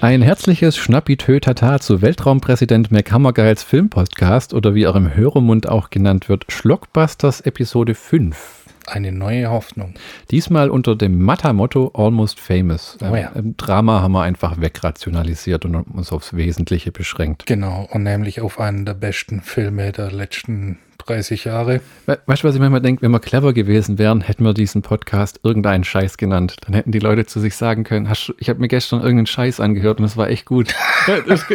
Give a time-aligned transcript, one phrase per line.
[0.00, 6.44] Ein herzliches Schnappi-Tö-Tata zu Weltraumpräsident McHammergeils Filmpodcast oder wie er im Hörermund auch genannt wird,
[6.52, 8.64] Schlockbusters Episode 5.
[8.86, 9.94] Eine neue Hoffnung.
[10.30, 12.96] Diesmal unter dem Matta-Motto Almost Famous.
[13.02, 13.32] Oh ja.
[13.34, 17.46] Ähm, Drama haben wir einfach wegrationalisiert und uns aufs Wesentliche beschränkt.
[17.46, 21.80] Genau, und nämlich auf einen der besten Filme der letzten 30 Jahre.
[22.06, 23.02] We weißt du, was ich manchmal denke?
[23.02, 26.56] Wenn wir clever gewesen wären, hätten wir diesen Podcast irgendeinen Scheiß genannt.
[26.66, 29.60] Dann hätten die Leute zu sich sagen können, hast, ich habe mir gestern irgendeinen Scheiß
[29.60, 30.74] angehört und es war echt gut.
[31.06, 31.46] das, das,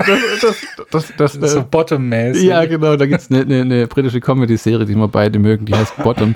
[0.41, 2.43] das, das, das, das, So bottom-mäßig.
[2.43, 2.95] Ja, genau.
[2.95, 6.35] Da gibt es eine, eine, eine britische Comedy-Serie, die wir beide mögen, die heißt Bottom.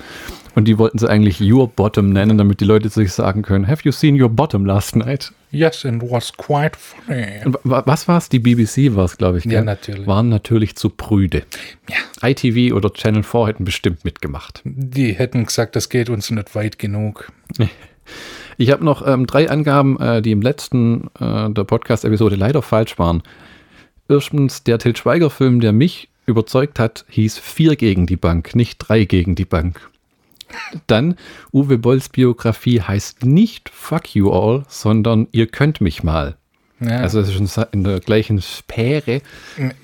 [0.58, 3.84] Und die wollten sie eigentlich Your Bottom nennen, damit die Leute sich sagen können, Have
[3.84, 5.32] you seen your bottom last night?
[5.52, 7.28] Yes, and was quite funny.
[7.64, 8.28] Was war es?
[8.28, 9.46] Die BBC war es, glaube ich.
[9.46, 9.66] Ja, gell?
[9.66, 10.08] natürlich.
[10.08, 11.44] Waren natürlich zu prüde.
[11.88, 12.28] Ja.
[12.28, 14.64] ITV oder Channel 4 hätten bestimmt mitgemacht.
[14.64, 17.32] Die hätten gesagt, das geht uns nicht weit genug.
[18.60, 22.98] Ich habe noch ähm, drei Angaben, äh, die im letzten äh, der Podcast-Episode leider falsch
[22.98, 23.22] waren.
[24.10, 29.04] Erstens, der Til Schweiger-Film, der mich überzeugt hat, hieß Vier gegen die Bank, nicht Drei
[29.04, 29.92] gegen die Bank.
[30.88, 31.16] Dann,
[31.52, 36.38] Uwe Bolls Biografie heißt nicht Fuck You All, sondern Ihr könnt mich mal.
[36.80, 39.22] Ja, Also es ist schon in der gleichen Sphäre,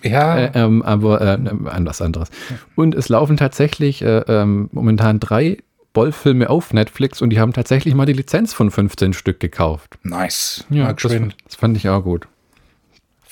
[0.03, 1.25] ja äh, ähm, aber äh,
[1.69, 2.29] an was anderes.
[2.75, 5.57] Und es laufen tatsächlich äh, ähm, momentan drei
[5.93, 9.97] Boll-Filme auf Netflix und die haben tatsächlich mal die Lizenz von 15 Stück gekauft.
[10.03, 10.65] nice.
[10.69, 11.11] Ja, das,
[11.45, 12.27] das fand ich auch gut.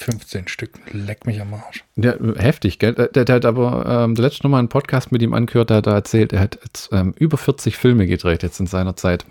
[0.04, 0.72] 15 Stück.
[0.92, 1.84] Leck mich am Arsch.
[1.96, 2.94] Der, heftig, gell?
[2.94, 5.78] Der, der, der hat aber ähm, der letzte Mal einen Podcast mit ihm angehört, der
[5.78, 9.26] hat da erzählt, er hat jetzt ähm, über 40 Filme gedreht jetzt in seiner Zeit.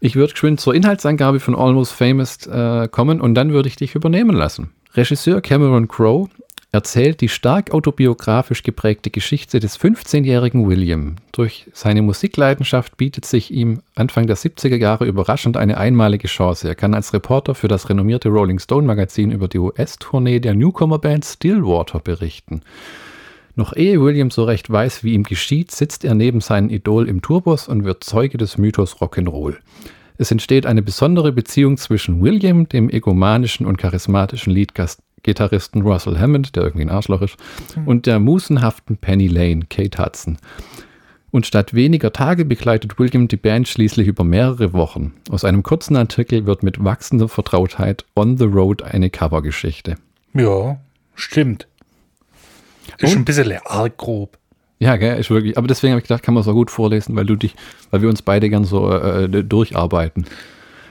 [0.00, 3.94] Ich würde geschwind zur Inhaltsangabe von Almost Famous äh, kommen und dann würde ich dich
[3.94, 4.70] übernehmen lassen.
[4.94, 6.28] Regisseur Cameron Crowe
[6.76, 11.16] erzählt die stark autobiografisch geprägte Geschichte des 15-jährigen William.
[11.32, 16.68] Durch seine Musikleidenschaft bietet sich ihm Anfang der 70er Jahre überraschend eine einmalige Chance.
[16.68, 21.24] Er kann als Reporter für das renommierte Rolling Stone Magazin über die US-Tournee der Newcomer-Band
[21.24, 22.60] Stillwater berichten.
[23.54, 27.22] Noch ehe William so recht weiß, wie ihm geschieht, sitzt er neben seinem Idol im
[27.22, 29.54] Tourbus und wird Zeuge des Mythos Rock'n'Roll.
[30.18, 34.52] Es entsteht eine besondere Beziehung zwischen William, dem egomanischen und charismatischen
[35.26, 37.36] Leadgitarristen Russell Hammond, der irgendwie ein Arschloch ist,
[37.84, 40.38] und der musenhaften Penny Lane, Kate Hudson.
[41.32, 45.12] Und statt weniger Tage begleitet William die Band schließlich über mehrere Wochen.
[45.30, 49.96] Aus einem kurzen Artikel wird mit wachsender Vertrautheit On the Road eine Covergeschichte.
[50.32, 50.78] Ja,
[51.14, 51.66] stimmt.
[52.98, 53.22] Ist Und?
[53.22, 54.38] ein bisschen arg grob.
[54.78, 55.58] Ja, gell, ist wirklich.
[55.58, 57.54] Aber deswegen habe ich gedacht, kann man so gut vorlesen, weil du dich,
[57.90, 60.26] weil wir uns beide gern so äh, durcharbeiten.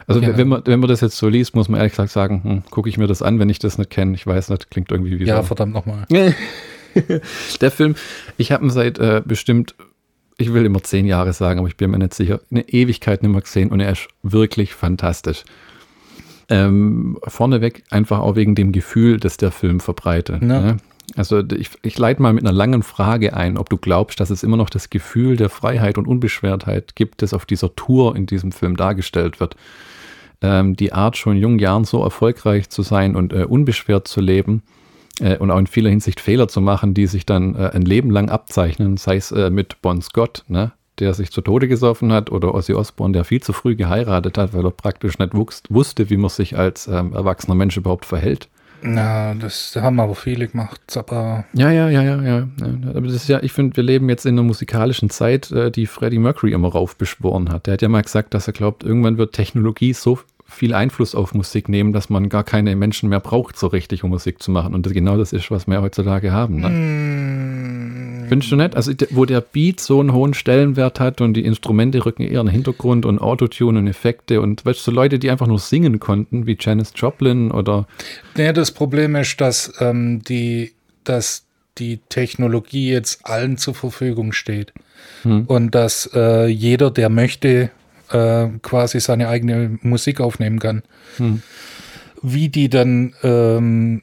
[0.07, 0.37] Also Genau.
[0.37, 2.89] wenn man, wenn man das jetzt so liest, muss man ehrlich gesagt sagen, hm, gucke
[2.89, 4.13] ich mir das an, wenn ich das nicht kenne.
[4.15, 5.47] Ich weiß nicht, klingt irgendwie wie Ja, so.
[5.47, 6.05] verdammt nochmal.
[7.61, 7.95] Der Film,
[8.37, 9.75] ich habe ihn seit äh, bestimmt,
[10.37, 13.31] ich will immer zehn Jahre sagen, aber ich bin mir nicht sicher, eine Ewigkeit nicht
[13.31, 15.43] mehr gesehen und er ist wirklich fantastisch.
[16.47, 20.41] Ähm, vorneweg einfach auch wegen dem Gefühl, das der Film verbreitet.
[20.41, 20.47] Ja.
[20.61, 20.77] Ne?
[21.15, 24.43] Also ich, ich leite mal mit einer langen Frage ein, ob du glaubst, dass es
[24.43, 28.51] immer noch das Gefühl der Freiheit und Unbeschwertheit gibt, das auf dieser Tour in diesem
[28.51, 29.55] Film dargestellt wird.
[30.45, 34.21] Ähm, die Art, schon in jungen Jahren so erfolgreich zu sein und äh, unbeschwert zu
[34.21, 34.61] leben
[35.19, 38.11] äh, und auch in vieler Hinsicht Fehler zu machen, die sich dann äh, ein Leben
[38.11, 42.31] lang abzeichnen, sei es äh, mit Bon Scott, ne, der sich zu Tode gesoffen hat,
[42.31, 46.17] oder Ozzy Osbourne, der viel zu früh geheiratet hat, weil er praktisch nicht wusste, wie
[46.17, 48.47] man sich als ähm, erwachsener Mensch überhaupt verhält.
[48.81, 52.37] Na, das haben aber viele gemacht, aber Ja, ja, ja, ja, ja.
[52.59, 52.89] ja.
[52.89, 55.87] Aber das ist ja, ich finde, wir leben jetzt in einer musikalischen Zeit, äh, die
[55.87, 57.65] Freddie Mercury immer raufbeschworen hat.
[57.65, 60.19] Der hat ja mal gesagt, dass er glaubt, irgendwann wird Technologie so
[60.55, 64.09] viel Einfluss auf Musik nehmen, dass man gar keine Menschen mehr braucht, so richtig, um
[64.09, 64.73] Musik zu machen.
[64.73, 66.59] Und das, genau das ist, was wir heutzutage haben.
[66.61, 66.69] Ne?
[66.69, 68.75] mm, Findest du nicht?
[68.75, 72.47] Also, wo der Beat so einen hohen Stellenwert hat und die Instrumente rücken eher in
[72.47, 75.99] den Hintergrund und Autotune und Effekte und weißt du, so Leute, die einfach nur singen
[75.99, 77.87] konnten, wie Janis Joplin oder
[78.35, 80.71] Ja, das Problem ist, dass ähm, die,
[81.03, 81.45] dass
[81.77, 84.73] die Technologie jetzt allen zur Verfügung steht
[85.23, 85.43] Hm.
[85.45, 87.69] und dass äh, jeder, der möchte,
[88.11, 90.83] äh, quasi seine eigene Musik aufnehmen kann.
[91.17, 91.41] Hm.
[92.21, 94.01] Wie die dann ähm,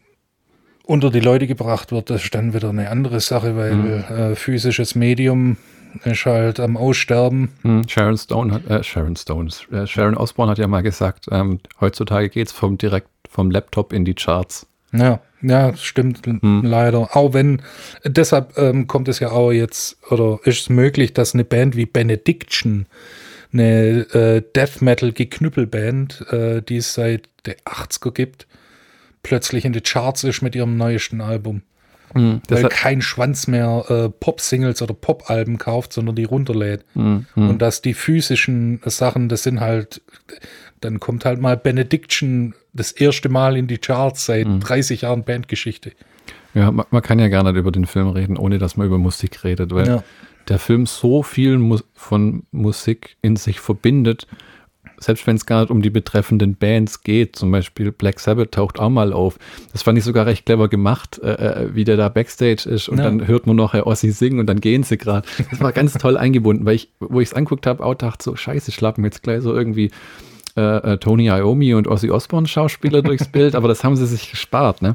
[0.84, 4.16] unter die Leute gebracht wird, das ist dann wieder eine andere Sache, weil Hm.
[4.32, 5.56] äh, physisches Medium
[6.04, 7.50] ist halt am Aussterben.
[7.62, 11.60] Hm, Sharon Stone hat, äh, Sharon Stone, äh, Sharon Osbourne hat ja mal gesagt, ähm,
[11.80, 14.66] heutzutage geht es vom direkt vom Laptop in die Charts.
[14.92, 16.62] Ja, ja, stimmt Hm.
[16.64, 17.16] leider.
[17.16, 17.62] Auch wenn,
[18.04, 21.86] deshalb ähm, kommt es ja auch jetzt, oder ist es möglich, dass eine Band wie
[21.86, 22.86] Benediction,
[23.52, 28.46] eine äh, Death Metal Geknüppelband, äh, die es seit der 80er gibt,
[29.22, 31.62] plötzlich in die Charts ist mit ihrem neuesten Album.
[32.46, 36.84] Das weil kein Schwanz mehr äh, Pop-Singles oder Pop-Alben kauft, sondern die runterlädt.
[36.94, 37.24] Mhm.
[37.34, 40.02] Und dass die physischen Sachen, das sind halt,
[40.82, 44.60] dann kommt halt mal Benediction das erste Mal in die Charts seit Mhm.
[44.60, 45.92] 30 Jahren Bandgeschichte.
[46.52, 48.98] Ja, man, man kann ja gar nicht über den Film reden, ohne dass man über
[48.98, 50.04] Musik redet, weil Ja.
[50.48, 54.26] Der Film so viel Mu von Musik in sich verbindet,
[54.98, 58.78] selbst wenn es gar nicht um die betreffenden Bands geht, zum Beispiel Black Sabbath taucht
[58.78, 59.36] auch mal auf.
[59.72, 62.98] Das fand ich sogar recht clever gemacht, äh, äh, wie der da Backstage ist und
[62.98, 63.04] Ja.
[63.04, 65.26] dann hört man noch Herr Ossi singen und dann gehen sie gerade.
[65.50, 68.36] Das war ganz toll eingebunden, weil ich, wo ich es anguckt habe, auch dachte so,
[68.36, 69.90] scheiße, schlappen jetzt gleich so irgendwie
[70.56, 70.60] äh,
[70.92, 74.82] äh, Tony Iommi und Ozzy Osbourne Schauspieler durchs Bild, aber das haben sie sich gespart,
[74.82, 74.94] ne?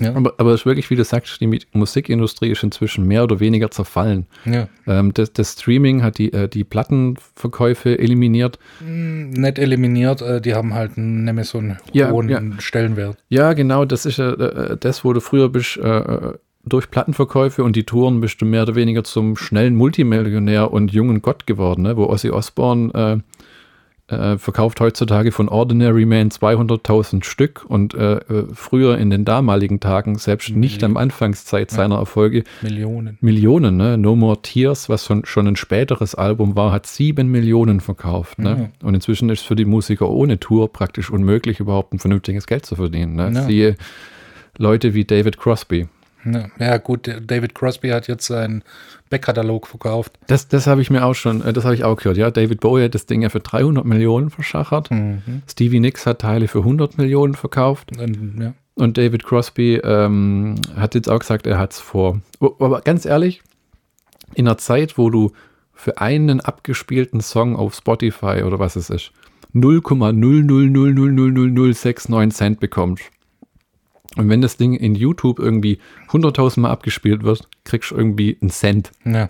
[0.00, 0.14] Ja.
[0.14, 3.70] Aber, aber es ist wirklich, wie du sagst, die Musikindustrie ist inzwischen mehr oder weniger
[3.70, 4.26] zerfallen.
[4.44, 4.68] ja.
[4.86, 8.58] Ähm, das, das Streaming hat die, äh, die Plattenverkäufe eliminiert.
[8.80, 12.40] Nicht eliminiert, äh, die haben halt nämlich so einen Ja, hohen ja.
[12.58, 13.16] Stellenwert.
[13.28, 16.34] Ja, genau, das ist ja äh, das, wo du früher bist, äh, äh,
[16.66, 21.20] durch Plattenverkäufe und die Touren bist du mehr oder weniger zum schnellen Multimillionär und jungen
[21.22, 21.96] Gott geworden, ne?
[21.96, 23.22] wo Ozzy Osbourne
[24.08, 29.80] äh, verkauft heutzutage von Ordinary Man 200.000 Stück und äh, äh, früher in den damaligen
[29.80, 33.16] Tagen, selbst nicht am Anfangszeit seiner Erfolge, Millionen.
[33.20, 33.96] Millionen, ne?
[33.96, 38.38] No More Tears, was schon, schon ein späteres Album war, hat sieben Millionen verkauft.
[38.38, 38.72] Ne?
[38.82, 42.66] Und inzwischen ist es für die Musiker ohne Tour praktisch unmöglich, überhaupt ein vernünftiges Geld
[42.66, 43.14] zu verdienen.
[43.14, 43.32] Ne?
[43.34, 43.42] Ja.
[43.42, 43.76] Siehe
[44.58, 45.88] Leute wie David Crosby.
[46.24, 48.62] Ja, ja, gut, David Crosby hat jetzt seinen
[49.10, 50.18] Backkatalog verkauft.
[50.26, 52.16] Das, das habe ich mir auch schon, äh, das habe ich auch gehört.
[52.16, 54.90] Ja, David Bowie hat das Ding ja für 300 Millionen verschachert.
[55.48, 57.96] Stevie Nicks hat Teile für 100 Millionen verkauft.
[57.98, 58.54] Und, ja.
[58.76, 62.20] Und David Crosby ähm, hat jetzt auch gesagt, er hat es vor.
[62.40, 63.42] Aber ganz ehrlich,
[64.34, 65.30] in einer Zeit, wo du
[65.72, 69.12] für einen abgespielten Song auf Spotify oder was es ist,
[69.54, 73.04] 0,000000069 Cent bekommst.
[74.16, 75.78] Und wenn das Ding in YouTube irgendwie
[76.10, 78.92] 100.000 Mal abgespielt wird, kriegst du irgendwie einen Cent.
[79.04, 79.28] ja.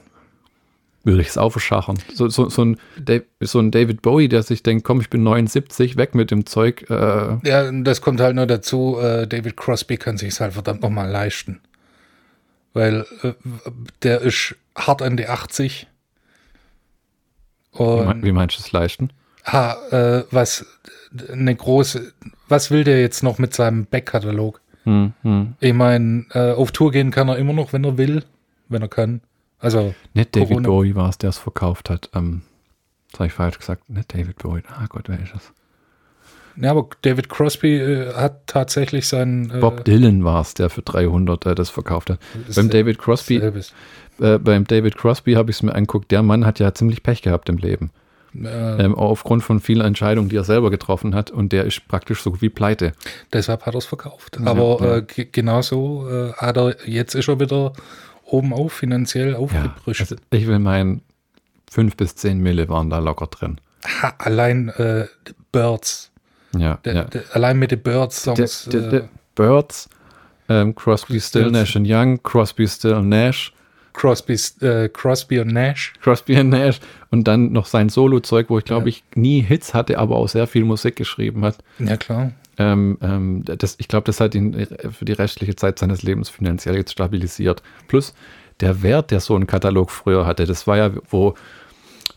[1.07, 1.99] Würde ich es auch verschachern.
[2.15, 5.23] So, so, so, ein, Da- so ein David Bowie, der sich denkt, komm, ich bin
[5.23, 6.87] 79, weg mit dem Zeug.
[6.89, 10.81] Äh, Ja, und das kommt halt nur dazu, äh, David Crosby kann sich halt verdammt
[10.81, 11.61] nochmal leisten.
[12.73, 13.33] Weil äh,
[14.03, 15.87] der ist hart an die 80.
[17.75, 19.11] wie, mein, Und wie meinst du es leisten?
[19.45, 20.65] ha, äh, was
[21.31, 22.15] eine große,
[22.49, 24.59] was will der jetzt noch mit seinem Backkatalog?
[24.85, 25.55] Hm, hm.
[25.61, 28.25] Ich meine, äh, auf Tour gehen kann er immer noch, wenn er will,
[28.69, 29.21] wenn er kann.
[29.59, 30.69] Also, Nicht David Corona.
[30.69, 32.11] Bowie war es, der es verkauft hat.
[32.15, 32.43] Ähm,
[33.11, 33.89] das habe ich falsch gesagt.
[33.89, 34.63] Nicht David Bowie.
[34.69, 35.53] Ah Gott, wer ist das?
[36.57, 40.83] ja, aber David Crosby äh, hat tatsächlich seinen äh, Bob Dylan war es, der für
[40.83, 42.19] 300 äh, das verkauft hat.
[42.49, 46.11] ist Beim David Crosby, äh, beim David Crosby habe ich es mir angeguckt.
[46.11, 47.91] Der Mann hat ja ziemlich Pech gehabt im Leben.
[48.43, 51.31] Äh, Ähm, aufgrund von vielen Entscheidungen, die er selber getroffen hat.
[51.31, 52.93] Und der ist praktisch so wie pleite.
[53.33, 54.39] Deshalb hat er es verkauft.
[54.45, 54.97] Aber ja.
[54.97, 57.73] Äh, ge- genauso äh, hat er, jetzt ist er wieder
[58.25, 60.01] oben auf, finanziell Ja, aufgefrischt.
[60.01, 61.03] also ich will meinen,
[61.71, 63.61] 5 bis 10 Mille waren da locker drin.
[64.03, 65.07] ha, allein äh,
[65.53, 66.11] Birds.
[66.57, 67.05] Ja, Der, ja.
[67.05, 68.69] der, allein mit den Birds-Songs.
[68.69, 69.03] äh,
[69.35, 69.89] Birds,
[70.49, 71.51] ähm, Crosby, Still.
[71.51, 73.53] Nash and Young, Crosby, Still, Nash,
[73.93, 75.93] Crosby, äh, Crosby und Nash.
[76.01, 76.81] Crosby and Nash
[77.15, 80.49] und dann noch sein Solo-Zeug, wo ich glaube ich nie Hits hatte, aber auch sehr
[80.49, 81.59] viel Musik geschrieben hat.
[81.79, 82.33] Ja, klar.
[82.59, 86.29] Ähm, ähm, das, ich glaube, das hat ihn äh, für die restliche Zeit seines Lebens
[86.29, 87.63] finanziell jetzt stabilisiert.
[87.87, 88.15] Plus
[88.61, 91.35] der Wert, der so ein Katalog früher hatte, das war ja, wo,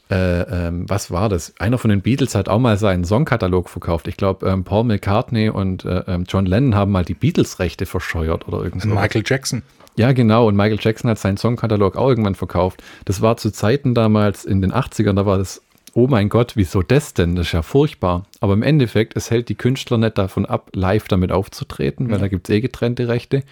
[0.10, 1.54] äh, ähm, was war das?
[1.60, 4.08] Einer von den Beatles hat auch mal seinen Songkatalog verkauft.
[4.08, 8.48] Ich glaube, ähm, Paul McCartney und äh, ähm, John Lennon haben mal die Beatles-Rechte verscheuert
[8.48, 8.90] oder irgend so.
[8.90, 9.62] Michael Jackson.
[9.98, 10.48] Ja, genau.
[10.48, 12.84] Und Michael Jackson hat seinen Songkatalog auch irgendwann verkauft.
[13.06, 15.62] Das war zu Zeiten damals in den 80ern, da war das,
[15.94, 17.36] oh mein Gott, wieso das denn?
[17.36, 18.28] Das ist ja furchtbar.
[18.40, 22.28] Aber im Endeffekt, es hält die Künstler nicht davon ab, live damit aufzutreten, weil da
[22.28, 23.44] gibt es eh getrennte Rechte.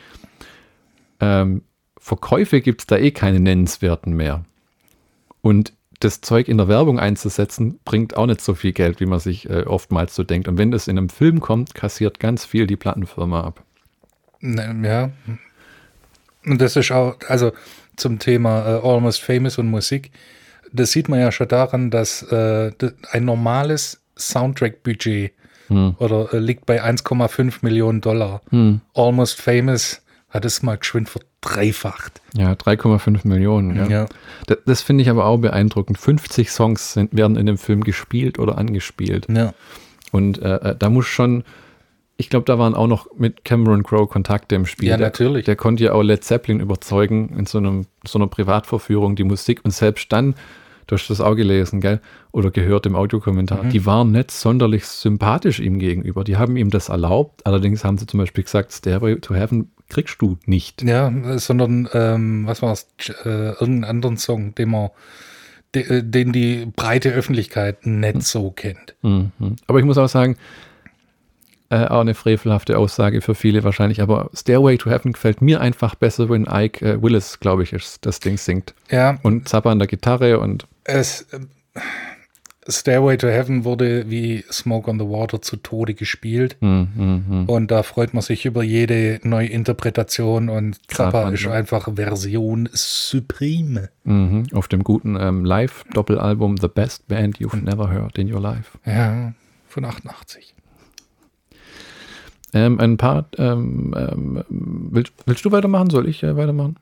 [1.19, 1.63] Ähm,
[1.97, 4.45] Verkäufe gibt es da eh keine nennenswerten mehr.
[5.41, 9.19] Und das Zeug in der Werbung einzusetzen, bringt auch nicht so viel Geld, wie man
[9.19, 10.47] sich äh, oftmals so denkt.
[10.47, 13.63] Und wenn das in einem Film kommt, kassiert ganz viel die Plattenfirma ab.
[14.41, 15.09] Ja.
[16.45, 17.51] Und das ist auch, also
[17.95, 20.11] zum Thema äh, Almost Famous und Musik,
[20.71, 22.71] das sieht man ja schon daran, dass äh,
[23.11, 25.31] ein normales Soundtrack-Budget
[25.69, 28.41] oder äh, liegt bei 1,5 Millionen Dollar.
[28.93, 32.21] Almost Famous hat es mal geschwind verdreifacht.
[32.35, 33.75] Ja, 3,5 Millionen.
[33.75, 33.87] Ja.
[33.87, 34.05] Ja.
[34.47, 35.97] Das, das finde ich aber auch beeindruckend.
[35.97, 39.27] 50 Songs sind, werden in dem Film gespielt oder angespielt.
[39.29, 39.53] Ja.
[40.11, 41.43] Und äh, äh, da muss schon,
[42.17, 44.89] ich glaube, da waren auch noch mit Cameron Crowe Kontakte im Spiel.
[44.89, 45.45] Ja, Der- natürlich.
[45.45, 49.61] Der konnte ja auch Led Zeppelin überzeugen in so, einem, so einer Privatvorführung, die Musik.
[49.63, 50.35] Und selbst dann,
[50.87, 51.99] Du hast das auch gelesen, gell?
[52.31, 53.63] Oder gehört im Audiokommentar.
[53.63, 53.69] Mhm.
[53.71, 56.23] Die waren nicht sonderlich sympathisch ihm gegenüber.
[56.23, 57.43] Die haben ihm das erlaubt.
[57.43, 60.83] Allerdings haben sie zum Beispiel gesagt, Stairway to Heaven kriegst du nicht.
[60.83, 62.85] Ja, sondern, ähm, was war es,
[63.23, 64.89] äh, irgendeinen anderen Song, den man,
[65.73, 68.93] äh, den die breite Öffentlichkeit nicht so kennt.
[69.01, 69.31] Mhm.
[69.65, 70.37] Aber ich muss auch sagen,
[71.69, 75.95] äh, auch eine frevelhafte Aussage für viele wahrscheinlich, aber Stairway to Heaven gefällt mir einfach
[75.95, 78.73] besser, wenn Ike äh, Willis, glaube ich, ist, das Ding singt.
[78.89, 81.39] Ja, Und Zappa an der Gitarre und es, äh,
[82.67, 86.57] Stairway to Heaven wurde wie Smoke on the Water zu Tode gespielt.
[86.61, 87.45] hm, hm, hm.
[87.49, 93.89] Und da freut man sich über jede Neuinterpretation und Zappa Grad, ist einfach Version Supreme.
[94.03, 98.77] Mhm, auf dem guten ähm, Live-Doppelalbum The Best Band You've Never Heard in Your Life.
[98.85, 99.33] Ja,
[99.67, 100.55] von 88.
[102.55, 105.89] Ähm, ein paar, ähm, ähm, willst, willst du weitermachen?
[105.89, 106.77] Soll ich äh, weitermachen?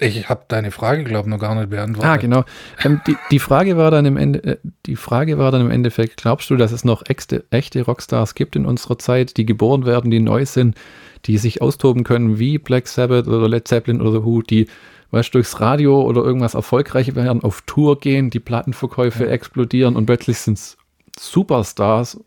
[0.00, 2.08] Ich habe deine Frage, glaube ich, noch gar nicht beantwortet.
[2.08, 2.44] Ah, genau.
[2.84, 4.56] Ähm, die, die Frage war dann im Ende, äh,
[4.86, 8.54] die Frage war dann im Endeffekt, glaubst du, dass es noch echte, echte Rockstars gibt
[8.54, 10.76] in unserer Zeit, die geboren werden, die neu sind,
[11.24, 14.68] die sich austoben können wie Black Sabbath oder Led Zeppelin oder The Who, die
[15.10, 20.38] weißt, durchs Radio oder irgendwas erfolgreich werden, auf Tour gehen, die Plattenverkäufe explodieren und plötzlich
[20.38, 20.76] sind es
[21.18, 22.20] Superstars.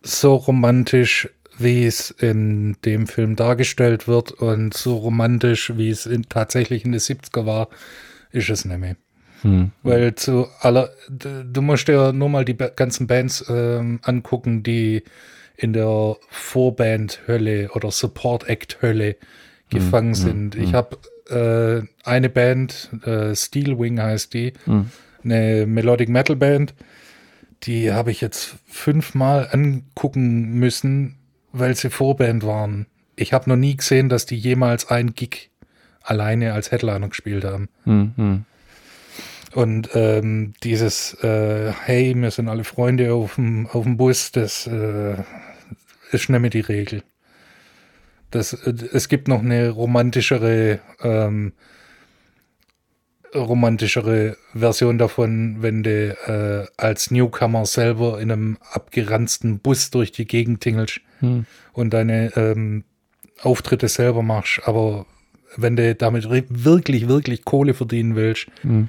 [0.00, 6.28] So romantisch, wie es in dem Film dargestellt wird und so romantisch, wie es in,
[6.28, 7.68] tatsächlich in den 70er war,
[8.30, 8.96] ist es nicht mehr.
[9.42, 9.72] Hm.
[9.82, 15.02] Weil zu aller, du musst dir nur mal die ganzen Bands ähm, angucken, die
[15.56, 19.16] in der Vorband-Hölle oder Support-Act-Hölle
[19.70, 20.54] gefangen sind.
[20.54, 20.96] Ich habe
[21.28, 24.52] äh, eine Band, äh, Steelwing heißt die,
[25.24, 26.74] eine Melodic Metal Band,
[27.64, 31.17] die habe ich jetzt fünfmal angucken müssen,
[31.52, 32.86] weil sie Vorband waren.
[33.16, 35.50] Ich habe noch nie gesehen, dass die jemals ein Gig
[36.02, 37.68] alleine als Headliner gespielt haben.
[37.84, 38.44] Hm, hm.
[39.54, 44.66] Und ähm, dieses äh, Hey, wir sind alle Freunde auf dem, auf dem Bus, das
[44.66, 45.14] äh,
[46.12, 47.02] ist nicht mehr die Regel.
[48.30, 51.52] Das, äh, es gibt noch eine romantischere, ähm,
[53.34, 60.26] romantischere Version davon, wenn du äh, als Newcomer selber in einem abgeranzten Bus durch die
[60.26, 61.46] Gegend tingelst Hm.
[61.72, 62.84] und deine ähm,
[63.42, 64.60] Auftritte selber machst.
[64.64, 65.06] Aber
[65.56, 68.88] wenn du damit wirklich, wirklich Kohle verdienen willst, Hm.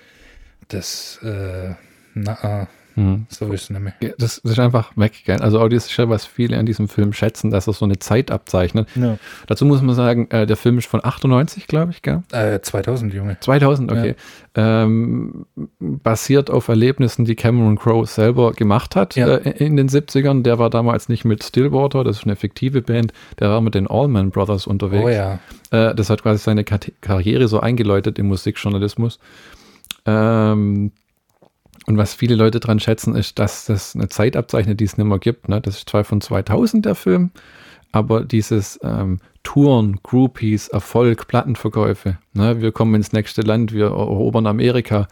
[0.69, 1.73] das, äh,
[2.13, 2.67] na,
[2.99, 3.25] Hm.
[3.29, 3.77] so ist es.
[4.01, 5.13] Ja, Das, das ist einfach weg.
[5.25, 5.37] Gell?
[5.41, 7.97] Also auch das ist ja, was viele an diesem Film schätzen, dass er so eine
[7.99, 8.89] Zeit abzeichnet.
[8.95, 9.17] Ja.
[9.47, 12.23] Dazu muss man sagen, äh, der Film ist von 98, glaube ich, gell?
[12.31, 13.37] Äh, 2000, Junge.
[13.39, 14.15] 2000, okay.
[14.55, 15.45] Ähm,
[15.79, 19.27] basiert auf Erlebnissen, die Cameron Crowe selber gemacht hat Ja.
[19.37, 20.43] äh, in den 70ern.
[20.43, 23.87] Der war damals nicht mit Stillwater, das ist eine fiktive Band, der war mit den
[23.87, 25.03] Allman Brothers unterwegs.
[25.05, 25.39] Oh ja.
[25.71, 29.19] Äh, das hat quasi seine Karriere so eingeläutet im Musikjournalismus.
[30.05, 30.91] Ähm,
[31.89, 35.07] und was viele Leute dran schätzen, ist, dass das eine Zeit abzeichnet, die es nicht
[35.07, 35.49] mehr gibt.
[35.49, 35.59] Ne?
[35.59, 37.31] Das ist zwar von 2000 der Film,
[37.91, 42.61] aber dieses ähm, Touren, Groupies, Erfolg, Plattenverkäufe, ne?
[42.61, 45.07] wir kommen ins nächste Land, wir erobern Amerika,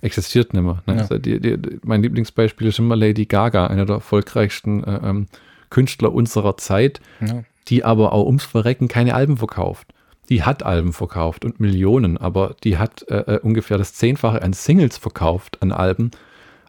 [0.00, 0.82] existiert nicht mehr.
[0.86, 0.94] Ne?
[0.94, 1.00] Ja.
[1.02, 5.26] Also die, die, mein Lieblingsbeispiel ist immer Lady Gaga, einer der erfolgreichsten äh, ähm,
[5.68, 7.44] Künstler unserer Zeit ja.
[7.68, 9.92] die aber auch ums Verrecken keine Alben verkauft.
[10.28, 14.52] Die hat Alben verkauft und Millionen, aber die hat äh, äh, ungefähr das Zehnfache an
[14.52, 16.10] Singles verkauft an Alben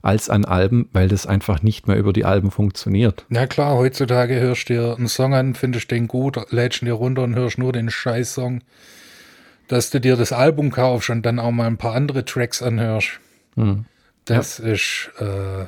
[0.04, 3.26] als an Alben, weil das einfach nicht mehr über die Alben funktioniert.
[3.30, 6.94] Na klar, heutzutage hörst du dir einen Song an, findest den gut, lädst ihn dir
[6.94, 8.62] runter und hörst nur den Scheiß-Song.
[9.68, 13.20] Dass du dir das Album kaufst und dann auch mal ein paar andere Tracks anhörst.
[13.56, 13.84] Hm.
[14.24, 15.66] Das ist, äh,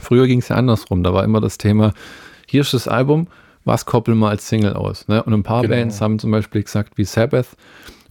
[0.00, 1.92] Früher ging es ja andersrum, da war immer das Thema,
[2.46, 3.28] hier ist das Album,
[3.68, 5.06] was koppeln wir als Single aus?
[5.06, 5.22] Ne?
[5.22, 5.74] Und ein paar Genau.
[5.76, 7.46] Bands haben zum Beispiel gesagt, wie Sabbath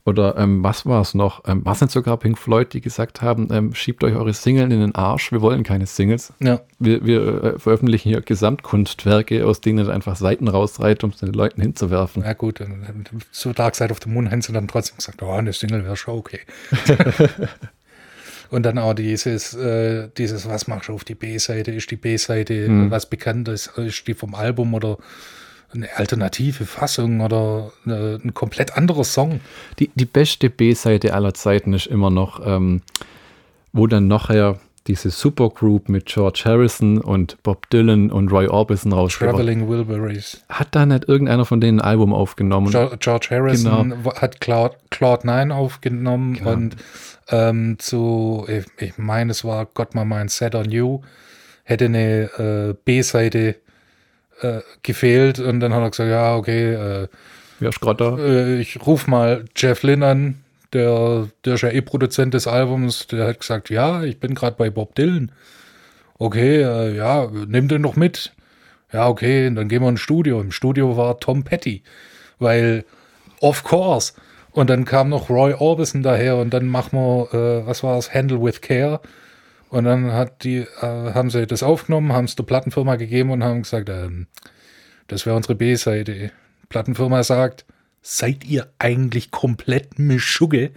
[0.05, 1.43] oder ähm, was war es noch?
[1.45, 4.79] Ähm, es nicht sogar Pink Floyd, die gesagt haben, ähm, schiebt euch eure Single in
[4.79, 6.31] den Arsch, wir wollen keine Singles.
[6.39, 11.17] ja, Wir, wir äh, veröffentlichen hier Gesamtkunstwerke, aus denen ihr einfach Seiten rausreiht, um es
[11.17, 12.23] den Leuten hinzuwerfen.
[12.25, 12.85] na gut, dann-
[13.33, 15.97] zu Dark Side of the Moon haben sie dann trotzdem gesagt, oh, eine Single wäre
[15.97, 16.39] schon okay.
[18.49, 21.71] Und dann auch dieses, äh, dieses, was machst du auf die B-Seite?
[21.71, 22.91] Ist die B-Seite Mhm.
[22.91, 23.67] was Bekanntes?
[23.75, 24.97] Ist die vom Album oder
[25.73, 29.41] eine alternative Fassung oder äh, ein komplett anderer Song?
[29.79, 32.81] Die, die beste B-Seite aller Zeiten ist immer noch, ähm,
[33.73, 39.35] wo dann nachher diese Supergroup mit George Harrison und Bob Dylan und Roy Orbison rausgebracht.
[39.35, 40.41] Traveling Wilburys.
[40.47, 42.71] Hat da nicht irgendeiner von denen ein Album aufgenommen?
[42.99, 46.51] George Harrison wa- hat Cloud, Cloud 9 aufgenommen Genau.
[46.53, 46.77] und
[47.29, 51.01] ähm, zu, ich, ich meine, es war Got My Mind Set on You,
[51.65, 53.55] hätte eine äh, B-Seite
[54.41, 57.07] äh, gefehlt und dann hat er gesagt, ja, okay, äh,
[57.59, 58.17] da?
[58.17, 63.07] äh, ich ruf mal Jeff Lynn an, der, der ist ja eh Produzent des Albums,
[63.07, 65.31] der hat gesagt, ja, ich bin gerade bei Bob Dylan.
[66.19, 68.33] Okay, äh, ja, nimm den doch mit.
[68.91, 70.41] Ja, okay, dann gehen wir ins Studio.
[70.41, 71.83] Im Studio war Tom Petty,
[72.39, 72.85] weil,
[73.39, 74.13] of course.
[74.51, 78.13] Und dann kam noch Roy Orbison daher und dann machen wir, äh, was war es,
[78.13, 79.01] Handle with Care.
[79.69, 83.43] Und dann hat die, äh, haben sie das aufgenommen, haben es der Plattenfirma gegeben und
[83.43, 84.27] haben gesagt, ähm,
[85.07, 86.31] das wäre unsere B-Seite.
[86.69, 87.65] Plattenfirma sagt,
[88.01, 90.71] seid ihr eigentlich komplett Mischugge?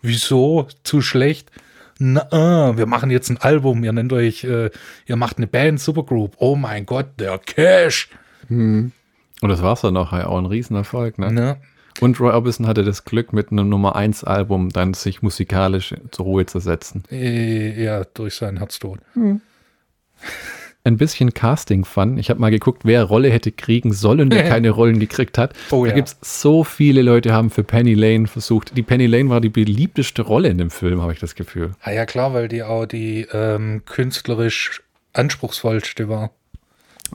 [0.00, 0.68] Wieso?
[0.82, 1.50] Zu schlecht?
[1.98, 4.70] Na, wir machen jetzt ein Album, ihr nennt euch, äh,
[5.06, 6.34] ihr macht eine Band, Supergroup.
[6.38, 8.08] Oh mein Gott, der Cash.
[8.48, 8.92] Hm.
[9.40, 11.32] Und das war's dann auch, ja, auch ein Riesenerfolg, ne?
[11.32, 11.56] Ne?
[12.00, 16.24] Und Roy Orbison hatte das Glück, mit einem Nummer 1 Album dann sich musikalisch zur
[16.24, 17.04] Ruhe zu setzen.
[17.10, 19.00] Äh, Ja, durch seinen Herztod.
[20.84, 22.18] Ein bisschen Casting-Fun.
[22.18, 25.54] Ich habe mal geguckt, wer Rolle hätte kriegen sollen, der keine Rollen gekriegt hat.
[25.70, 25.94] Oh da ja.
[25.94, 28.76] gibt's so viele Leute, haben für Penny Lane versucht.
[28.76, 31.70] Die Penny Lane war die beliebteste Rolle in dem Film, habe ich das Gefühl.
[31.82, 34.82] Ah ja, klar, weil die auch die ähm, künstlerisch
[35.12, 36.32] anspruchsvollste war.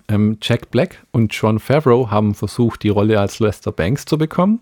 [0.07, 4.59] Ähm, Jack Black und John Favreau haben versucht, die Rolle als Lester Banks zu bekommen.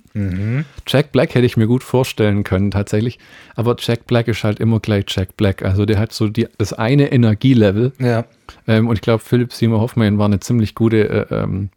[0.87, 3.19] Jack Black hätte ich mir gut vorstellen können, tatsächlich.
[3.55, 5.63] Aber Jack Black ist halt immer gleich Jack Black.
[5.63, 7.93] Also der hat so die, das eine Energielevel.
[7.99, 8.25] Ja.
[8.67, 11.69] Ähm, und ich glaube, Philipp Seymour Hoffman war eine ziemlich gute äh, ähm,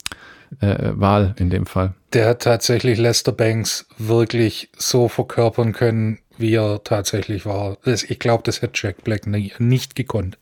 [0.60, 1.94] äh, Wahl in dem Fall.
[2.12, 7.76] Der hat tatsächlich Lester Banks wirklich so verkörpern können, wie er tatsächlich war.
[7.84, 10.38] Ich glaube, das hätte Jack Black nie, nicht gekonnt.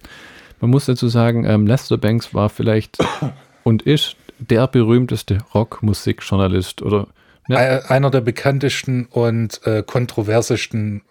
[0.61, 2.99] Man muss dazu sagen, ähm, Lester Banks war vielleicht
[3.65, 7.07] und ist der berühmteste Rockmusikjournalist oder
[7.49, 11.03] ja, Ein- Einer der bekanntesten und äh, kontroversesten.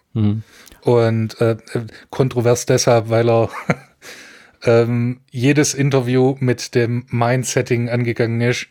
[0.82, 1.56] Und äh, äh,
[2.08, 3.50] kontrovers deshalb, weil er
[4.64, 8.68] ähm, jedes Interview mit dem Mindsetting angegangen ist.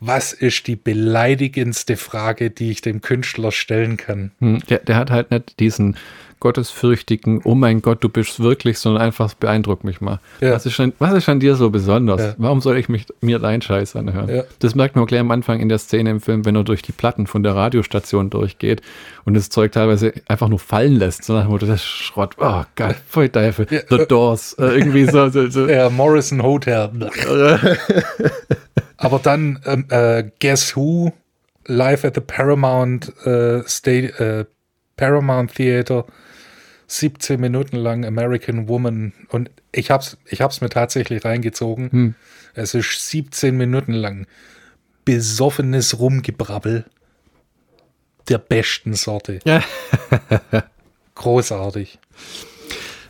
[0.00, 4.32] Was ist die beleidigendste Frage, die ich dem Künstler stellen kann?
[4.40, 5.96] hm, der, der hat halt nicht diesen
[6.40, 10.20] gottesfürchtigen, oh mein Gott, du bist wirklich, sondern einfach beeindruckt mich mal.
[10.40, 10.52] Ja.
[10.52, 12.20] Was, ist an, was ist an dir so besonders?
[12.20, 12.34] Ja.
[12.38, 14.28] Warum soll ich mich, mir deinen Scheiß anhören?
[14.28, 14.44] Ja.
[14.58, 16.92] Das merkt man gleich am Anfang in der Szene im Film, wenn er durch die
[16.92, 18.82] Platten von der Radiostation durchgeht
[19.24, 23.28] und das Zeug teilweise einfach nur fallen lässt, sondern das ist Schrott, oh Gott, voll
[23.28, 25.68] Teufel, The Doors, äh, irgendwie so, so, so.
[25.68, 26.90] Ja, Morrison Hotel.
[28.96, 31.12] Aber dann ähm, äh, Guess Who
[31.66, 34.44] live at the Paramount äh, State, äh,
[34.96, 36.04] Paramount Theater
[36.88, 42.14] 17 Minuten lang American Woman und ich hab's ich hab's mir tatsächlich reingezogen.
[42.54, 44.26] Es ist 17 Minuten lang
[45.04, 46.86] besoffenes Rumgebrabbel
[48.28, 49.40] der besten Sorte.
[49.44, 49.62] Ja.
[51.14, 51.98] Großartig.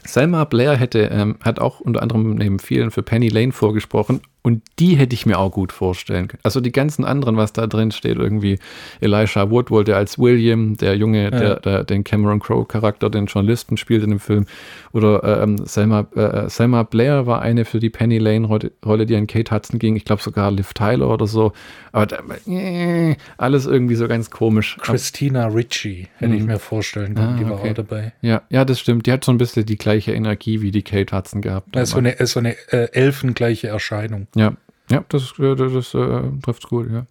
[0.05, 4.63] Selma Blair hätte, ähm, hat auch unter anderem neben vielen für Penny Lane vorgesprochen und
[4.79, 6.41] die hätte ich mir auch gut vorstellen können.
[6.43, 8.59] Also die ganzen anderen, was da drin steht, irgendwie
[9.01, 13.77] Elisha Wood wollte als William, der Junge, der, der den Cameron Crowe Charakter, den Journalisten
[13.77, 14.47] spielt in dem Film,
[14.93, 19.17] oder ähm, Selma, äh, Selma Blair war eine für die Penny Lane Rolle, Rolle, die
[19.17, 19.97] an Kate Hudson ging.
[19.97, 21.53] Ich glaube sogar Liv Tyler oder so.
[21.93, 24.77] Aber da, äh, alles irgendwie so ganz komisch.
[24.81, 27.71] Christina Ritchie hätte ich mir vorstellen können, Ah, die war okay.
[27.71, 28.13] auch dabei.
[28.23, 29.07] Ja, ja, das stimmt.
[29.07, 31.69] Die hat so ein bisschen die gleiche Energie wie die Kate Hudson gehabt.
[31.73, 34.28] Das ist so eine, so eine äh, elfengleiche Erscheinung.
[34.35, 34.53] Ja,
[34.91, 37.07] ja, das, äh, das, das äh, trifft's gut, ja.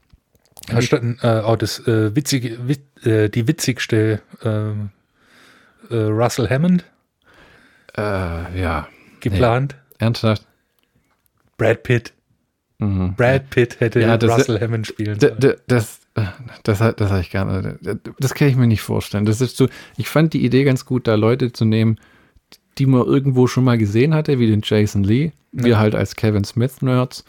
[0.91, 6.83] Denn, äh, auch das äh, witzige, wit, äh, die witzigste äh, äh, Russell Hammond
[7.95, 8.01] Äh,
[8.61, 8.87] ja.
[9.19, 9.75] geplant?
[9.99, 10.45] Ernsthaft?
[11.57, 12.13] Brad Pitt.
[12.79, 14.05] Brad Pitt hätte Mhm.
[14.05, 15.35] Ja, das- Russell Hammond spielen sollen.
[15.39, 15.99] das, das,
[16.63, 17.79] das, das habe ich gerne.
[18.19, 19.25] Das kann ich mir nicht vorstellen.
[19.25, 21.97] Das ist so, ich fand die Idee ganz gut, da Leute zu nehmen,
[22.77, 25.31] die man irgendwo schon mal gesehen hatte, wie den Jason Lee.
[25.51, 27.23] Wir halt als Kevin Smith-Nerds.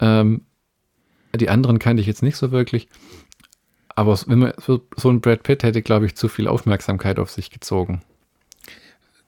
[0.00, 0.42] Ähm,
[1.34, 2.88] die anderen kannte ich jetzt nicht so wirklich.
[3.94, 7.30] Aber wenn man so, so ein Brad Pitt hätte, glaube ich, zu viel Aufmerksamkeit auf
[7.30, 8.02] sich gezogen.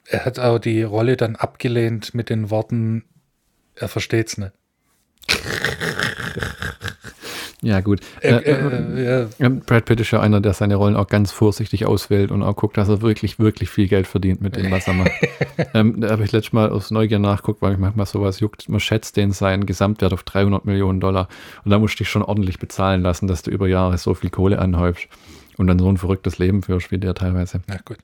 [0.06, 3.04] Er hat auch die Rolle dann abgelehnt mit den Worten,
[3.74, 4.52] er versteht's nicht.
[7.64, 8.00] Ja, gut.
[8.20, 11.32] Äh, Äh, äh, ja, Ja, Brad Pitt ist ja einer, der seine Rollen auch ganz
[11.32, 14.86] vorsichtig auswählt und auch guckt, dass er wirklich, wirklich viel Geld verdient mit dem, was
[14.86, 15.12] er macht.
[15.74, 18.68] ähm, da habe ich letztes Mal aus Neugier nachguckt, weil mich manchmal sowas juckt.
[18.68, 21.28] Man schätzt den seinen Gesamtwert auf 300 Millionen Dollar.
[21.64, 24.30] Und da musst du dich schon ordentlich bezahlen lassen, dass du über Jahre so viel
[24.30, 25.08] Kohle anhäufst
[25.56, 27.60] und dann so ein verrücktes Leben führst wie der teilweise.
[27.66, 27.98] na gut.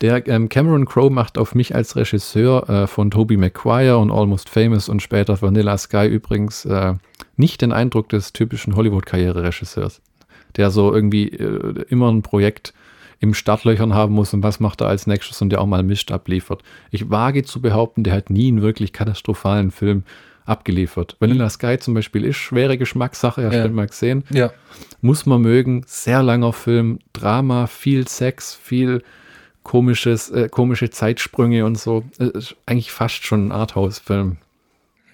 [0.00, 4.48] Der ähm, Cameron Crowe macht auf mich als Regisseur äh, von Tobey Maguire und Almost
[4.48, 6.94] Famous und später Vanilla Sky übrigens äh,
[7.36, 10.00] nicht den Eindruck des typischen Hollywood-Karriere-Regisseurs,
[10.56, 12.72] der so irgendwie äh, immer ein Projekt
[13.20, 16.12] im Startlöchern haben muss und was macht er als nächstes und der auch mal Mist
[16.12, 16.62] abliefert.
[16.92, 20.04] Ich wage zu behaupten, der hat nie einen wirklich katastrophalen Film
[20.44, 21.16] abgeliefert.
[21.18, 23.66] Vanilla Sky zum Beispiel ist schwere Geschmackssache, hast Ja.
[23.66, 24.22] du mal gesehen.
[24.30, 24.50] Ja.
[25.02, 25.82] Muss man mögen.
[25.86, 29.02] Sehr langer Film, Drama, viel Sex, viel
[29.68, 32.02] komisches, äh, komische Zeitsprünge und so.
[32.18, 34.38] Ist eigentlich fast schon ein Arthouse-Film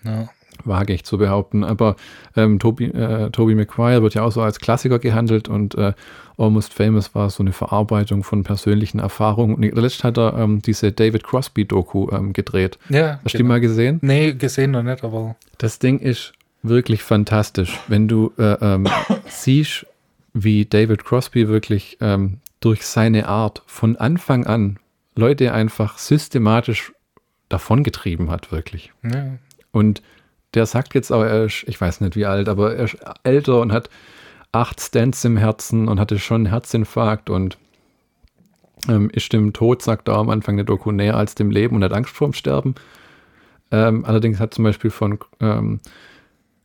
[0.05, 0.29] ja.
[0.65, 1.65] wage ich zu behaupten.
[1.65, 1.97] Aber
[2.37, 5.93] ähm, Toby, äh, Toby Maguire wird ja auch so als Klassiker gehandelt und äh,
[6.39, 9.57] Almost Famous war so eine Verarbeitung von persönlichen Erfahrungen.
[9.57, 12.79] Und letztens hat er ähm, diese David Crosby-Doku ähm, gedreht.
[12.91, 13.19] Ja.
[13.25, 13.99] Hast du die mal gesehen?
[14.03, 18.87] Nee, gesehen noch nicht, aber Das Ding ist wirklich fantastisch, wenn du äh, ähm,
[19.27, 19.85] siehst,
[20.33, 24.79] wie David Crosby wirklich ähm, durch seine Art von Anfang an
[25.17, 26.93] Leute einfach systematisch
[27.49, 28.93] davongetrieben hat, wirklich.
[29.03, 29.39] ja.
[29.71, 30.03] Und
[30.55, 33.61] der sagt jetzt auch, er ist, ich weiß nicht wie alt, aber er ist älter
[33.61, 33.91] und hat
[34.53, 37.59] acht Stents im Herzen und hatte schon einen Herzinfarkt und
[38.89, 41.83] ähm, ist dem Tod, sagt er am Anfang der Doku, näher als dem Leben und
[41.83, 42.77] hat Angst vorm Sterben.
[43.71, 45.81] Ähm, allerdings hat zum Beispiel von ähm,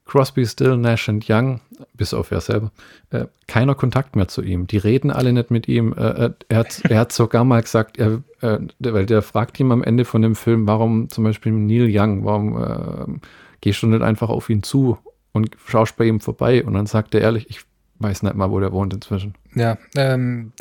[0.09, 1.61] Crosby, Still, Nash und Young,
[1.93, 2.71] bis auf er selber,
[3.11, 4.65] äh, keiner Kontakt mehr zu ihm.
[4.65, 5.93] Die reden alle nicht mit ihm.
[5.93, 9.71] Äh, äh, er, hat, er hat sogar mal gesagt, er, äh, weil der fragt ihm
[9.71, 13.19] am Ende von dem Film, warum zum Beispiel Neil Young, warum äh,
[13.61, 14.97] gehst du nicht einfach auf ihn zu
[15.31, 16.63] und schaust bei ihm vorbei?
[16.63, 17.61] Und dann sagt er ehrlich, ich
[17.99, 19.35] weiß nicht mal, wo der wohnt inzwischen.
[19.53, 20.53] Ja, ähm,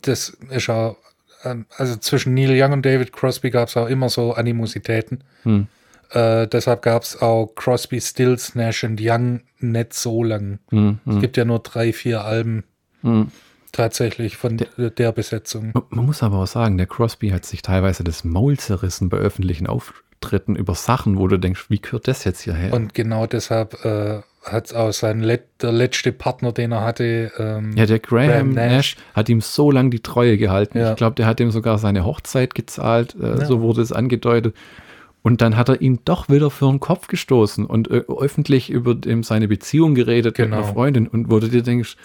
[0.00, 0.96] das ist auch,
[1.44, 5.24] ähm, also zwischen Neil Young und David Crosby gab es auch immer so Animositäten.
[5.42, 5.66] Hm.
[6.12, 10.58] Äh, deshalb gab es auch Crosby, Stills, Nash und Young nicht so lang.
[10.70, 12.64] Hm, Es hm, gibt ja nur drei, vier Alben
[13.02, 13.28] hm.
[13.72, 15.70] tatsächlich von der, der Besetzung.
[15.74, 19.16] Man- Man muss aber auch sagen, der Crosby hat sich teilweise das Maul zerrissen bei
[19.16, 22.72] öffentlichen Auftritten über Sachen, wo du denkst, wie gehört das jetzt hierher?
[22.72, 27.72] Und genau deshalb äh, hat auch sein Let der letzte Partner, den er hatte, ähm,
[27.76, 28.72] Ja, der Graham, Graham Nash.
[28.72, 28.96] Nash.
[29.14, 30.78] hat ihm so lange die Treue gehalten.
[30.78, 30.90] Ja.
[30.90, 33.44] Ich glaube, der hat ihm sogar seine Hochzeit gezahlt, äh, Ja.
[33.46, 34.54] so wurde es angedeutet.
[35.22, 38.94] Und dann hat er ihn doch wieder für den Kopf gestoßen und äh, öffentlich über
[38.94, 40.56] dem seine Beziehung geredet mit Genau.
[40.58, 41.06] einer Freundin.
[41.06, 41.96] Und du dir denkst,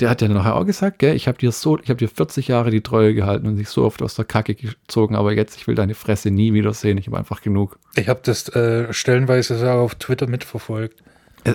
[0.00, 2.48] der hat ja nachher auch gesagt, gell, ich habe dir so, ich habe dir 40
[2.48, 5.68] Jahre die Treue gehalten und dich so oft aus der Kacke gezogen, aber jetzt, ich
[5.68, 7.78] will deine Fresse nie wiedersehen, ich habe einfach genug.
[7.94, 11.00] ich habe das äh, stellenweise sogar auf Twitter mitverfolgt.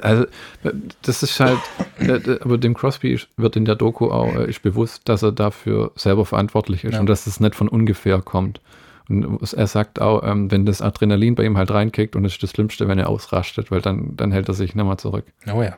[0.02, 0.24] Also,
[0.64, 1.58] äh, das ist halt,
[2.00, 5.34] äh, äh, aber dem Crosby wird in der Doku auch, äh, ist bewusst, dass er
[5.34, 7.02] dafür selber verantwortlich ist Ja.
[7.02, 8.62] und dass es nicht von ungefähr kommt.
[9.10, 12.44] Und er sagt auch, ähm, wenn das Adrenalin bei ihm halt reinkickt und es ist
[12.44, 15.26] das Schlimmste, wenn er ausrastet, weil dann, dann hält er sich nicht mehr zurück.
[15.52, 15.78] Oh ja,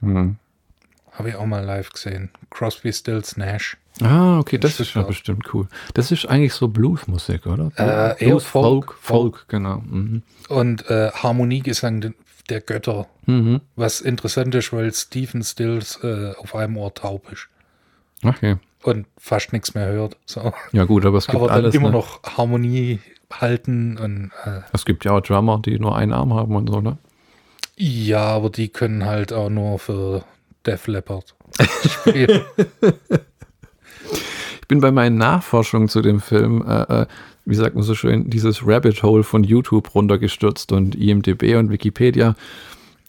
[0.00, 0.36] Mhm.
[1.12, 2.30] habe ich auch mal live gesehen.
[2.50, 3.76] Crosby, Stills, Nash.
[4.02, 5.68] Ah, okay, das Das ist ja bestimmt cool.
[5.94, 7.70] Das ist eigentlich so Bluesmusik, oder?
[7.76, 9.78] Äh, eher Blues, Folk, Folk, Folk, genau.
[9.86, 10.22] Mhm.
[10.48, 12.12] Und äh, Harmoniegesang de-
[12.50, 13.06] der Götter.
[13.26, 13.60] Mhm.
[13.76, 17.46] Was interessant ist, weil Stephen Stills äh, auf einem Ohr taub ist
[18.24, 18.56] Okay.
[18.86, 20.16] Und fast nichts mehr hört.
[20.26, 20.52] So.
[20.72, 21.74] Ja gut, aber es gibt Aber dann alles.
[21.74, 21.94] immer ne?
[21.96, 23.00] noch Harmonie
[23.32, 26.80] halten und äh, Es gibt ja auch Drummer, die nur einen Arm haben und so,
[26.80, 26.98] ne?
[27.76, 30.24] ja, aber die können halt auch nur für
[30.64, 31.34] Def Leppard
[31.84, 32.42] spielen.
[34.60, 37.06] Ich bin bei meinen Nachforschungen zu dem Film, äh, äh,
[37.44, 42.34] wie sagt man so schön, dieses Rabbit Hole von YouTube runtergestürzt und IMDB und Wikipedia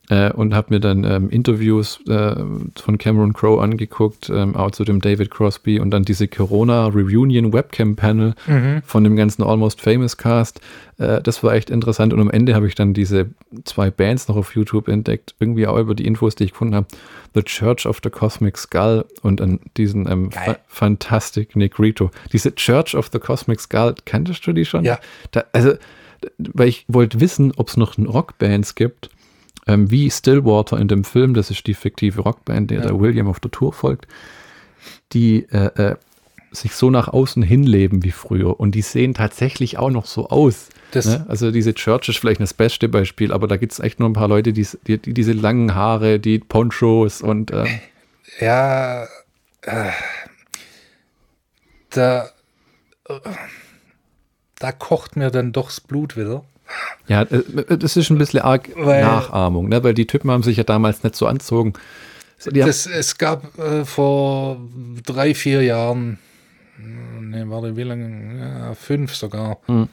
[0.10, 2.36] äh, und habe mir dann ähm, Interviews äh,
[2.76, 7.54] von Cameron Crowe angeguckt, ähm, auch zu dem David Crosby und dann diese Corona Reunion
[7.54, 8.82] Webcam Panel mhm.
[8.86, 10.62] von dem ganzen Almost Famous Cast.
[10.98, 13.30] Äh, das war echt interessant und am Ende habe ich dann diese
[13.64, 16.88] zwei Bands noch auf YouTube entdeckt, irgendwie auch über die Infos, die ich gefunden habe.
[17.34, 22.12] The Church of the Cosmic Skull und an diesen ähm, fa Fantastic Negrito.
[22.32, 24.86] Diese Church of the Cosmic Skull, kanntest du die schon?
[24.86, 25.00] Ja.
[25.32, 25.74] Da, also,
[26.38, 29.10] weil ich wollte wissen, ob es noch Rockbands gibt,
[29.68, 32.86] ähm, wie Stillwater in dem Film, das ist die fiktive Rockband, der Ja.
[32.88, 34.08] der William auf der Tour folgt,
[35.14, 35.96] die äh, äh,
[36.52, 38.60] sich so nach außen hinleben wie früher.
[38.60, 40.70] Und die sehen tatsächlich auch noch so aus.
[40.92, 41.26] Das, Ne?
[41.28, 44.14] Also diese Church ist vielleicht das beste Beispiel, aber da gibt es echt nur ein
[44.14, 47.66] paar Leute, die, die, die diese langen Haare, die Ponchos und äh,
[48.40, 49.04] Ja,
[49.64, 49.92] äh,
[51.90, 52.30] da,
[53.10, 53.20] äh,
[54.60, 56.44] da kocht mir dann doch das Blut wieder.
[57.08, 59.84] Ja, äh, das ist ein bisschen arg Weil- Nachahmung, ne?
[59.84, 61.74] weil die Typen haben sich ja damals nicht so anzogen.
[62.52, 64.58] Das, es gab äh, vor
[65.06, 66.20] drei, vier Jahren,
[66.78, 68.40] ne, warte, wie lange?
[68.40, 69.88] Ja, fünf sogar, Mhm.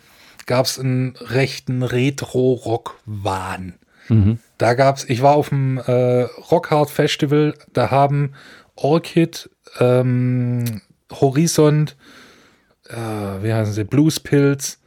[0.46, 3.74] gab es einen rechten Retro-Rock-Wahn.
[4.08, 4.38] mhm.
[4.58, 8.32] Da gab's, ich war auf dem äh, Rockhard Festival, da haben
[8.76, 9.48] Orchid,
[9.80, 10.80] ähm,
[11.12, 11.96] Horizont,
[12.88, 12.96] äh,
[13.42, 14.78] wie heißen sie, Blues Pills,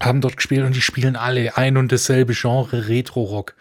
[0.00, 3.54] haben dort gespielt und die spielen alle ein und dasselbe Genre Retro-Rock.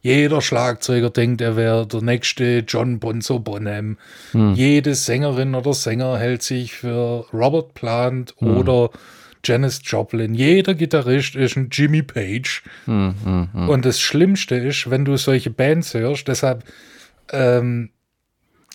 [0.00, 3.98] Jeder Schlagzeuger denkt, er wäre der nächste John Bonzo Bonham.
[4.32, 8.90] Jede Sängerin oder Sänger hält sich für Robert Plant oder
[9.44, 12.62] Janis Joplin, jeder Gitarrist ist ein Jimmy Page.
[12.84, 13.68] Hm, hm, hm.
[13.68, 16.64] Und das Schlimmste ist, wenn du solche Bands hörst, deshalb
[17.32, 17.90] ähm,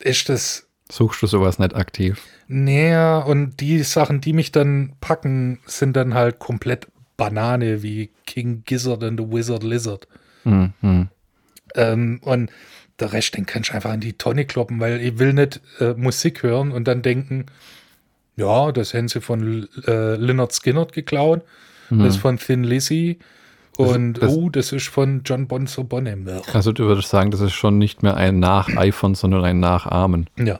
[0.01, 2.21] ist das Suchst du sowas nicht aktiv?
[2.47, 8.63] näher und die Sachen, die mich dann packen, sind dann halt komplett Banane wie King
[8.65, 10.07] Gizzard and the Wizard Lizard.
[10.43, 11.07] Hm, hm.
[11.75, 12.49] Ähm, und
[12.99, 15.93] der Rest, den kannst du einfach in die Tonne kloppen, weil ich will nicht äh,
[15.95, 17.47] Musik hören und dann denken,
[18.37, 21.41] ja, das haben sie von äh, Lynyrd Skynyrd geklaut,
[21.89, 23.17] das ist von Thin Lizzy
[23.77, 26.27] und das- oh, das ist von John Bonzo Bonham.
[26.53, 30.29] Also du würdest sagen, das ist schon nicht mehr ein Nacheifern, sondern ein Nachahmen.
[30.37, 30.59] Ja.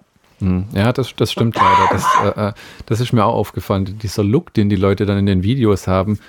[0.74, 1.88] Ja, das, das stimmt leider.
[1.92, 2.06] Das,
[2.38, 2.54] äh, äh,
[2.86, 3.98] das ist mir auch aufgefallen.
[4.00, 6.20] Dieser Look, den die Leute dann in den Videos haben,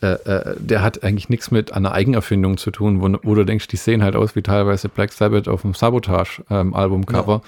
[0.00, 3.66] äh, äh, der hat eigentlich nichts mit einer Eigenerfindung zu tun, wo, wo du denkst,
[3.66, 7.42] die sehen halt aus wie teilweise Black Sabbath auf dem Sabotage-Albumcover.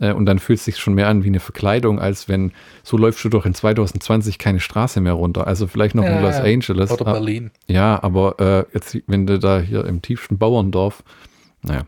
[0.00, 2.96] Äh, und dann fühlt es sich schon mehr an wie eine Verkleidung, als wenn so
[2.96, 5.46] läufst du doch in 2020 keine Straße mehr runter.
[5.46, 6.44] Also vielleicht noch in Ja, Los ja.
[6.44, 6.90] Angeles.
[6.90, 7.50] oder Ah, Berlin.
[7.66, 11.02] Ja, aber äh, jetzt, wenn du da hier im tiefsten Bauerndorf,
[11.62, 11.82] naja.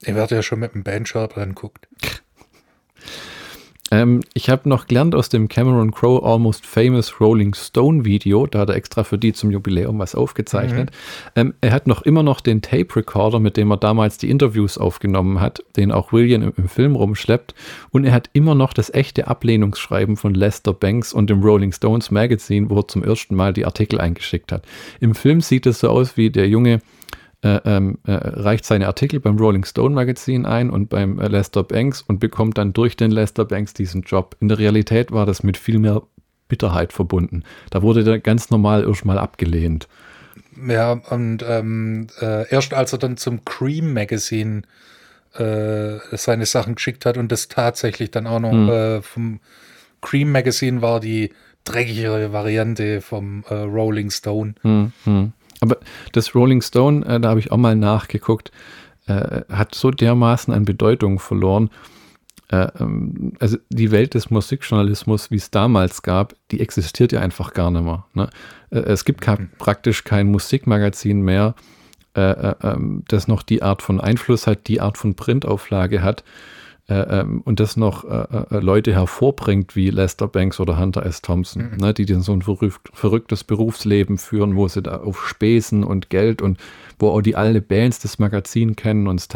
[0.00, 1.86] Ich werde ja schon mit dem Bandshirt anguckt.
[3.92, 8.60] Ähm, ich habe noch gelernt aus dem Cameron Crowe Almost Famous Rolling Stone Video, da
[8.60, 10.90] hat er extra für die zum Jubiläum was aufgezeichnet.
[11.36, 14.78] Ähm, er hat noch immer noch den Tape Recorder, mit dem er damals die Interviews
[14.78, 17.54] aufgenommen hat, den auch William im, im Film rumschleppt.
[17.90, 22.10] Und er hat immer noch das echte Ablehnungsschreiben von Lester Banks und dem Rolling Stones
[22.10, 24.64] Magazine, wo er zum ersten Mal die Artikel eingeschickt hat.
[25.00, 26.80] Im Film sieht es so aus, wie der Junge
[27.44, 31.64] äh, ähm, äh, reicht seine Artikel beim Rolling Stone Magazin ein und beim äh, Lester
[31.64, 34.36] Banks und bekommt dann durch den Lester Banks diesen Job.
[34.38, 36.02] In der Realität war das mit viel mehr
[36.46, 37.42] Bitterheit verbunden.
[37.70, 39.88] Da wurde der ganz normal erstmal abgelehnt.
[40.68, 44.62] Ja, und ähm, äh, erst als er dann zum Cream Magazine
[45.34, 48.68] äh, seine Sachen geschickt hat und das tatsächlich dann auch noch Hm.
[48.68, 49.40] äh, vom
[50.00, 51.32] Cream Magazine war die
[51.64, 54.54] dreckigere Variante vom Rolling Stone.
[54.62, 55.32] Hm, hm.
[55.62, 55.78] Aber
[56.10, 58.50] das Rolling Stone, äh, da habe ich auch mal nachgeguckt,
[59.06, 61.70] äh, hat so dermaßen an Bedeutung verloren.
[62.48, 67.54] Äh, ähm, also die Welt des Musikjournalismus, wie es damals gab, die existiert ja einfach
[67.54, 68.04] gar nicht mehr.
[68.12, 68.28] Ne?
[68.70, 71.54] Äh, es gibt kein, praktisch kein Musikmagazin mehr,
[72.16, 76.24] äh, äh, ähm, das noch die Art von Einfluss hat, die Art von Printauflage hat
[77.44, 81.22] und das noch äh, äh, Leute hervorbringt wie Lester Banks oder Hunter S.
[81.22, 85.84] Thompson, ne, die dann so ein verrückt, verrücktes Berufsleben führen, wo sie da auf Spesen
[85.84, 86.58] und Geld und
[86.98, 89.26] wo auch die alle Bands das Magazin kennen und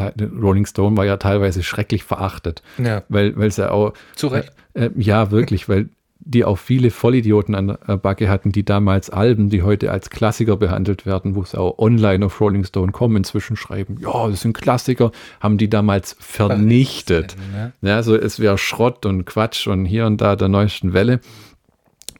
[0.40, 4.52] Rolling Stone war ja teilweise schrecklich verachtet, Ja, weil weil ja auch zu Recht.
[4.74, 9.48] äh, ja, wirklich, weil die auch viele Vollidioten an der Backe hatten, die damals Alben,
[9.48, 13.56] die heute als Klassiker behandelt werden, wo es auch online auf Rolling Stone kommen, inzwischen
[13.56, 17.36] schreiben, ja, das sind Klassiker, haben die damals vernichtet.
[17.52, 17.72] Ne?
[17.82, 21.20] Ja, so es wäre Schrott und Quatsch und hier und da der neuesten Welle.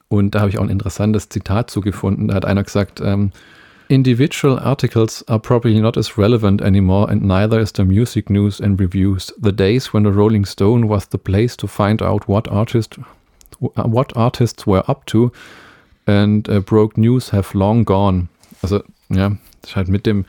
[0.09, 2.29] Und da habe ich auch ein interessantes Zitat zugefunden.
[2.29, 3.31] Da hat einer gesagt, ähm,
[3.89, 8.79] Individual articles are probably not as relevant anymore, and neither is the music news and
[8.79, 9.33] reviews.
[9.41, 12.99] The days when the Rolling Stone was the place to find out what artist,
[13.59, 15.31] what artists were up to
[16.05, 18.27] and uh, broke news have long gone.
[18.61, 19.29] Also ja,
[19.61, 20.25] das ist halt mit dem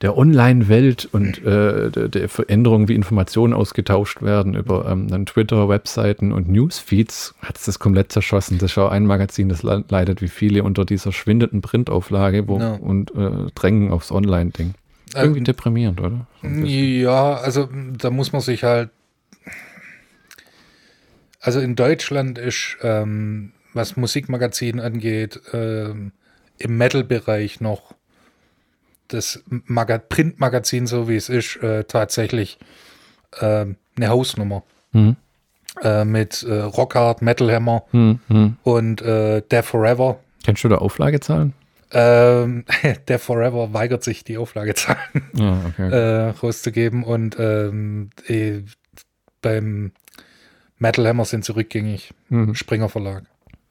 [0.00, 5.68] der Online-Welt und äh, der, der Veränderung, wie Informationen ausgetauscht werden über ähm, dann Twitter,
[5.68, 8.58] Webseiten und Newsfeeds, hat es das komplett zerschossen.
[8.58, 12.72] Das auch ein Magazin, das le- leidet wie viele unter dieser schwindenden Printauflage wo, Ja.
[12.74, 14.74] und äh, drängen aufs Online-Ding.
[15.14, 16.26] Irgendwie Ähm, deprimierend, oder?
[16.42, 16.48] So.
[16.48, 18.90] Ja, also da muss man sich halt.
[21.42, 26.12] Also in Deutschland ist, ähm, was Musikmagazin angeht, ähm,
[26.58, 27.94] im Metal-Bereich noch
[29.08, 32.58] das Maga Printmagazin, so wie es ist, äh, tatsächlich
[33.40, 34.62] ähm, eine Hausnummer.
[34.92, 35.16] Hm,
[35.82, 38.56] Äh, mit äh, Rockhard, Metal Hammer hm, hm.
[38.62, 40.20] und äh, Death Forever.
[40.44, 41.54] Kennst du da Auflagezahlen?
[41.92, 42.66] Ähm,
[43.08, 44.98] Death Forever weigert sich, die Auflagezahlen
[45.32, 45.88] Ja, okay.
[45.90, 48.60] äh, rauszugeben und ähm, eh,
[49.40, 49.92] beim
[50.82, 52.12] Metal Hammer sind sie rückgängig.
[52.28, 52.54] Mhm.
[52.56, 53.22] Springer Verlag.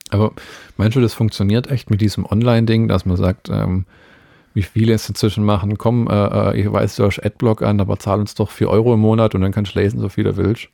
[0.10, 0.32] Aber
[0.78, 3.86] meinst du, das funktioniert echt mit diesem Online-Ding, dass man sagt, ähm,
[4.54, 8.00] wie viele es inzwischen machen, komm, äh, äh, ich weiß, du hast Adblock an, aber
[8.00, 10.38] zahl uns doch 4 Euro im Monat und dann kannst du lesen, so viel du
[10.38, 10.70] willst.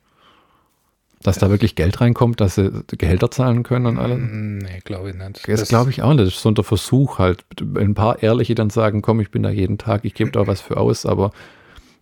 [1.22, 4.18] Dass da wirklich Geld reinkommt, dass sie Gehälter zahlen können und alles.
[4.18, 5.48] Mm, Nee, glaube ich nicht.
[5.48, 6.26] Das glaube ich auch nicht.
[6.26, 7.44] Das ist so der Versuch halt.
[7.60, 10.60] Ein paar Ehrliche dann sagen, komm, ich bin da jeden Tag, ich gebe da was
[10.60, 11.32] für aus, aber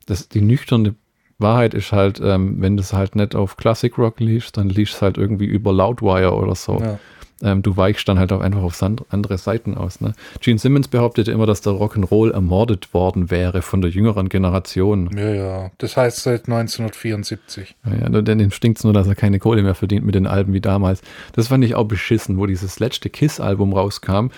[0.05, 0.95] das, die nüchterne
[1.39, 4.95] Wahrheit ist halt, ähm, wenn du es halt nicht auf Classic Rock liest, dann liest
[4.95, 6.81] es halt irgendwie über Loudwire oder so.
[6.81, 6.99] Ja.
[7.43, 10.01] ähm, du weichst dann halt auch einfach auf andere Seiten aus.
[10.01, 10.15] Ne?
[10.41, 15.11] Gene Simmons behauptete immer, dass der Rock'n'Roll ermordet worden wäre von der jüngeren Generation.
[15.15, 15.71] Ja, ja.
[15.77, 17.77] Das heißt seit 1974.
[17.85, 20.27] Ja, ja denn ihm stinkt es nur, dass er keine Kohle mehr verdient mit den
[20.27, 21.03] Alben wie damals.
[21.35, 24.31] Das fand ich auch beschissen, wo dieses letzte Kiss-Album rauskam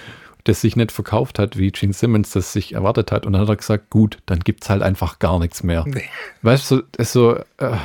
[0.48, 3.26] das sich nicht verkauft hat, wie Gene Simmons das sich erwartet hat.
[3.26, 5.84] Und dann hat er gesagt, gut, dann gibt es halt einfach gar nichts mehr.
[5.86, 6.04] Nee.
[6.42, 7.76] Weißt du, so, äh,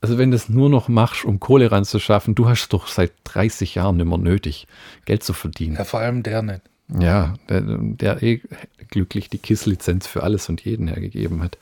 [0.00, 3.74] also wenn du es nur noch machst, um Kohle ranzuschaffen, du hast doch seit 30
[3.74, 4.66] Jahren mehr nötig,
[5.04, 5.76] Geld zu verdienen.
[5.76, 6.62] Ja, vor allem der nicht.
[6.98, 8.40] Ja, der, der eh
[8.88, 11.58] glücklich die KISS-Lizenz für alles und jeden hergegeben hat.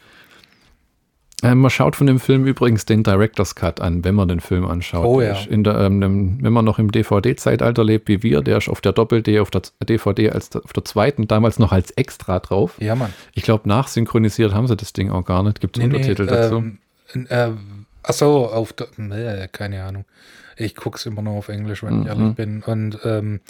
[1.43, 4.67] Äh, man schaut von dem Film übrigens den Director's Cut an, wenn man den Film
[4.67, 5.05] anschaut.
[5.05, 5.37] Oh ja.
[5.49, 9.39] Der, ähm, wenn man noch im DVD-Zeitalter lebt wie wir, der ist auf der Doppel-D,
[9.39, 12.75] auf der DVD als auf der zweiten, damals noch als Extra drauf.
[12.81, 13.13] Ja, Mann.
[13.35, 15.61] Ich glaube, nachsynchronisiert haben sie das Ding auch gar nicht.
[15.61, 16.57] Gibt es nee, Untertitel nee, dazu?
[17.15, 17.51] Ähm, äh,
[18.03, 20.07] achso, auf der, nee, keine Ahnung.
[20.57, 22.03] Ich gucke es immer nur auf Englisch, wenn mhm.
[22.03, 22.63] ich ehrlich bin.
[22.65, 23.41] Und ähm,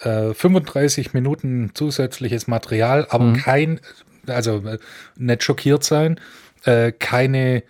[0.00, 3.36] äh, 35 Minuten zusätzliches Material, aber mhm.
[3.36, 3.80] kein,
[4.28, 4.78] also äh,
[5.16, 6.20] nicht schockiert sein
[6.64, 7.62] äh, keine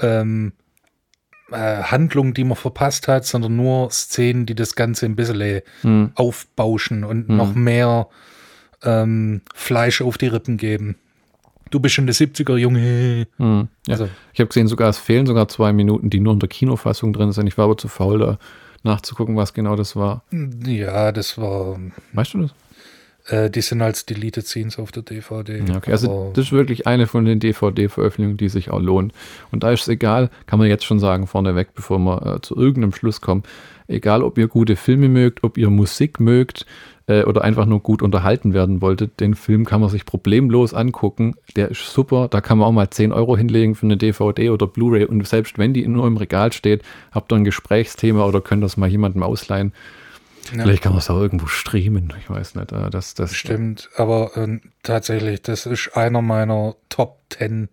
[0.00, 0.52] ähm,
[1.50, 6.12] äh, Handlung, die man verpasst hat, sondern nur Szenen, die das Ganze ein bisschen hm.
[6.14, 7.36] aufbauschen und hm.
[7.36, 8.08] noch mehr
[8.82, 10.96] ähm, Fleisch auf die Rippen geben.
[11.70, 13.26] Du bist schon der 70er Junge.
[13.38, 13.68] Hm.
[13.86, 13.92] Ja.
[13.92, 14.08] Also.
[14.32, 17.32] Ich habe gesehen, sogar es fehlen sogar zwei Minuten, die nur in der Kinofassung drin
[17.32, 17.46] sind.
[17.46, 18.38] Ich war aber zu faul, da
[18.82, 20.24] nachzugucken, was genau das war.
[20.66, 21.78] Ja, das war.
[22.12, 22.54] Weißt du das?
[23.26, 25.62] Äh, die sind als Deleted Scenes auf der DVD.
[25.76, 29.12] Okay, also das ist wirklich eine von den DVD-Veröffentlichungen, die sich auch lohnt.
[29.52, 32.56] Und da ist es egal, kann man jetzt schon sagen, vorneweg, bevor wir äh, zu
[32.56, 33.44] irgendeinem Schluss kommen,
[33.86, 36.66] egal ob ihr gute Filme mögt, ob ihr Musik mögt
[37.06, 41.36] äh, oder einfach nur gut unterhalten werden wolltet, den Film kann man sich problemlos angucken.
[41.54, 44.66] Der ist super, da kann man auch mal 10 Euro hinlegen für eine DVD oder
[44.66, 46.82] Blu-ray und selbst wenn die nur im Regal steht,
[47.12, 49.72] habt ihr ein Gesprächsthema oder könnt das mal jemandem ausleihen.
[50.54, 50.64] Ja.
[50.64, 52.72] Vielleicht kann man es auch irgendwo streamen, ich weiß nicht.
[52.72, 57.68] Äh, das, das Stimmt, aber äh, tatsächlich, das ist einer meiner Top 10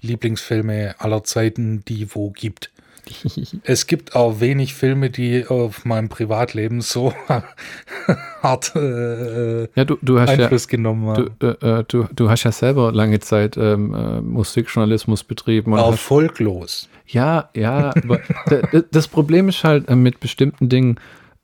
[0.00, 2.70] Lieblingsfilme aller Zeiten, die wo gibt.
[3.64, 7.12] es gibt auch wenig Filme, die auf meinem Privatleben so
[8.42, 11.30] hart äh, ja, du, du hast Einfluss ja, genommen haben.
[11.38, 15.72] Du, äh, äh, du, du, hast ja selber lange Zeit ähm, äh, Musikjournalismus betrieben.
[15.72, 16.88] Erfolglos.
[17.06, 18.20] Ja, ja, aber
[18.90, 21.00] das Problem ist halt äh, mit bestimmten Dingen,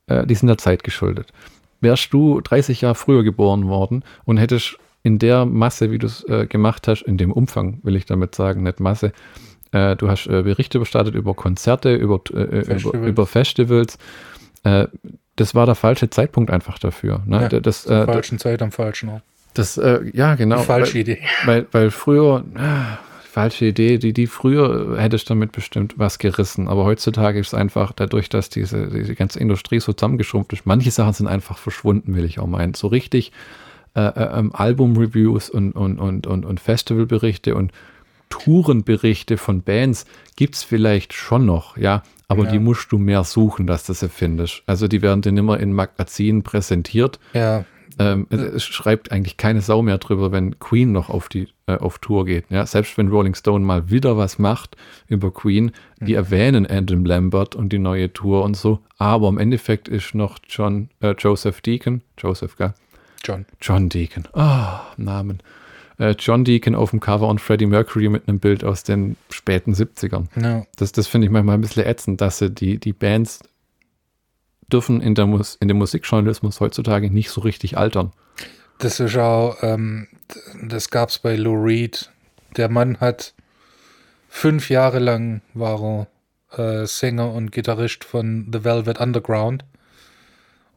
[0.07, 1.31] äh, die sind der Zeit geschuldet.
[1.81, 6.23] Wärst du 30 Jahre früher geboren worden und hättest in der Masse, wie du es
[6.27, 9.11] äh, gemacht hast, in dem Umfang, will ich damit sagen, nicht Masse,
[9.71, 12.83] äh, du hast äh, Berichte bestattet über Konzerte, über, äh, Festivals.
[12.85, 13.97] über, über Festivals.
[14.63, 14.87] Äh,
[15.35, 17.21] das war der falsche Zeitpunkt einfach dafür.
[17.25, 17.49] Ne?
[17.51, 19.23] Ja, das, zur falschen Zeit am falschen Ort.
[19.53, 19.79] Das,
[20.11, 20.57] ja, genau.
[20.57, 21.19] Die falsche weil, Idee.
[21.45, 22.97] Weil, weil früher, ah,
[23.35, 26.69] falsche Idee, die, die früher hätte ich damit bestimmt was gerissen.
[26.69, 30.65] Aber heutzutage ist es einfach dadurch, dass diese, diese ganze Industrie so zusammengeschrumpft ist.
[30.65, 32.75] Manche Sachen sind einfach verschwunden, will ich auch meinen.
[32.75, 33.33] So richtig
[33.93, 37.73] äh, äh, ähm, Album-Reviews und, und, und, und, und Festivalberichte und
[38.29, 40.05] Tourenberichte von Bands
[40.37, 42.03] gibt es vielleicht schon noch, ja.
[42.29, 42.51] Aber ja.
[42.51, 44.63] die musst du mehr suchen, dass du sie findest.
[44.65, 47.19] Also die werden dann immer in Magazinen präsentiert.
[47.33, 47.65] Ja.
[47.97, 51.99] Ähm, es schreibt eigentlich keine Sau mehr drüber, wenn Queen noch auf die äh, auf
[51.99, 52.45] Tour geht.
[52.49, 52.65] Ja?
[52.65, 54.75] Selbst wenn Rolling Stone mal wieder was macht
[55.07, 56.17] über Queen, die mhm.
[56.17, 58.79] erwähnen Adam Lambert und die neue Tour und so.
[58.97, 62.73] Aber im Endeffekt ist noch John äh, Joseph Deacon, Joseph, gell?
[63.23, 63.45] John.
[63.59, 64.27] John Deacon.
[64.33, 65.41] Ah, oh, Namen.
[65.97, 69.73] Äh, John Deacon auf dem Cover und Freddie Mercury mit einem Bild aus den späten
[69.73, 70.25] 70ern.
[70.35, 70.65] No.
[70.75, 73.39] Das, das finde ich manchmal ein bisschen ätzend, dass sie die, die Bands
[74.71, 78.11] dürfen in, der Mus in dem Musikjournalismus heutzutage nicht so richtig altern.
[78.79, 80.07] Das ist auch, ähm,
[80.63, 82.11] das gab es bei Lou Reed.
[82.57, 83.33] Der Mann hat
[84.27, 86.07] fünf Jahre lang war
[86.51, 89.63] er äh, Sänger und Gitarrist von The Velvet Underground.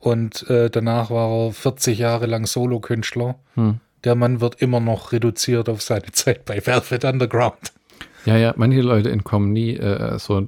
[0.01, 3.37] Und äh, danach war er 40 Jahre lang Solokünstler.
[3.55, 3.81] Hm.
[4.05, 7.73] Der Mann wird immer noch reduziert auf seine Zeit bei Velvet Underground.
[8.25, 10.47] Ja, ja, manche Leute entkommen nie äh, so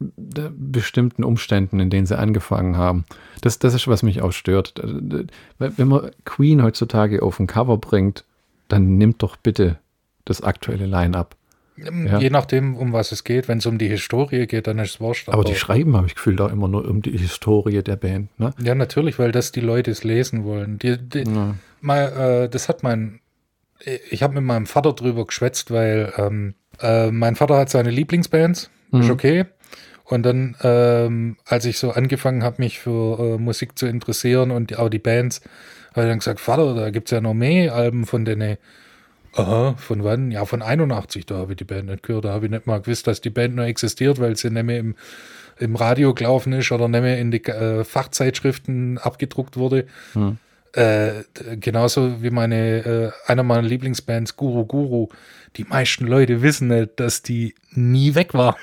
[0.00, 3.04] bestimmten Umständen, in denen sie angefangen haben.
[3.40, 4.74] Das, das ist, was mich auch stört.
[5.58, 8.24] Wenn man Queen heutzutage auf ein Cover bringt,
[8.68, 9.78] dann nimmt doch bitte
[10.24, 11.34] das aktuelle Line-up.
[11.76, 12.18] Ja.
[12.18, 13.48] Je nachdem, um was es geht.
[13.48, 15.28] Wenn es um die Historie geht, dann ist es wurscht.
[15.28, 18.36] Aber, aber die schreiben, habe ich Gefühl, da immer nur um die Historie der Band.
[18.38, 18.52] Ne?
[18.60, 20.78] Ja, natürlich, weil das die Leute es lesen wollen.
[20.78, 21.54] Die, die, ja.
[21.80, 23.20] mal, äh, das hat mein,
[24.10, 28.70] ich habe mit meinem Vater drüber geschwätzt, weil ähm, äh, mein Vater hat seine Lieblingsbands.
[28.90, 29.00] Mhm.
[29.00, 29.44] Ist okay.
[30.08, 34.78] Und dann, ähm, als ich so angefangen habe, mich für äh, Musik zu interessieren und
[34.78, 35.42] auch die Bands,
[35.90, 38.56] habe ich dann gesagt, Vater, da gibt es ja noch mehr Alben von denen.
[39.34, 40.30] Aha, von wann?
[40.30, 42.24] Ja, von 81, da habe ich die Band nicht gehört.
[42.24, 44.78] Da habe ich nicht mal gewusst, dass die Band noch existiert, weil sie nicht mehr
[44.78, 44.94] im,
[45.58, 49.86] im Radio gelaufen ist oder nicht mehr in die äh, Fachzeitschriften abgedruckt wurde.
[50.14, 50.38] Hm.
[50.72, 51.24] Äh,
[51.60, 55.08] genauso wie meine, äh, einer meiner Lieblingsbands, Guru Guru.
[55.56, 58.56] Die meisten Leute wissen nicht, dass die nie weg war.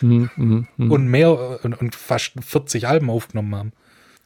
[0.00, 0.90] Hm, hm, hm.
[0.90, 3.72] Und mehr und, und fast 40 Alben aufgenommen haben.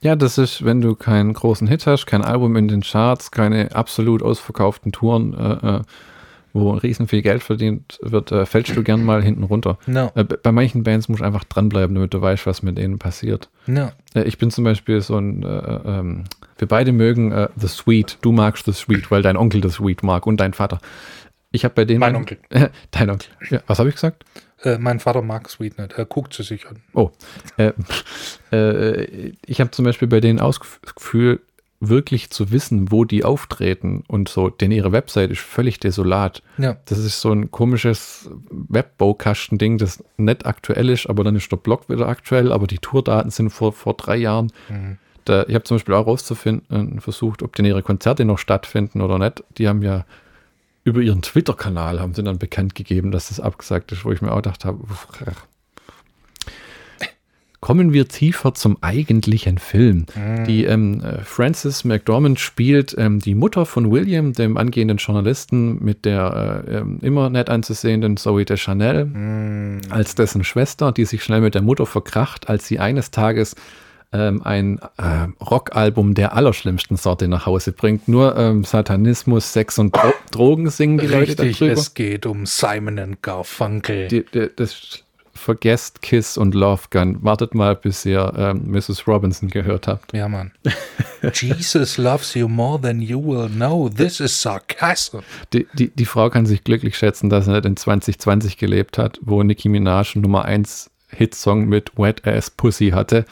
[0.02, 3.74] Ja, das ist, wenn du keinen großen Hit hast, kein Album in den Charts, keine
[3.74, 5.80] absolut ausverkauften Touren, äh, äh,
[6.52, 9.78] wo riesen viel Geld verdient wird, äh, fällst du gern mal hinten runter.
[9.86, 10.10] No.
[10.16, 13.48] Äh, bei manchen Bands musst du einfach dranbleiben, damit du weißt, was mit denen passiert.
[13.66, 13.92] No.
[14.14, 16.24] Äh, ich bin zum Beispiel so ein, äh, ähm,
[16.58, 18.18] wir beide mögen The Sweet.
[18.22, 20.80] Du magst The Sweet, weil dein Onkel The Sweet mag und dein Vater.
[21.52, 22.00] Ich habe bei denen.
[22.00, 22.38] Mein Onkel.
[22.90, 23.30] dein Onkel.
[23.50, 24.24] Ja, was habe ich gesagt?
[24.62, 25.92] Äh, mein Vater mag Sweet nicht.
[25.92, 26.76] Er guckt sie sich an.
[26.94, 27.10] Oh.
[27.56, 27.72] Äh,
[28.52, 31.40] äh, ich habe zum Beispiel bei denen ausgefühlt,
[31.84, 36.42] wirklich zu wissen, wo die auftreten und so, denn ihre Website ist völlig desolat.
[36.56, 36.76] Ja.
[36.84, 41.88] Das ist so ein komisches Webbaukasten-Ding, das nicht aktuell ist, aber dann ist der Blog
[41.88, 44.52] wieder aktuell, aber die Tourdaten sind vor, vor drei Jahren.
[44.68, 44.98] Mhm.
[45.24, 49.18] Da, ich habe zum Beispiel auch rauszufinden, versucht, ob denn ihre Konzerte noch stattfinden oder
[49.18, 49.42] nicht.
[49.58, 50.04] Die haben ja
[50.84, 54.32] über ihren Twitter-Kanal haben sie dann bekannt gegeben, dass das abgesagt ist, wo ich mir
[54.32, 54.80] auch gedacht habe,
[57.62, 60.06] Kommen wir tiefer zum eigentlichen Film.
[60.16, 60.44] Mhm.
[60.46, 66.64] Die ähm, Frances McDormand spielt ähm, die Mutter von William, dem angehenden Journalisten, mit der
[66.66, 69.80] äh, ähm, immer nett anzusehenden Zoe de Chanel, mhm.
[69.90, 73.54] als dessen Schwester, die sich schnell mit der Mutter verkracht, als sie eines Tages
[74.12, 78.08] ähm, ein äh, Rockalbum der allerschlimmsten Sorte nach Hause bringt.
[78.08, 81.80] Nur ähm, Satanismus, Sex und Dro Drogen singen die Richtig, Leute darüber.
[81.80, 84.08] es geht um Simon Garfunkel.
[84.08, 85.04] Die, die, das
[85.34, 87.22] vergesst Kiss und Love Gun.
[87.22, 89.06] Wartet mal, bis ihr ähm, Mrs.
[89.06, 90.12] Robinson gehört habt.
[90.12, 90.52] Ja, Mann.
[91.34, 93.88] Jesus loves you more than you will know.
[93.88, 95.20] This is sarcasm.
[95.52, 99.18] Die, die, die Frau kann sich glücklich schätzen, dass er nicht in 2020 gelebt hat,
[99.22, 103.24] wo Nicki Minaj Nummer 1 Hitsong mit Wet Ass Pussy hatte.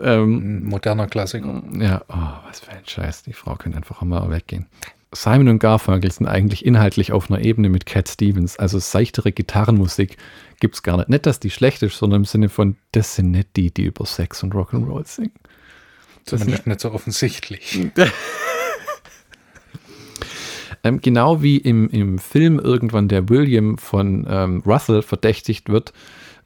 [0.00, 1.62] Ähm, Moderner Klassiker.
[1.78, 3.22] Ja, oh, was für ein Scheiß.
[3.22, 4.66] Die Frau könnte einfach mal weggehen.
[5.12, 8.58] Simon und Garfunkel sind eigentlich inhaltlich auf einer Ebene mit Cat Stevens.
[8.58, 10.18] Also seichtere Gitarrenmusik
[10.60, 11.08] gibt es gar nicht.
[11.08, 14.04] Nicht, dass die schlecht ist, sondern im Sinne von, das sind nicht die, die über
[14.04, 15.32] Sex und Rock'n'Roll singen.
[16.26, 17.88] Das ist nicht so offensichtlich.
[20.84, 25.94] ähm, genau wie im, im Film irgendwann der William von ähm, Russell verdächtigt wird,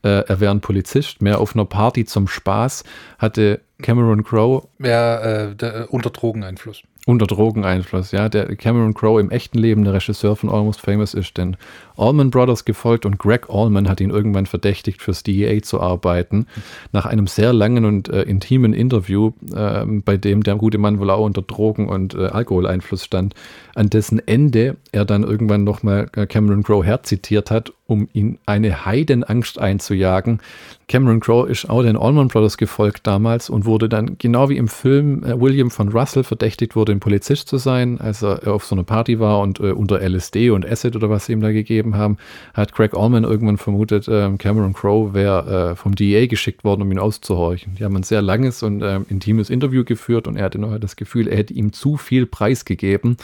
[0.03, 2.84] äh, er wäre ein Polizist, mehr auf einer Party zum Spaß,
[3.18, 4.68] hatte Cameron Crowe.
[4.78, 6.82] Ja, äh, der, unter Drogeneinfluss.
[7.05, 8.28] Unter Drogeneinfluss, ja.
[8.28, 11.57] Der Cameron Crowe im echten Leben der Regisseur von Almost Famous ist den
[11.97, 16.47] Allman Brothers gefolgt und Greg Allman hat ihn irgendwann verdächtigt, fürs DEA zu arbeiten.
[16.93, 21.11] Nach einem sehr langen und äh, intimen Interview, äh, bei dem der gute Mann wohl
[21.11, 23.34] auch unter Drogen- und äh, Alkoholeinfluss stand,
[23.74, 28.84] an dessen Ende er dann irgendwann nochmal äh, Cameron Crowe herzitiert hat, um ihn eine
[28.84, 30.40] Heidenangst einzujagen.
[30.88, 34.68] Cameron Crowe ist auch den Allman Brothers gefolgt damals und wurde dann, genau wie im
[34.68, 38.74] Film äh, William von Russell, verdächtigt wurde, ein Polizist zu sein, als er auf so
[38.74, 42.16] einer Party war und äh, unter LSD und Acid oder was ihm da gegeben haben,
[42.55, 46.93] hat Craig Allman irgendwann vermutet, äh, Cameron Crowe wäre äh, vom DEA geschickt worden, um
[46.93, 47.74] ihn auszuhorchen.
[47.76, 50.97] Die haben ein sehr langes und ähm, intimes Interview geführt und er hatte noch das
[50.97, 53.16] Gefühl, er hätte ihm zu viel preisgegeben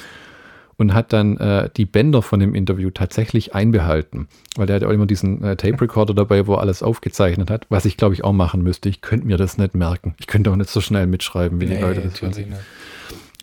[0.79, 4.89] und hat dann äh, die Bänder von dem Interview tatsächlich einbehalten, weil der hat ja
[4.89, 8.15] auch immer diesen äh, Tape Recorder dabei, wo er alles aufgezeichnet hat, was ich glaube
[8.15, 8.89] ich auch machen müsste.
[8.89, 10.15] Ich könnte mir das nicht merken.
[10.19, 12.33] Ich könnte auch nicht so schnell mitschreiben, wie nee, die Leute das tun.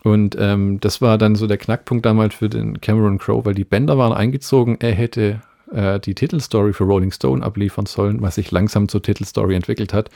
[0.06, 3.64] Und ähm, das war dann so der Knackpunkt damals für den Cameron Crowe, weil die
[3.64, 4.78] Bänder waren eingezogen.
[4.80, 5.42] Er hätte
[5.72, 10.12] äh, die Titelstory für Rolling Stone abliefern sollen, was sich langsam zur Titelstory entwickelt hat.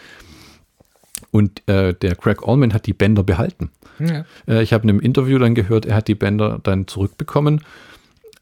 [1.31, 3.71] Und äh, der Craig Allman hat die Bänder behalten.
[3.97, 4.25] Ja.
[4.47, 7.61] Äh, ich habe in einem Interview dann gehört, er hat die Bänder dann zurückbekommen,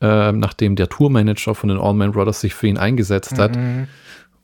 [0.01, 3.55] äh, nachdem der Tourmanager von den Allman Brothers sich für ihn eingesetzt hat.
[3.55, 3.87] Mhm.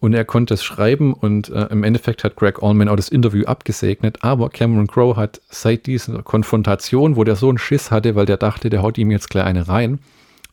[0.03, 3.45] Und er konnte es schreiben und äh, im Endeffekt hat Greg Allman auch das Interview
[3.45, 4.17] abgesegnet.
[4.19, 8.35] Aber Cameron Crowe hat seit dieser Konfrontation, wo der so einen Schiss hatte, weil der
[8.35, 9.99] dachte, der haut ihm jetzt gleich eine rein,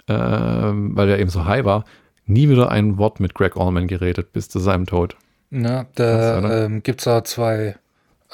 [0.07, 1.85] ähm, weil er eben so high war,
[2.27, 5.17] nie wieder ein Wort mit Greg Allman geredet bis zu seinem Tod.
[5.51, 7.75] Na, da ähm, gibt es da zwei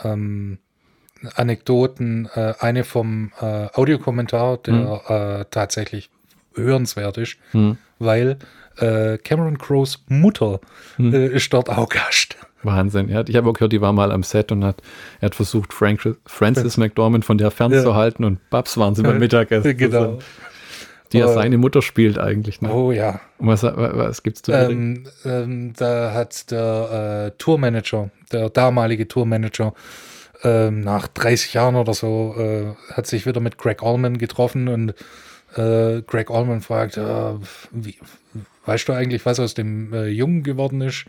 [0.04, 0.58] ähm,
[1.34, 2.28] Anekdoten.
[2.34, 5.40] Äh, eine vom äh, Audiokommentar, der hm.
[5.40, 6.10] äh, tatsächlich
[6.54, 7.78] hörenswert ist, hm.
[7.98, 8.36] weil
[8.78, 10.60] äh, Cameron Crowes Mutter
[10.96, 11.14] hm.
[11.14, 12.36] Äh, ist dort auch Gast.
[12.62, 13.08] Wahnsinn.
[13.08, 14.82] Ja, ich habe auch gehört, die war mal am Set und hat,
[15.20, 18.28] er hat versucht, Frank, Francis McDormand von der fernzuhalten ja.
[18.28, 19.76] und Babs waren sie beim Mittagessen.
[19.76, 20.18] Genau.
[21.12, 22.60] Die ja seine Mutter spielt eigentlich.
[22.60, 22.72] Ne?
[22.72, 23.20] Oh ja.
[23.38, 29.72] Und was, was gibt's zu ähm, ähm, Da hat der äh, Tourmanager, der damalige Tourmanager,
[30.42, 34.94] ähm, nach 30 Jahren oder so, äh, hat sich wieder mit Greg Allman getroffen und
[35.58, 37.34] äh, Greg Allman fragt, äh,
[37.72, 37.96] wie,
[38.64, 41.06] weißt du eigentlich, was aus dem äh, Jungen geworden ist?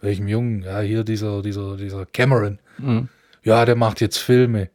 [0.00, 0.62] Welchem Jungen?
[0.62, 2.58] Ja, hier dieser, dieser, dieser Cameron.
[2.78, 3.08] Mhm.
[3.42, 4.70] Ja, der macht jetzt Filme.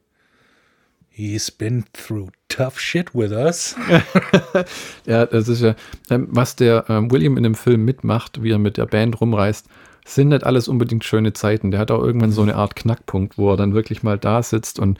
[1.09, 3.75] He's been through tough shit with us.
[5.05, 5.75] Ja, das ist ja,
[6.09, 9.67] ähm, was der ähm, William in dem Film mitmacht, wie er mit der Band rumreist,
[10.05, 11.71] sind nicht alles unbedingt schöne Zeiten.
[11.71, 14.79] Der hat auch irgendwann so eine Art Knackpunkt, wo er dann wirklich mal da sitzt
[14.79, 14.99] und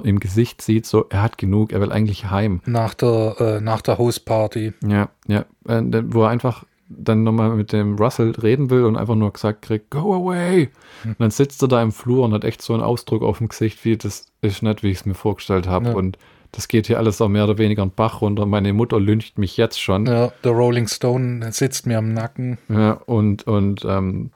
[0.00, 2.60] im Gesicht sieht, so, er hat genug, er will eigentlich heim.
[2.64, 4.72] Nach der, äh, nach der Hostparty.
[4.86, 9.14] Ja, ja, äh, wo er einfach dann nochmal mit dem Russell reden will und einfach
[9.14, 10.68] nur gesagt kriegt, go away.
[11.04, 13.48] Und dann sitzt er da im Flur und hat echt so einen Ausdruck auf dem
[13.48, 15.90] Gesicht, wie das ist nicht, wie ich es mir vorgestellt habe.
[15.90, 15.94] Ja.
[15.94, 16.18] Und
[16.52, 18.44] das geht hier alles auch mehr oder weniger einen Bach runter.
[18.44, 20.06] Meine Mutter lyncht mich jetzt schon.
[20.06, 22.58] Ja, der Rolling Stone sitzt mir am Nacken.
[22.68, 24.30] Ja, und und ähm,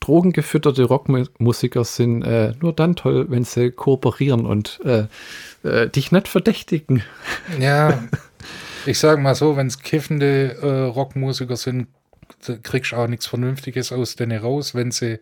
[0.00, 5.06] drogengefütterte Rockmusiker sind äh, nur dann toll, wenn sie kooperieren und äh,
[5.62, 7.02] äh, dich nicht verdächtigen.
[7.58, 8.04] Ja,
[8.86, 11.88] ich sag mal so, wenn es kiffende äh, Rockmusiker sind,
[12.62, 14.74] kriegst du auch nichts Vernünftiges aus denen raus.
[14.74, 15.18] Wenn sie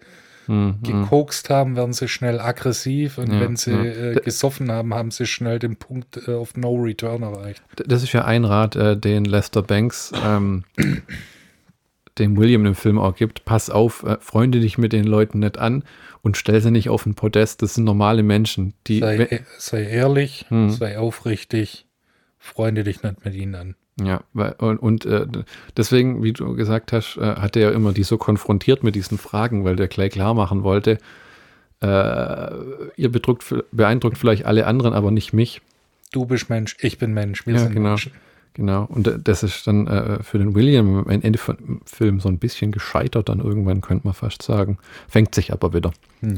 [0.47, 3.83] gekokst haben, werden sie schnell aggressiv und Ja, wenn sie ja.
[3.83, 7.63] äh, gesoffen haben, haben sie schnell den Punkt äh, auf No Return erreicht.
[7.87, 10.65] Das ist ja ein Rat, den Lester Banks ähm,
[12.19, 13.45] dem William im Film auch gibt.
[13.45, 15.85] Pass auf, äh, freunde dich mit den Leuten nicht an
[16.23, 17.63] und stell sie nicht auf ein Podest.
[17.63, 19.01] Das sind normale Menschen, die.
[19.01, 20.71] Sei, e- sei ehrlich, Hm.
[20.71, 21.87] sei aufrichtig,
[22.39, 23.75] freunde dich nicht mit ihnen an.
[24.03, 25.27] Ja, weil, und, und äh,
[25.77, 29.19] deswegen, wie du gesagt hast, äh, hat er ja immer die so konfrontiert mit diesen
[29.19, 30.99] Fragen, weil der gleich klar machen wollte,
[31.81, 32.51] äh,
[32.97, 35.61] ihr bedruckt, beeindruckt vielleicht alle anderen, aber nicht mich.
[36.13, 37.91] Du bist Mensch, ich bin Mensch, wir Ja, sind genau.
[37.91, 38.13] Menschen.
[38.55, 38.85] Genau.
[38.85, 42.39] Und äh, das ist dann äh, für den William am Ende vom Film so ein
[42.39, 44.79] bisschen gescheitert, dann irgendwann könnte man fast sagen.
[45.09, 45.93] Fängt sich aber wieder.
[46.21, 46.37] Hm.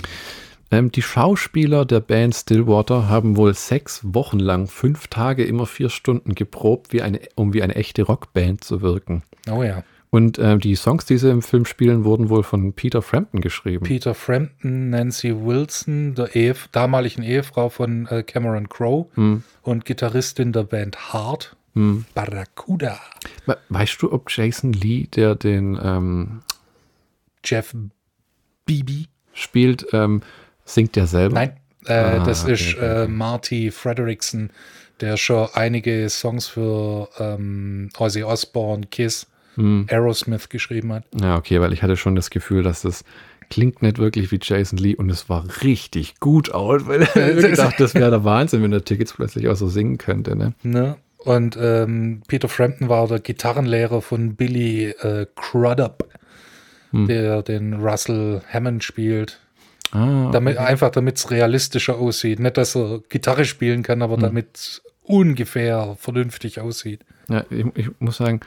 [0.71, 5.91] Ähm, die Schauspieler der Band Stillwater haben wohl sechs Wochen lang, fünf Tage, immer vier
[5.91, 9.23] Stunden geprobt, wie eine, um wie eine echte Rockband zu wirken.
[9.49, 9.85] Oh ja.
[10.11, 13.85] Und äh, die Songs, die sie im Film spielen, wurden wohl von Peter Frampton geschrieben.
[13.85, 19.43] Peter Frampton, Nancy Wilson, der Ehef damaligen Ehefrau von äh, Cameron Crowe Hm.
[19.63, 22.05] und Gitarristin der Band Heart, Hm.
[22.15, 22.99] Barracuda.
[23.47, 26.41] We- Weißt du, ob Jason Lee, der den ähm,
[27.45, 27.75] Jeff
[28.65, 29.05] Beebe.
[29.33, 30.23] spielt, ähm,
[30.65, 31.35] singt der selber?
[31.35, 31.53] Nein,
[31.87, 34.51] äh, Ah, das okay, ist okay, Äh, Marty Frederickson,
[35.01, 39.87] der schon einige Songs für ähm, Ozzy Osbourne, Kiss, Hm.
[39.91, 41.05] Aerosmith geschrieben hat.
[41.21, 43.05] Ja, okay, weil ich hatte schon das Gefühl, dass das
[43.49, 47.03] klingt nicht wirklich wie Jason Lee und es war richtig gut aus, weil
[47.39, 50.35] ich gedacht, das wäre der Wahnsinn, wenn der Tickets plötzlich auch so singen könnte.
[50.37, 50.53] Ne?
[50.63, 50.97] Ne?
[51.27, 56.09] Und ähm, Peter Frampton war der Gitarrenlehrer von Billy äh, Crudup,
[56.93, 57.09] Hm.
[57.09, 59.41] der den Russell Hammond spielt.
[59.91, 62.39] Ah, Damit, Einfach damit es realistischer aussieht.
[62.39, 64.03] Nicht, dass er Gitarre spielen kann, Hm.
[64.03, 67.01] aber damit es ungefähr vernünftig aussieht.
[67.29, 68.41] ja, ich, ich muss sagen,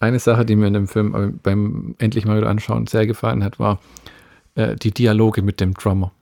[0.00, 3.44] eine Sache, die mir in dem Film äh, beim endlich mal wieder anschauen sehr gefallen
[3.44, 3.80] hat, war
[4.54, 6.12] äh, die Dialoge mit dem Drummer.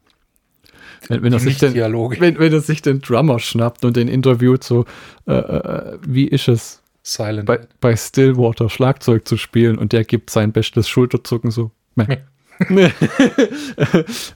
[1.09, 4.65] Wenn, wenn, er sich den, wenn, wenn er sich den Drummer schnappt und den interviewt,
[4.65, 4.85] so,
[5.27, 7.47] äh, äh, wie ist es, Silent.
[7.47, 11.71] bei, bei Stillwater Schlagzeug zu spielen und der gibt sein bestes Schulterzucken so.
[11.95, 12.19] Meh.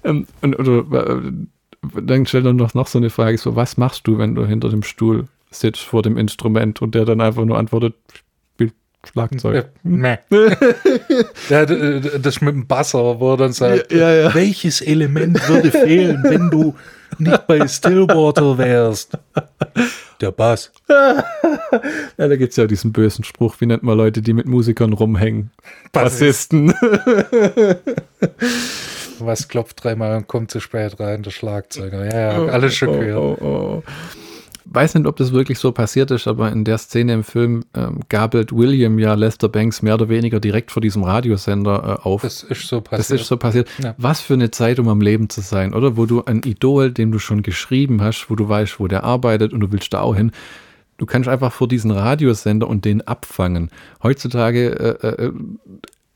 [0.05, 1.33] Ähm, und, oder, äh,
[2.03, 4.69] dann stellt er noch, noch so eine Frage, so, was machst du, wenn du hinter
[4.69, 7.95] dem Stuhl sitzt vor dem Instrument und der dann einfach nur antwortet,
[9.09, 9.69] Schlagzeug.
[11.49, 14.35] Ja, d- d- das mit dem Basser, wo er dann sagt, Ja, ja.
[14.35, 16.75] welches Element würde fehlen, wenn du
[17.19, 19.17] nicht bei Stillwater wärst?
[20.21, 20.71] Der Bass.
[22.19, 24.93] Ja, da gibt es ja diesen bösen Spruch, wie nennt man Leute, die mit Musikern
[24.93, 25.51] rumhängen?
[25.93, 26.75] Bassisten.
[29.19, 32.05] Was klopft dreimal und kommt zu spät rein, der Schlagzeuger.
[32.07, 33.39] Ja, ja, alles schon gehört.
[33.41, 33.83] Oh, oh, oh.
[34.67, 38.01] Weiß nicht, ob das wirklich so passiert ist, aber in der Szene im Film ähm,
[38.09, 42.23] gabelt William ja Lester Banks mehr oder weniger direkt vor diesem Radiosender äh, auf.
[42.23, 43.21] Das ist so Das passiert.
[43.21, 43.69] ist so passiert.
[43.83, 43.95] Ja.
[43.99, 45.97] Was für eine Zeit, um am Leben zu sein, oder?
[45.97, 49.53] Wo du ein Idol, dem du schon geschrieben hast, wo du weißt, wo der arbeitet
[49.53, 50.33] und du willst da auch hin.
[50.99, 53.71] Du kannst einfach vor diesen Radiosender und den abfangen.
[54.03, 55.33] Heutzutage, äh, äh,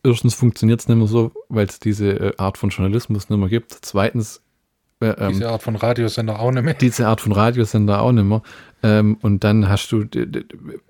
[0.02, 3.48] erstens funktioniert es nicht mehr so, weil es diese äh, Art von Journalismus nicht mehr
[3.48, 3.72] gibt.
[3.80, 4.40] Zweitens, äh,
[5.04, 6.74] ähm, Diese Art von Radiosender auch nicht mehr.
[6.74, 8.42] diese Art von Radiosender auch nicht mehr.
[8.82, 10.04] Ähm, und dann hast du,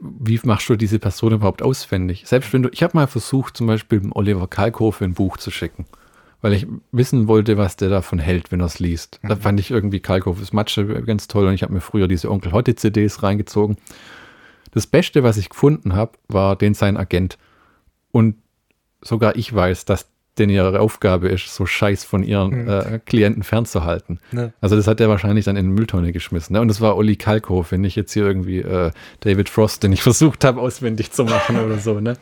[0.00, 2.24] wie machst du diese Person überhaupt auswendig?
[2.26, 5.86] Selbst wenn du, ich habe mal versucht, zum Beispiel Oliver Kalkofe ein Buch zu schicken,
[6.40, 9.20] weil ich wissen wollte, was der davon hält, wenn er es liest.
[9.22, 12.52] Da fand ich irgendwie Kalkofes Matsche ganz toll und ich habe mir früher diese Onkel
[12.52, 13.76] Hotte CDs reingezogen.
[14.72, 17.38] Das Beste, was ich gefunden habe, war den sein Agent.
[18.10, 18.36] Und
[19.00, 20.08] sogar ich weiß, dass
[20.38, 24.18] denen ihre Aufgabe ist, so Scheiß von ihren äh, Klienten fernzuhalten.
[24.32, 24.52] Ne.
[24.60, 26.54] Also das hat er wahrscheinlich dann in den Mülltonne geschmissen.
[26.54, 26.60] Ne?
[26.60, 30.02] Und das war Uli Kalkow, wenn ich jetzt hier irgendwie äh, David Frost, den ich
[30.04, 32.00] versucht habe, auswendig zu machen oder so.
[32.00, 32.16] Ne?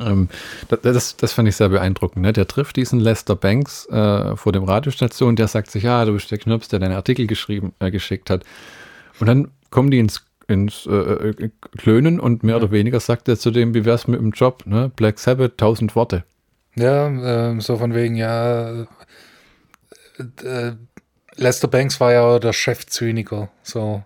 [0.00, 0.28] Ähm,
[0.68, 2.22] das, das, das fand ich sehr beeindruckend.
[2.22, 2.32] Ne?
[2.32, 6.30] Der trifft diesen Lester Banks äh, vor dem Radiostation, der sagt sich, ja, du bist
[6.30, 8.44] der Knirps, der deinen Artikel geschrieben, äh, geschickt hat.
[9.20, 13.38] Und dann kommen die ins, ins äh, äh, Klönen und mehr oder weniger sagt er
[13.38, 14.64] zu dem, wie wär's mit dem Job?
[14.66, 14.90] Ne?
[14.96, 16.24] Black Sabbath, tausend Worte.
[16.80, 18.84] Ja, ähm, so von wegen, ja, äh,
[20.42, 20.72] äh,
[21.36, 24.02] Lester Banks war ja der Chefzyniker, so.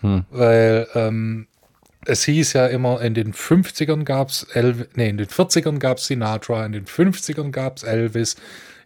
[0.00, 0.24] Hm.
[0.30, 1.46] Weil ähm,
[2.06, 5.98] es hieß ja immer, in den 50ern gab es Elvis, nee, in den 40ern gab
[5.98, 8.36] es Sinatra, in den 50ern gab es Elvis,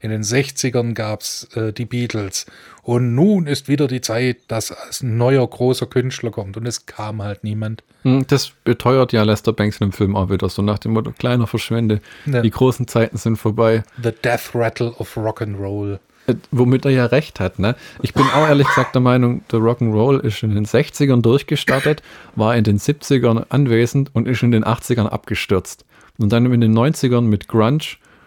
[0.03, 2.45] in den 60ern gab es äh, die Beatles.
[2.83, 6.57] Und nun ist wieder die Zeit, dass ein neuer großer Künstler kommt.
[6.57, 7.85] Und es kam halt niemand.
[8.03, 11.13] Hm, Das beteuert ja Lester Banks in dem Film auch wieder, so nach dem Motto,
[11.13, 12.43] kleiner verschwende, Ja.
[12.43, 13.85] die großen Zeiten sind vorbei.
[14.03, 15.99] The Death Rattle of Rock'n'Roll.
[16.27, 17.75] Äh, Womit er ja recht hat, ne?
[18.01, 22.03] Ich bin auch ehrlich gesagt der Meinung, der Rock'n'Roll ist in den 60ern durchgestartet,
[22.37, 25.85] war in den 70ern anwesend und ist in den 80ern abgestürzt.
[26.19, 27.79] Und dann in den 90ern mit Grunge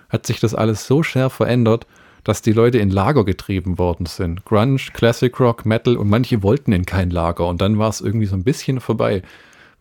[0.09, 1.87] hat sich das alles so schwer verändert,
[2.23, 4.45] dass die Leute in Lager getrieben worden sind.
[4.45, 8.25] Grunge, Classic Rock, Metal und manche wollten in kein Lager und dann war es irgendwie
[8.25, 9.21] so ein bisschen vorbei.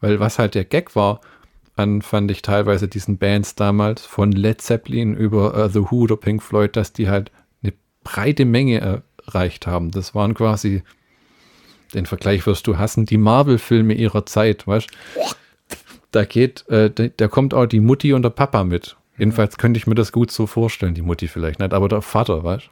[0.00, 1.20] Weil was halt der Gag war,
[1.76, 6.16] an fand ich teilweise diesen Bands damals, von Led Zeppelin über äh, The Who oder
[6.16, 7.72] Pink Floyd, dass die halt eine
[8.04, 9.90] breite Menge erreicht haben.
[9.90, 10.82] Das waren quasi,
[11.94, 14.88] den Vergleich wirst du hassen, die Marvel-Filme ihrer Zeit, weißt
[16.12, 18.96] Da geht, äh, da, da kommt auch die Mutti und der Papa mit.
[19.16, 22.42] Jedenfalls könnte ich mir das gut so vorstellen, die Mutti vielleicht nicht, aber der Vater,
[22.42, 22.70] weißt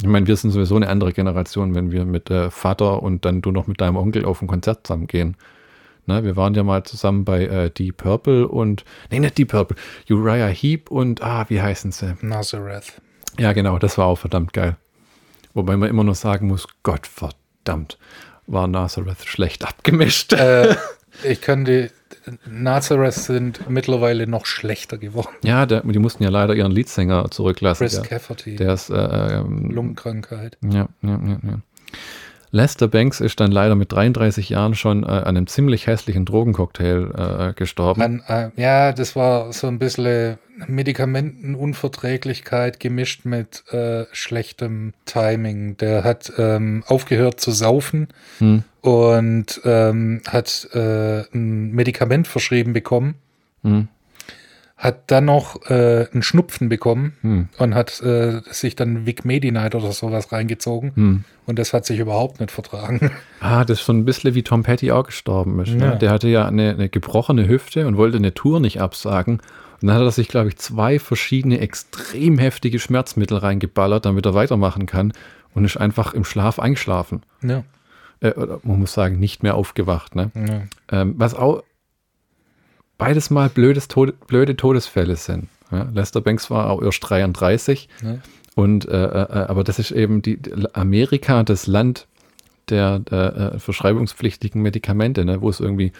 [0.00, 3.42] Ich meine, wir sind sowieso eine andere Generation, wenn wir mit äh, Vater und dann
[3.42, 5.36] du noch mit deinem Onkel auf ein Konzert zusammen gehen.
[6.06, 9.76] Ne, wir waren ja mal zusammen bei äh, Deep Purple und, nee, nicht Deep Purple,
[10.10, 12.14] Uriah Heep und, ah, wie heißen sie?
[12.20, 13.00] Nazareth.
[13.38, 14.76] Ja, genau, das war auch verdammt geil.
[15.54, 17.98] Wobei man immer noch sagen muss, Gott verdammt,
[18.46, 20.34] war Nazareth schlecht abgemischt.
[20.34, 20.76] äh,
[21.22, 21.90] ich kann die
[22.46, 25.34] Nazareth sind mittlerweile noch schlechter geworden.
[25.42, 27.84] ja, der, die mussten ja leider ihren Leadsänger zurücklassen.
[27.84, 28.94] Chris Der, Cafferty, der ist, äh,
[29.38, 30.56] ähm, Lungenkrankheit.
[30.62, 31.58] ja, ja, ja, ja.
[32.54, 37.50] Lester Banks ist dann leider mit 33 Jahren schon äh, an einem ziemlich hässlichen Drogencocktail
[37.50, 37.98] äh, gestorben.
[38.00, 40.38] Man, äh, ja, das war so ein bisschen
[40.68, 45.78] Medikamentenunverträglichkeit gemischt mit äh, schlechtem Timing.
[45.78, 48.06] Der hat ähm, aufgehört zu saufen
[48.38, 48.62] Hm.
[48.82, 53.16] und ähm, hat äh, ein Medikament verschrieben bekommen,
[53.64, 53.88] Hm.
[54.76, 57.48] Hat dann noch äh, einen Schnupfen bekommen Hm.
[57.58, 60.92] und hat äh, sich dann Vic Medi-Night oder sowas reingezogen.
[60.96, 61.24] Hm.
[61.46, 63.10] Und das hat sich überhaupt nicht vertragen.
[63.40, 65.74] Ah, das ist so ein bisschen wie Tom Petty auch gestorben ist.
[65.74, 65.84] Ne?
[65.84, 65.94] Ja.
[65.96, 69.40] Der hatte ja eine, eine gebrochene Hüfte und wollte eine Tour nicht absagen.
[69.80, 74.34] Und dann hat er sich, glaube ich, zwei verschiedene extrem heftige Schmerzmittel reingeballert, damit er
[74.34, 75.12] weitermachen kann.
[75.54, 77.22] Und ist einfach im Schlaf eingeschlafen.
[77.42, 77.62] ja.
[78.20, 80.14] Äh, man muss sagen, nicht mehr aufgewacht.
[80.16, 80.30] Ne?
[80.34, 80.62] ja.
[81.00, 81.62] Ähm, was auch
[82.98, 85.48] beides mal blödes Tod blöde Todesfälle sind.
[85.70, 85.88] Ja?
[85.92, 87.88] Lester Banks war auch erst 33.
[88.02, 88.18] Ja.
[88.54, 92.06] Und äh, äh, aber das ist eben die, die Amerika, das Land
[92.68, 95.92] der, der äh, verschreibungspflichtigen Medikamente, ne, wo es irgendwie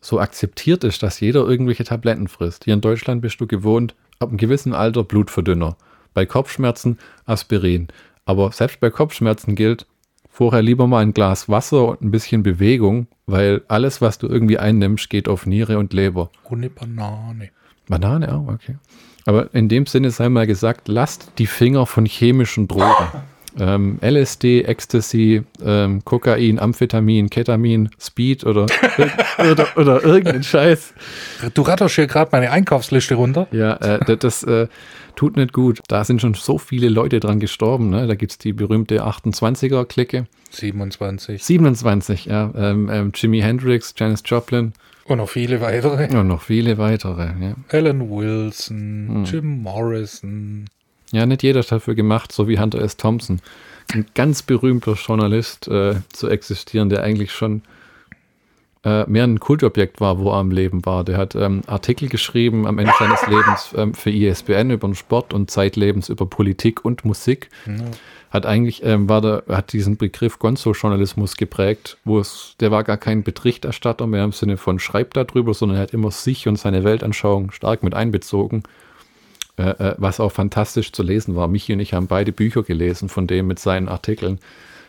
[0.00, 2.64] so akzeptiert ist, dass jeder irgendwelche Tabletten frisst.
[2.64, 5.76] Hier in Deutschland bist du gewohnt, ab einem gewissen Alter Blutverdünner.
[6.12, 7.88] Bei Kopfschmerzen Aspirin.
[8.24, 9.86] Aber selbst bei Kopfschmerzen gilt,
[10.32, 14.58] vorher lieber mal ein Glas Wasser und ein bisschen Bewegung, weil alles, was du irgendwie
[14.58, 16.30] einnimmst, geht auf Niere und Leber.
[16.50, 17.50] Ohne Banane.
[17.86, 18.76] Banane auch, okay.
[19.26, 23.08] Aber in dem Sinne sei mal gesagt, lasst die Finger von chemischen Drogen.
[23.58, 28.66] Ähm, LSD, Ecstasy, ähm, Kokain, Amphetamin, Ketamin, Speed oder,
[29.38, 30.94] oder, oder irgendein Scheiß.
[31.54, 33.46] Du ratterst hier gerade meine Einkaufsliste runter.
[33.52, 34.68] Ja, äh, das, das äh,
[35.16, 35.80] tut nicht gut.
[35.88, 37.90] Da sind schon so viele Leute dran gestorben.
[37.90, 38.06] Ne?
[38.06, 40.26] Da gibt es die berühmte 28er-Clique.
[40.50, 41.42] 27.
[41.44, 42.50] 27, ja.
[42.56, 44.72] Ähm, ähm, Jimi Hendrix, Janis Joplin
[45.04, 46.14] Und noch viele weitere.
[46.16, 47.26] und noch viele weitere.
[47.40, 47.54] Ja.
[47.70, 49.24] Alan Wilson, Hm.
[49.24, 50.66] Jim Morrison.
[51.12, 52.96] Ja, nicht jeder ist dafür gemacht, so wie Hunter S.
[52.96, 53.40] Thompson.
[53.92, 57.62] Ein ganz berühmter Journalist äh, zu existieren, der eigentlich schon
[58.84, 61.04] äh, mehr ein Kultobjekt war, wo er am Leben war.
[61.04, 65.34] Der hat ähm, Artikel geschrieben am Ende seines Lebens ähm, für ISBN über den Sport
[65.34, 67.50] und zeitlebens über Politik und Musik.
[68.30, 72.96] Hat eigentlich, ähm, war der, hat diesen Begriff Gonzo-Journalismus geprägt, wo es, der war gar
[72.96, 76.82] kein Berichterstatter mehr im Sinne von schreibt darüber, sondern er hat immer sich und seine
[76.82, 78.62] Weltanschauung stark mit einbezogen
[79.58, 81.48] äh, äh, was auch fantastisch zu lesen war.
[81.48, 84.38] Michi und ich haben beide Bücher gelesen von dem mit seinen Artikeln.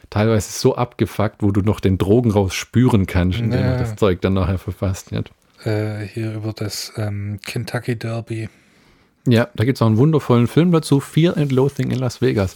[0.10, 3.66] Teilweise so abgefuckt, wo du noch den Drogen raus spüren kannst, indem Ja.
[3.68, 5.32] er das Zeug dann nachher verfasst hat.
[5.66, 8.50] Äh, hier über das ähm, Kentucky Derby.
[9.28, 12.56] Ja, da gibt es auch einen wundervollen Film dazu, Fear and Loathing in Las Vegas,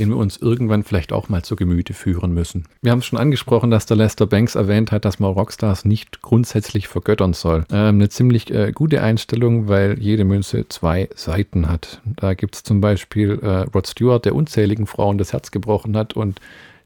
[0.00, 2.64] den wir uns irgendwann vielleicht auch mal zu Gemüte führen müssen.
[2.82, 6.22] Wir haben es schon angesprochen, dass der Lester Banks erwähnt hat, dass man Rockstars nicht
[6.22, 7.64] grundsätzlich vergöttern soll.
[7.70, 12.00] Ähm, eine ziemlich äh, gute Einstellung, weil jede Münze zwei Seiten hat.
[12.16, 16.14] Da gibt es zum Beispiel äh, Rod Stewart, der unzähligen Frauen das Herz gebrochen hat
[16.14, 16.40] und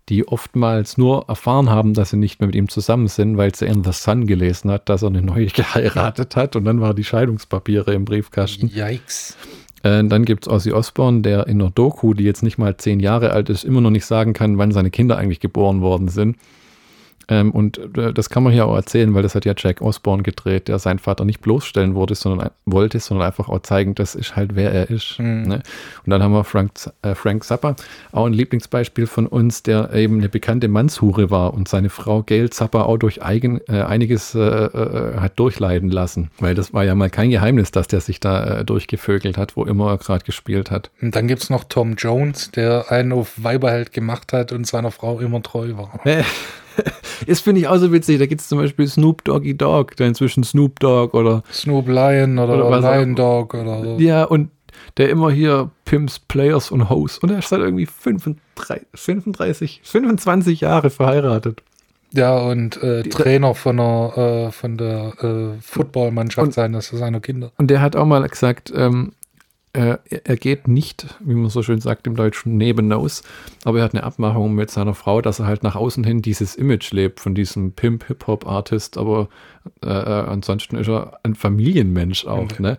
[0.08, 3.66] die oftmals nur erfahren haben, dass sie nicht mehr mit ihm zusammen sind, weil sie
[3.66, 7.04] in The Sun gelesen hat, dass er eine neue geheiratet hat und dann waren die
[7.04, 8.68] Scheidungspapiere im Briefkasten.
[8.68, 9.36] Yikes.
[9.84, 12.98] Äh, dann gibt es Ozzy Osbourne, der in einer Doku, die jetzt nicht mal zehn
[12.98, 16.36] Jahre alt ist, immer noch nicht sagen kann, wann seine Kinder eigentlich geboren worden sind.
[17.28, 20.22] Ähm, und äh, das kann man hier auch erzählen, weil das hat ja Jack Osborne
[20.22, 24.36] gedreht, der seinen Vater nicht bloßstellen wollte, sondern, wollte, sondern einfach auch zeigen, das ist
[24.36, 25.18] halt, wer er ist.
[25.18, 25.42] Mhm.
[25.42, 25.62] Ne?
[26.04, 26.72] Und dann haben wir Frank,
[27.02, 27.76] äh, Frank Zappa,
[28.12, 32.50] auch ein Lieblingsbeispiel von uns, der eben eine bekannte Mannshure war und seine Frau Gail
[32.50, 36.30] Zappa auch durch eigen, äh, einiges äh, äh, hat durchleiden lassen.
[36.38, 39.64] Weil das war ja mal kein Geheimnis, dass der sich da äh, durchgevögelt hat, wo
[39.64, 40.90] immer er gerade gespielt hat.
[41.00, 44.90] Und dann gibt es noch Tom Jones, der einen auf Weiberheld gemacht hat und seiner
[44.90, 46.00] Frau immer treu war.
[47.26, 48.18] Das finde ich auch so witzig.
[48.18, 52.38] Da gibt es zum Beispiel Snoop Doggy Dog, der inzwischen Snoop Dogg oder Snoop Lion
[52.38, 53.96] oder, oder Lion Dog oder so.
[53.98, 54.50] Ja, und
[54.96, 57.18] der immer hier Pimps, Players und Hosts.
[57.18, 61.62] Und er ist seit irgendwie 35, 35 25 Jahre verheiratet.
[62.12, 67.50] Ja, und äh, Trainer von, einer, äh, von der äh, Footballmannschaft seiner Kinder.
[67.58, 69.12] Und der hat auch mal gesagt, ähm,
[69.74, 73.22] äh, er geht nicht, wie man so schön sagt im Deutschen, neben Nose,
[73.64, 76.54] aber er hat eine Abmachung mit seiner Frau, dass er halt nach außen hin dieses
[76.54, 79.28] Image lebt von diesem Pimp-Hip-Hop-Artist, aber
[79.82, 82.62] äh, äh ansonsten ist er ein Familienmensch auch, okay.
[82.62, 82.78] ne?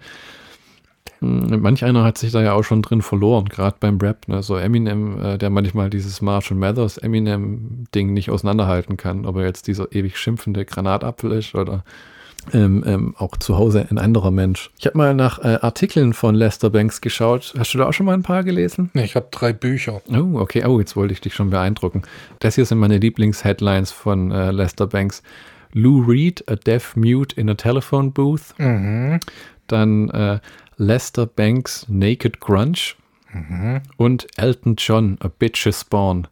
[1.20, 4.42] Hm, manch einer hat sich da ja auch schon drin verloren, gerade beim Rap, ne?
[4.42, 9.68] So Eminem, äh, der manchmal dieses Marshall Mathers Eminem-Ding nicht auseinanderhalten kann, ob er jetzt
[9.68, 11.84] dieser ewig schimpfende Granatapfel ist oder
[12.54, 14.70] ähm, ähm, auch zu Hause ein anderer Mensch.
[14.78, 17.54] Ich habe mal nach äh, Artikeln von Lester Banks geschaut.
[17.58, 18.90] Hast du da auch schon mal ein paar gelesen?
[18.94, 20.02] Nee, ich habe drei Bücher.
[20.10, 20.64] Oh, okay.
[20.66, 22.04] Oh, jetzt wollte ich dich schon beeindrucken.
[22.40, 25.24] Das hier sind meine Lieblings-Headlines von äh, Lester Banks.
[25.74, 28.58] Lou Reed, a deaf mute in a telephone booth.
[28.58, 29.20] Mhm.
[29.68, 30.40] Dann äh,
[30.78, 32.96] Lester Banks, Naked Grunge.
[33.34, 33.82] Mhm.
[33.98, 36.28] Und Elton John, a bitch's spawn.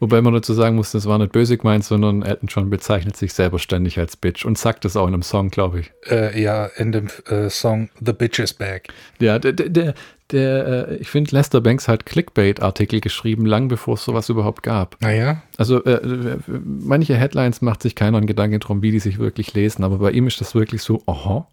[0.00, 3.34] Wobei man dazu sagen muss, das war nicht böse gemeint, sondern Elton John bezeichnet sich
[3.34, 5.92] selber ständig als Bitch und sagt das auch in einem Song, glaube ich.
[6.10, 8.88] Äh, ja, in dem äh, Song The Bitch is Back.
[9.20, 9.94] Ja, der, der,
[10.32, 14.96] der äh, ich finde, Lester Banks hat Clickbait-Artikel geschrieben, lang bevor es sowas überhaupt gab.
[15.00, 15.42] Naja.
[15.58, 19.84] Also äh, manche Headlines macht sich keiner einen Gedanken drum, wie die sich wirklich lesen,
[19.84, 21.46] aber bei ihm ist das wirklich so, aha,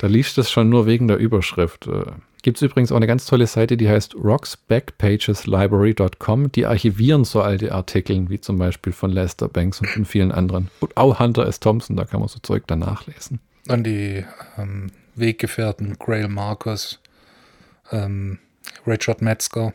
[0.00, 1.88] da liest das schon nur wegen der Überschrift.
[2.44, 6.52] Gibt es übrigens auch eine ganz tolle Seite, die heißt rocksbackpageslibrary.com.
[6.52, 10.68] Die archivieren so alte Artikel, wie zum Beispiel von Lester Banks und von vielen anderen.
[10.80, 11.58] Und auch Hunter S.
[11.58, 13.40] Thompson, da kann man so Zeug dann nachlesen.
[13.64, 14.26] Dann die
[14.58, 17.00] ähm, Weggefährten Grail Marcus,
[17.90, 18.38] ähm,
[18.86, 19.72] Richard Metzger,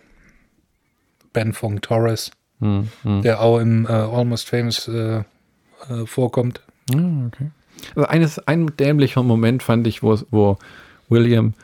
[1.34, 3.24] Ben Fong Torres, hm, hm.
[3.24, 5.24] der auch im äh, Almost Famous äh,
[5.90, 6.62] äh, vorkommt.
[6.94, 7.50] Ah, okay.
[7.96, 10.60] Also eines, ein dämlicher Moment fand ich, wo, wo
[11.10, 11.56] William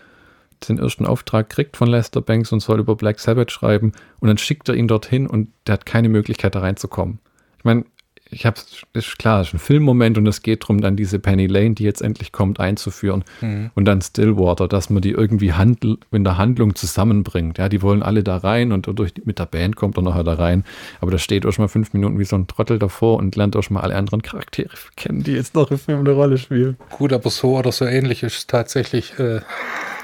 [0.68, 4.38] den ersten Auftrag kriegt von Lester Banks und soll über Black Sabbath schreiben und dann
[4.38, 7.20] schickt er ihn dorthin und der hat keine Möglichkeit da reinzukommen.
[7.58, 7.86] Ich meine,
[8.32, 8.60] ich habe
[8.94, 11.84] ist klar, es ist ein Filmmoment und es geht darum, dann diese Penny Lane, die
[11.84, 13.72] jetzt endlich kommt, einzuführen mhm.
[13.76, 17.58] und dann Stillwater, dass man die irgendwie handl in der Handlung zusammenbringt.
[17.58, 20.34] Ja, die wollen alle da rein und durch, mit der Band kommt er nachher da
[20.34, 20.64] rein,
[21.02, 23.70] aber da steht euch mal fünf Minuten wie so ein Trottel davor und lernt euch
[23.70, 26.78] mal alle anderen Charaktere kennen, die jetzt noch im Film eine Rolle spielen.
[26.90, 29.42] Gut, aber so oder so ähnlich ist tatsächlich äh,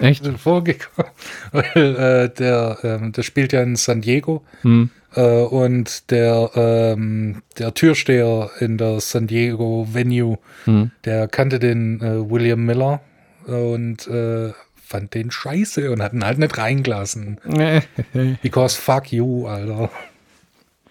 [0.01, 0.25] Echt?
[0.39, 1.11] vorgekommen,
[1.51, 4.43] weil äh, der, äh, der spielt ja in San Diego.
[4.63, 10.91] Mhm äh, und der, ähm, der Türsteher in der San Diego Venue, mhm.
[11.05, 13.01] der kannte den äh, William Miller
[13.45, 17.39] und äh, fand den scheiße und hat ihn halt nicht reingelassen.
[18.41, 19.89] Because fuck you, Alter.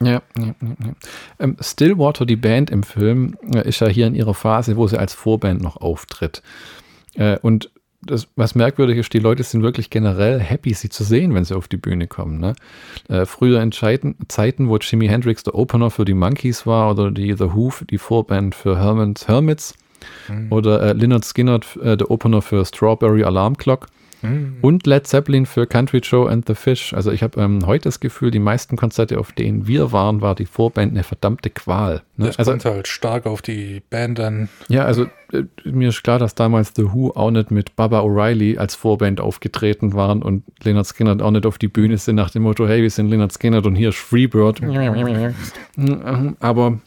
[0.03, 0.93] Ja, ja, ja, ja.
[1.39, 4.99] Ähm, Stillwater, die Band im Film, äh, ist ja hier in ihrer Phase, wo sie
[4.99, 6.43] als Vorband noch auftritt.
[7.15, 7.71] Äh, und
[8.03, 11.57] das, was merkwürdig ist, die Leute sind wirklich generell happy, sie zu sehen, wenn sie
[11.57, 12.41] auf die Bühne kommen.
[12.41, 12.55] Ne?
[13.09, 17.35] Äh, früher in Zeiten, wo Jimi Hendrix der Opener für die Monkeys war oder die
[17.35, 19.75] The Who, die Vorband für Hermans Hermits
[20.29, 20.47] mhm.
[20.51, 23.87] oder äh, Lynyrd Skynyrd, äh, der Opener für Strawberry Alarm Clock,
[24.23, 24.59] Mhm.
[24.61, 26.93] Und Led Zeppelin für Country Joe and the Fish.
[26.93, 30.35] Also ich habe ähm, heute das Gefühl, die meisten Konzerte, auf denen wir waren, war
[30.35, 32.03] die Vorband eine verdammte Qual.
[32.17, 32.27] Ne?
[32.27, 34.49] Das also, kommt halt stark auf die Band an.
[34.69, 38.59] Ja, also äh, mir ist klar, dass damals The Who auch nicht mit Baba O'Reilly
[38.59, 42.43] als Vorband aufgetreten waren und Leonard Skinner auch nicht auf die Bühne sind nach dem
[42.43, 44.61] Motto, hey, wir sind Leonard Skinner und hier ist Freebird.
[46.41, 46.79] Aber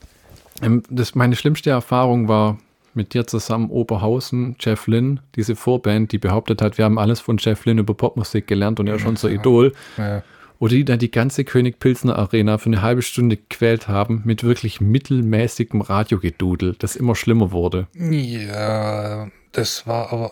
[0.62, 2.58] ähm, das, meine schlimmste Erfahrung war
[2.96, 7.38] mit dir zusammen Oberhausen, Jeff Lynn, diese Vorband, die behauptet hat, wir haben alles von
[7.38, 9.74] Jeff Lynn über Popmusik gelernt und er ist schon so Idol.
[9.98, 10.24] Ja.
[10.60, 14.44] Oder die dann die ganze König Pilsner Arena für eine halbe Stunde gequält haben mit
[14.44, 17.88] wirklich mittelmäßigem Radiogedudel, das immer schlimmer wurde.
[17.94, 20.32] Ja, das war aber.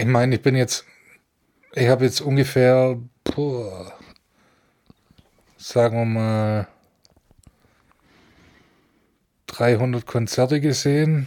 [0.00, 0.86] Ich meine, ich bin jetzt.
[1.74, 2.98] Ich habe jetzt ungefähr.
[3.24, 3.66] Puh,
[5.58, 6.68] sagen wir mal.
[9.52, 11.26] 300 Konzerte gesehen.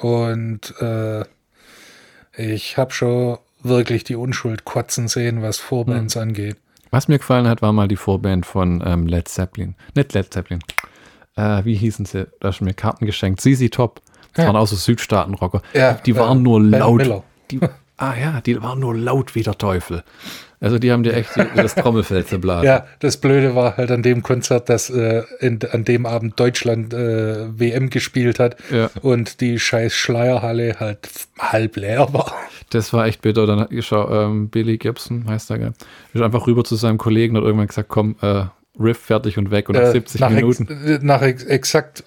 [0.00, 1.24] Und äh,
[2.36, 6.56] ich habe schon wirklich die Unschuld kotzen sehen, was Vorbands angeht.
[6.90, 9.74] Was mir gefallen hat, war mal die Vorband von ähm, Led Zeppelin.
[9.94, 10.60] Nicht Led Zeppelin.
[11.36, 12.26] Äh, wie hießen sie?
[12.40, 13.40] Da hast du mir Karten geschenkt.
[13.40, 14.00] ZZ Top.
[14.34, 14.48] Das Ja.
[14.48, 15.62] waren auch so Südstaaten-Rocker.
[15.74, 17.22] Ja, die waren äh, nur laut.
[17.50, 17.60] Die,
[17.96, 20.02] ah ja, die waren nur laut wie der Teufel.
[20.64, 22.64] Also die haben dir echt das Trommelfell zerblasen.
[22.66, 26.92] Ja, das Blöde war halt an dem Konzert, dass äh, in, an dem Abend Deutschland
[26.94, 28.90] äh, WM gespielt hat Ja.
[29.02, 30.98] und die scheiß Schleierhalle halt
[31.38, 32.32] halb leer war.
[32.70, 33.46] Das war echt bitter.
[33.46, 35.72] Dann er, ähm, Billy Gibson, heißt er, gell?
[36.12, 38.44] Ist einfach rüber zu seinem Kollegen und hat irgendwann gesagt, komm, äh,
[38.80, 39.68] Riff fertig und weg.
[39.68, 40.66] Und nach Äh, 70 nach Minuten.
[40.68, 42.02] Ex, äh, nach ex, exakt,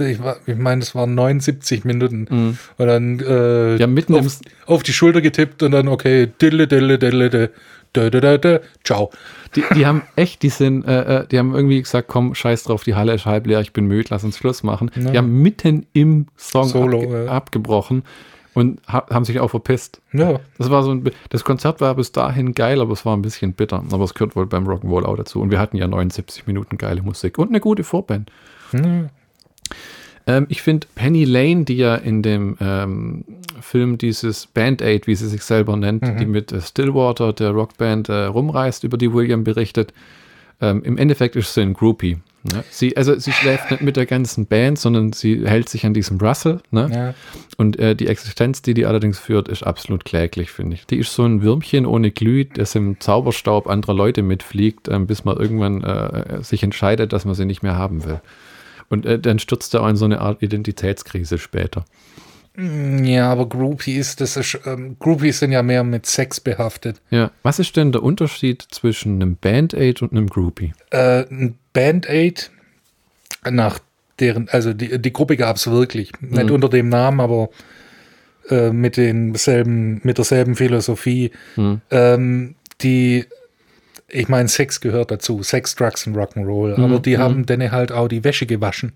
[0.00, 2.56] äh, ich, ich meine, es waren 79 Minuten.
[2.78, 3.78] Und dann äh, Mhm.
[3.78, 4.26] Ja, mitten auf,
[4.66, 7.50] auf die Schulter getippt und dann, okay, dille, dille, dille, dille,
[7.94, 9.10] dille, dille, dille, ciao.
[9.54, 12.84] die, die haben echt, die sind, äh, äh, die haben irgendwie gesagt, komm, scheiß drauf,
[12.84, 14.90] die Halle ist halb leer, ich bin müde, lass uns Schluss machen.
[14.94, 15.10] Ja.
[15.10, 17.30] Die haben mitten im Song Solo, abge ja.
[17.32, 18.02] abgebrochen
[18.54, 20.00] und ha haben sich auch verpisst.
[20.12, 23.22] Ja, Das war so ein, das Konzert war bis dahin geil, aber es war ein
[23.22, 23.82] bisschen bitter.
[23.90, 25.40] Aber es gehört wohl beim Rock'n'Roll auch dazu.
[25.40, 28.30] Und wir hatten ja 79 Minuten geile Musik und eine gute Vorband.
[28.72, 29.08] Hm.
[30.26, 33.24] Ähm, ich finde Penny Lane, die ja in dem ähm,
[33.60, 38.24] Film dieses Band-Aid, wie sie sich selber nennt, die mit äh, Stillwater, der Rockband, äh,
[38.24, 39.92] rumreist, über die William berichtet,
[40.60, 42.18] ähm, im Endeffekt ist sie ein Groupie.
[42.42, 42.64] Ne?
[42.70, 46.18] Sie, also sie schläft nicht mit der ganzen Band, sondern sie hält sich an diesem
[46.18, 46.60] Russell.
[46.70, 46.90] Ne?
[46.92, 47.14] ja.
[47.56, 50.86] Und äh, die Existenz, die die allerdings führt, ist absolut kläglich, finde ich.
[50.86, 55.24] Die ist so ein Würmchen ohne Glüh, das im Zauberstaub anderer Leute mitfliegt, ähm, bis
[55.24, 58.20] man irgendwann äh, sich entscheidet, dass man sie nicht mehr haben will.
[58.88, 61.84] Und äh, dann stürzt er auch in so eine Art Identitätskrise später.
[62.56, 67.00] Ja, aber Groupies, das ist, ähm, Groupies sind ja mehr mit Sex behaftet.
[67.10, 70.72] Ja, was ist denn der Unterschied zwischen einem Band-Aid und einem Groupie?
[70.90, 72.50] Äh, ein Band-Aid,
[73.48, 73.78] nach
[74.18, 76.12] deren, also die, die Gruppe gab es wirklich.
[76.20, 77.50] Nicht unter dem Namen, aber
[78.48, 81.30] äh, mit denselben, mit derselben Philosophie.
[81.90, 83.26] Ähm, die,
[84.12, 85.42] ich meine, Sex gehört dazu.
[85.42, 86.82] Sex, Drugs und Rock'n'Roll.
[86.82, 88.92] Aber die haben dann halt auch die Wäsche gewaschen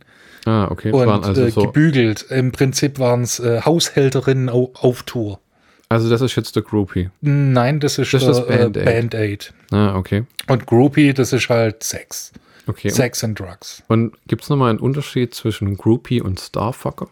[0.46, 0.92] Ah, okay.
[0.92, 2.26] Und also, äh, so, gebügelt.
[2.30, 5.40] Im Prinzip waren es äh, Haushälterinnen au auf Tour.
[5.88, 7.10] also das ist jetzt der Groupie.
[7.22, 8.84] Nein, das ist, Das ist der, äh, Band-Aid.
[8.84, 9.54] Band-Aid.
[9.70, 10.24] Ah, okay.
[10.48, 12.32] Und Groupie, das ist halt Sex.
[12.66, 12.90] okay.
[12.90, 13.82] Sex and Drugs.
[13.88, 17.08] Und gibt es nochmal einen Unterschied zwischen Groupie und Starfucker?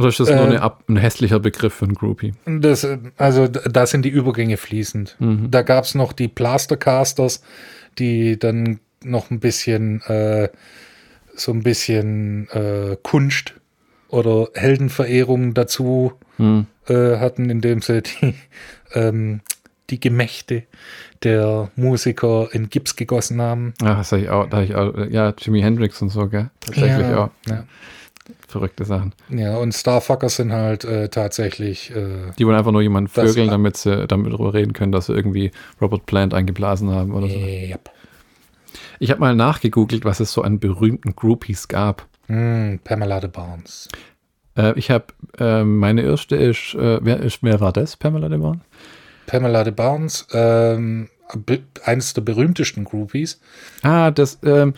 [0.00, 2.34] Oder ist das nur Äh, eine, ein hässlicher Begriff für ein Groupie?
[2.46, 5.16] Das, äh, also da sind die Übergänge fließend.
[5.20, 7.42] Da gab es noch die Plastercasters,
[7.98, 10.48] die dann noch ein bisschen äh,
[11.34, 13.54] so ein bisschen äh, Kunst
[14.08, 16.66] oder Heldenverehrung dazu Hm.
[16.88, 18.34] äh, hatten, indem sie die,
[18.94, 19.40] ähm,
[19.90, 20.62] die Gemächte
[21.22, 23.74] der Musiker in Gips gegossen haben.
[23.82, 26.48] Ja, das hab ich auch, da ich auch, ja, Jimi Hendrix und so, gell?
[26.60, 27.30] Tatsächlich ja, auch.
[27.46, 27.64] Ja.
[28.50, 29.14] Verrückte Sachen.
[29.30, 33.48] ja, und Starfuckers sind halt äh, tatsächlich äh, Die wollen einfach nur jemanden Das- vögeln,
[33.48, 37.38] damit sie damit darüber reden können, dass sie irgendwie Robert Plant eingeblasen haben oder so.
[37.38, 37.90] yep.
[38.98, 42.06] Ich habe mal nachgegoogelt, was es so an berühmten Groupies gab.
[42.28, 43.88] mm, Pamela de Barnes.
[44.56, 45.06] Äh, ich habe,
[45.38, 47.96] äh, meine erste ist, äh, wer, ist, wer war das?
[47.96, 48.60] Pamela de Barnes?
[49.26, 51.08] Pamela de Barnes, ähm,
[51.84, 53.40] eines der berühmtesten Groupies.
[53.82, 54.74] Ah, das, ähm,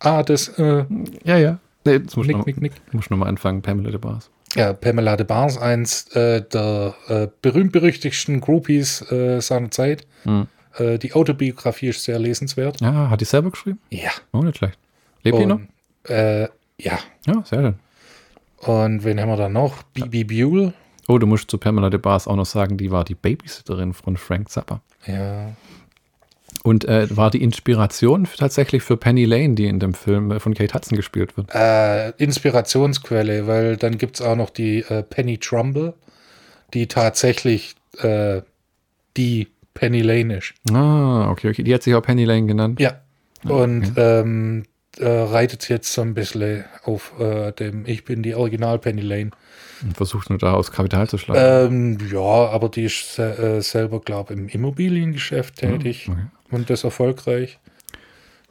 [0.00, 0.84] Ah, das, äh,
[1.24, 1.58] ja, ja.
[1.88, 2.72] Nee, jetzt muss ich Nick, noch, Nick, Nick.
[2.92, 4.30] muss noch mal anfangen, Pamela de Barnes.
[4.54, 10.06] Ja, Pamela de Barnes, eins äh, der äh, berühmt-berüchtigsten Groupies äh, seiner Zeit.
[10.24, 10.46] Hm.
[10.76, 12.80] Äh, die Autobiografie ist sehr lesenswert.
[12.80, 13.78] Ja, hat die selber geschrieben?
[13.90, 14.10] Ja.
[14.32, 14.78] Oh, nicht schlecht.
[15.22, 15.56] Lebt die noch?
[15.58, 15.68] Und,
[16.08, 16.48] äh,
[16.80, 16.98] ja.
[17.26, 17.74] Ja, sehr schön.
[18.58, 19.82] Und wen haben wir da noch?
[19.94, 20.72] Bibi Buell.
[21.06, 24.16] Oh, du musst zu Pamela de Bars auch noch sagen, die war die Babysitterin von
[24.16, 24.80] Frank Zappa.
[25.06, 25.52] Ja.
[26.68, 30.52] Und äh, war die Inspiration tatsächlich für Penny Lane, die in dem Film äh, von
[30.52, 31.48] Kate Hudson gespielt wird.
[31.54, 35.94] Äh, Inspirationsquelle, weil dann gibt es auch noch die äh, Penny Trumbull,
[36.74, 38.42] die tatsächlich äh,
[39.16, 40.52] die Penny Lane ist.
[40.70, 41.62] Ah, okay, okay.
[41.62, 42.80] Die hat sich auch Penny Lane genannt.
[42.80, 43.00] Ja.
[43.44, 44.64] Und ähm,
[44.98, 47.12] äh, reitet jetzt so ein bisschen auf
[47.58, 49.30] dem Ich bin die Original Penny Lane.
[49.80, 51.98] Und versucht nur da aus Kapital zu schlagen.
[52.00, 56.18] Ähm, ja, aber die ist se selber, glaube ich, im Immobiliengeschäft tätig okay.
[56.50, 57.58] Und das erfolgreich.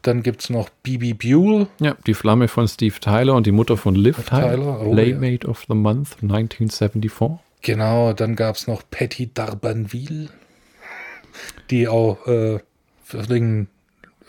[0.03, 1.67] dann gibt es noch Bibi Buell.
[1.81, 4.51] Ja, die Flamme von Steve Tyler und die Mutter von Liv Tyler.
[4.55, 7.39] Tyler, oh, Playmate of the Month 1974.
[7.61, 10.29] Genau, dann gab es noch Patty Darbanville,
[11.69, 12.59] die auch äh,
[13.03, 13.67] für den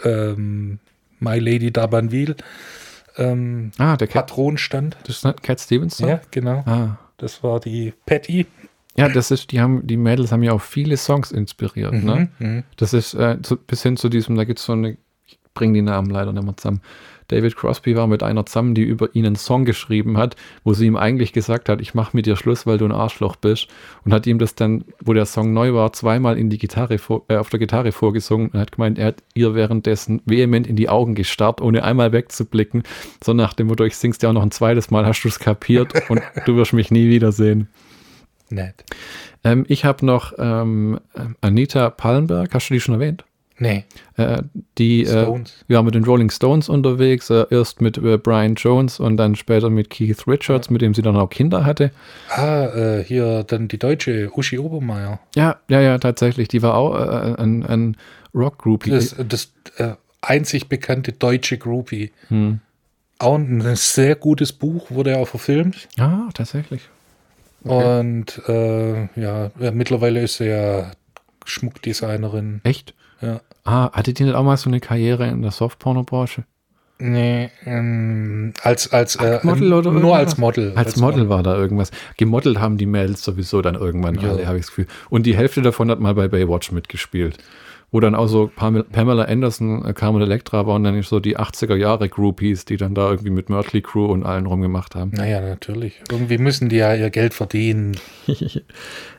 [0.04, 0.78] ähm,
[1.20, 2.36] My Lady Darbanville
[3.16, 4.96] ähm, Ah, der Patron stand.
[5.04, 6.08] das ist Cat Stevenson?
[6.08, 6.62] Ja, genau.
[6.66, 6.98] Ah.
[7.18, 8.46] Das war die Patty.
[8.98, 12.28] Ja, das ist, die haben, die Mädels haben ja auch viele Songs inspiriert, ne?
[12.38, 12.64] Mhm.
[12.76, 15.74] Das ist äh, so, bis hin zu diesem, da gibt es so eine, ich bringe
[15.74, 16.80] die Namen leider nicht mehr zusammen.
[17.28, 20.34] David Crosby war mit einer zusammen, die über ihn einen Song geschrieben hat,
[20.64, 23.36] wo sie ihm eigentlich gesagt hat, ich mache mit dir Schluss, weil du ein Arschloch
[23.36, 23.68] bist.
[24.04, 27.24] Und hat ihm das dann, wo der Song neu war, zweimal in die Gitarre vor,
[27.28, 30.88] äh, auf der Gitarre vorgesungen und hat gemeint, er hat ihr währenddessen vehement in die
[30.88, 32.82] Augen gestarrt, ohne einmal wegzublicken.
[33.22, 35.38] So nach dem Motto, ich sing's dir auch noch ein zweites Mal, hast du es
[35.38, 37.68] kapiert und du wirst mich nie wiedersehen.
[38.50, 38.84] Nett.
[39.44, 41.00] Ähm, ich habe noch ähm,
[41.40, 43.24] Anita Pallenberg, hast du die schon erwähnt?
[43.60, 43.84] Nee,
[44.16, 44.42] Äh,
[44.78, 45.64] die äh, Stones.
[45.66, 49.68] ja mit den Rolling Stones unterwegs, äh, erst mit äh, Brian Jones und dann später
[49.68, 51.90] mit Keith Richards, mit dem sie dann auch Kinder hatte.
[52.30, 55.18] Ah, äh, hier dann die deutsche Uschi Obermeier.
[55.34, 56.46] Ja, ja, ja, tatsächlich.
[56.46, 57.96] Die war auch äh, ein, ein
[58.32, 58.90] Rock-Groupie.
[58.90, 62.12] Das, das äh, einzig bekannte deutsche Groupie.
[62.28, 62.60] Hm.
[63.18, 65.88] Auch ein sehr gutes Buch, wurde auch verfilmt.
[65.98, 66.82] Ah, tatsächlich.
[67.62, 70.92] Und äh, ja, mittlerweile ist sie ja
[71.44, 72.60] Schmuckdesignerin.
[72.64, 72.94] Echt?
[73.20, 73.40] Ja.
[73.64, 76.44] Ah, hatte die nicht auch mal so eine Karriere in der Softporno-Branche?
[77.00, 80.18] Nee, ähm, als, als äh, Model oder nur irgendwas?
[80.18, 80.72] als Model.
[80.74, 81.92] Als Model war da irgendwas.
[82.16, 84.30] Gemodelt haben die Mädels sowieso dann irgendwann Ja.
[84.30, 84.86] alle, habe ich das Gefühl.
[85.08, 87.38] Und die Hälfte davon hat mal bei Baywatch mitgespielt.
[87.90, 91.74] Wo dann auch so Pam- Pamela Anderson, äh, Carmen Electra waren dann so die 80er
[91.74, 95.12] Jahre Groupies, die dann da irgendwie mit Mötley Crew und allen rumgemacht haben.
[95.14, 96.00] Naja, natürlich.
[96.10, 97.96] Irgendwie müssen die ja ihr Geld verdienen.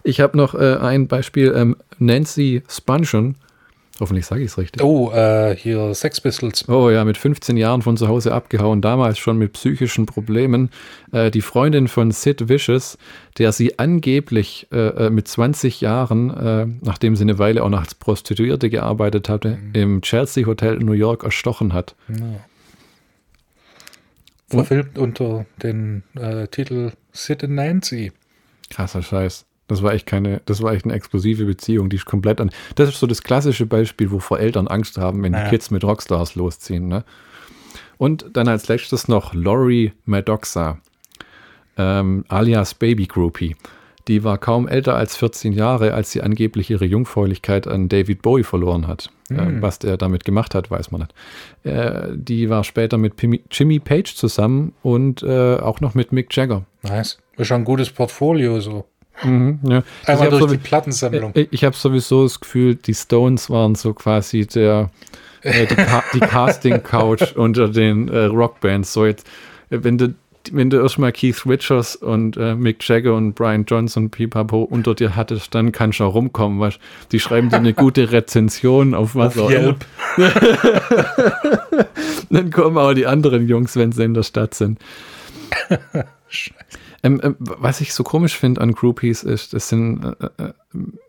[0.03, 3.35] Ich habe noch äh, ein Beispiel, ähm, Nancy Spungen.
[3.99, 4.81] Hoffentlich sage ich es richtig.
[4.81, 6.67] Oh, äh, hier Sex Pistols.
[6.69, 10.69] Oh ja, mit 15 Jahren von zu Hause abgehauen, damals schon mit psychischen Problemen.
[11.11, 12.97] Äh, die Freundin von Sid Vicious,
[13.37, 17.81] der sie angeblich äh, äh, mit 20 Jahren, äh, nachdem sie eine Weile auch noch
[17.81, 21.95] als Prostituierte gearbeitet hatte, im Chelsea Hotel in New York erstochen hat.
[22.07, 22.39] Ja.
[24.47, 28.11] Verfilmt unter den äh, Titel Sid and Nancy.
[28.69, 29.45] Krasser Scheiß.
[29.69, 32.49] Das war echt keine, das war echt eine explosive Beziehung, die ist komplett an.
[32.75, 35.47] Das ist so das klassische Beispiel, wovor Eltern Angst haben, wenn die Ja.
[35.49, 36.87] Kids mit Rockstars losziehen.
[36.89, 37.05] Ne?
[37.97, 40.79] Und dann als letztes noch Laurie Maddoxa,
[41.77, 43.55] ähm, alias Baby Groupie.
[44.07, 48.43] Die war kaum älter als 14 Jahre, als sie angeblich ihre Jungfräulichkeit an David Bowie
[48.43, 49.11] verloren hat.
[49.29, 51.13] Äh, was der damit gemacht hat, weiß man nicht.
[51.63, 56.35] Äh, die war später mit Pimi- Jimmy Page zusammen und äh, auch noch mit Mick
[56.35, 56.65] Jagger.
[56.81, 57.19] Nice.
[57.37, 58.85] Ist schon ein gutes Portfolio so.
[59.23, 59.69] Mhm, ja.
[59.69, 61.31] Einmal ich habe durch so, die Plattensammlung.
[61.35, 64.89] ich, ich hab sowieso das Gefühl, die Stones waren so quasi der,
[65.41, 68.93] äh, die, Ca die Casting-Couch unter den äh, Rockbands.
[68.93, 69.27] So jetzt,
[69.69, 70.13] äh, wenn du,
[70.51, 74.95] wenn du erstmal Keith Richards und äh, Mick Jagger und Brian Johnson und Pipapo unter
[74.95, 76.59] dir hattest, dann kannst du auch rumkommen.
[76.59, 76.79] Weißt?
[77.11, 79.61] Die schreiben dir eine gute Rezension auf was Auf auch immer.
[79.61, 79.85] Yelp.
[82.29, 84.79] Dann kommen auch die anderen Jungs, wenn sie in der Stadt sind.
[87.03, 90.53] ähm, ähm, was ich so komisch finde an Groupies ist, es sind äh, äh,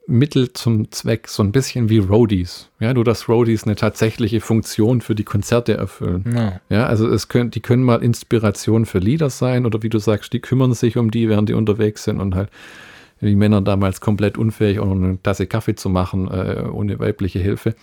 [0.06, 2.68] Mittel zum Zweck, so ein bisschen wie Roadies.
[2.80, 6.24] Ja, nur dass Roadies eine tatsächliche Funktion für die Konzerte erfüllen.
[6.34, 6.60] Ja.
[6.68, 10.32] Ja, also es können, die können mal Inspiration für Lieder sein oder wie du sagst,
[10.32, 12.50] die kümmern sich um die, während die unterwegs sind und halt
[13.20, 17.38] wie Männer damals komplett unfähig, auch noch eine Tasse Kaffee zu machen, äh, ohne weibliche
[17.38, 17.74] Hilfe.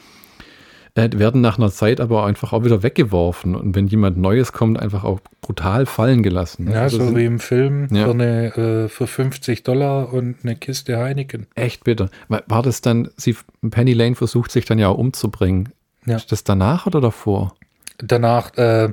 [0.98, 4.80] Äh, werden nach einer Zeit aber einfach auch wieder weggeworfen und wenn jemand Neues kommt,
[4.80, 6.72] einfach auch brutal fallen gelassen.
[6.72, 8.06] Ja, Also so sind wie im Film Ja.
[8.06, 11.45] für, eine, äh, für 50 Dollar und eine Kiste Heineken.
[11.56, 12.10] echt bitter.
[12.30, 13.36] War war das dann, sie,
[13.70, 15.70] Penny Lane versucht sich dann ja auch umzubringen.
[16.06, 16.16] Ja.
[16.16, 17.54] Ist das danach oder davor?
[18.00, 18.89] Danach, äh,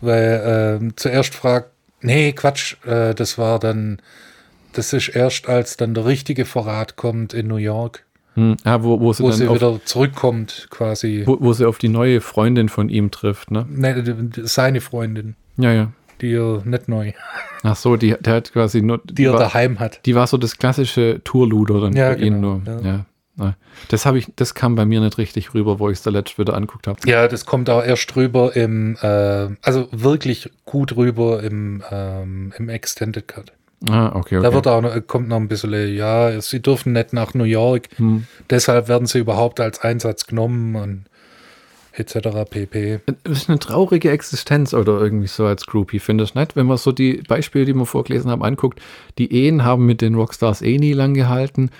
[0.00, 1.70] weil äh, zuerst fragt,
[2.00, 3.98] nee, Quatsch, äh, das war dann,
[4.72, 8.56] das ist erst, als dann der richtige Verrat kommt in New York, Hm.
[8.64, 11.22] Ah, wo, wo sie wo sie auf, wieder zurückkommt, quasi.
[11.26, 13.66] wo, wo sie auf die neue Freundin von ihm trifft, ne?
[13.68, 15.92] D- d- seine Freundin, Ja, ja.
[16.20, 17.12] die er nicht neu,
[17.62, 20.00] Ach so, die, der hat quasi nur, die er war, daheim hat.
[20.06, 22.82] die war so das klassische Tourluder dann Ja, für ihn genau, nur.
[22.82, 22.90] ja.
[22.90, 23.04] Ja.
[23.38, 23.56] Ja.
[23.88, 26.36] Das habe ich, das kam bei mir nicht richtig rüber, wo ich es der letzte
[26.38, 26.98] wieder anguckt habe.
[27.06, 32.68] Ja, das kommt auch erst rüber im, äh, also wirklich gut rüber im, ähm, im
[32.68, 33.52] Extended Cut.
[33.88, 34.42] Ah, okay, okay.
[34.42, 37.88] Da wird auch noch, kommt noch ein bisschen, ja, sie dürfen nicht nach New York,
[37.96, 38.26] Hm.
[38.50, 41.04] deshalb werden sie überhaupt als Einsatz genommen und
[41.92, 42.44] etc.
[42.48, 43.00] pp.
[43.24, 46.56] Das ist eine traurige Existenz oder irgendwie so als Groupie, findest du nicht?
[46.56, 48.80] Wenn man so die Beispiele, die wir vorgelesen haben, anguckt,
[49.18, 51.70] die Ehen haben mit den Rockstars eh nie lang gehalten.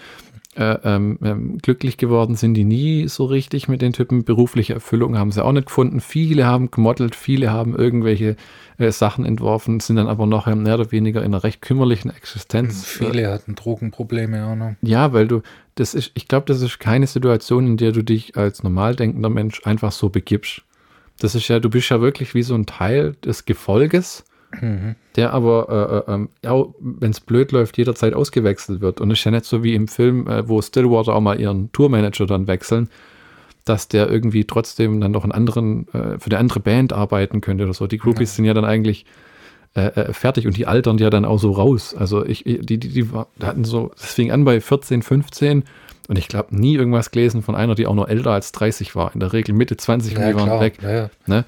[0.56, 4.24] Äh, ähm, ähm, glücklich geworden sind die nie so richtig mit den Typen.
[4.24, 6.00] Berufliche Erfüllung haben sie auch nicht gefunden.
[6.00, 8.34] Viele haben gemodelt, viele haben irgendwelche
[8.78, 12.84] äh, Sachen entworfen, sind dann aber noch mehr oder weniger in einer recht kümmerlichen Existenz.
[12.84, 14.74] Viele hatten Drogenprobleme auch noch.
[14.82, 15.42] Ja, weil du,
[15.76, 19.30] das ist, ich glaube, das ist keine Situation, in der du dich als normal denkender
[19.30, 20.62] Mensch einfach so begibst.
[21.20, 24.24] Das ist ja, du bist ja wirklich wie so ein Teil des Gefolges,
[24.60, 24.96] Mhm.
[25.16, 29.00] der aber, äh, äh, ähm, ja, wenn es blöd läuft, jederzeit ausgewechselt wird.
[29.00, 31.70] Und es ist ja nicht so wie im Film, äh, wo Stillwater auch mal ihren
[31.72, 32.88] Tourmanager dann wechseln,
[33.64, 37.64] dass der irgendwie trotzdem dann noch einen anderen, äh, für eine andere Band arbeiten könnte
[37.64, 37.86] oder so.
[37.86, 39.06] Die Groupies sind ja dann eigentlich
[39.76, 41.94] äh, äh, fertig und die altern ja dann auch so raus.
[41.96, 43.06] Also ich, die, die, die
[43.40, 45.64] hatten so, das fing an bei 14, 15
[46.08, 49.14] und ich glaube nie irgendwas gelesen von einer, die auch noch älter als 30 war.
[49.14, 50.60] In der Regel Mitte 20 und Ja, die waren klar.
[50.60, 50.78] weg.
[50.82, 51.10] Ja, ja.
[51.26, 51.44] Ne?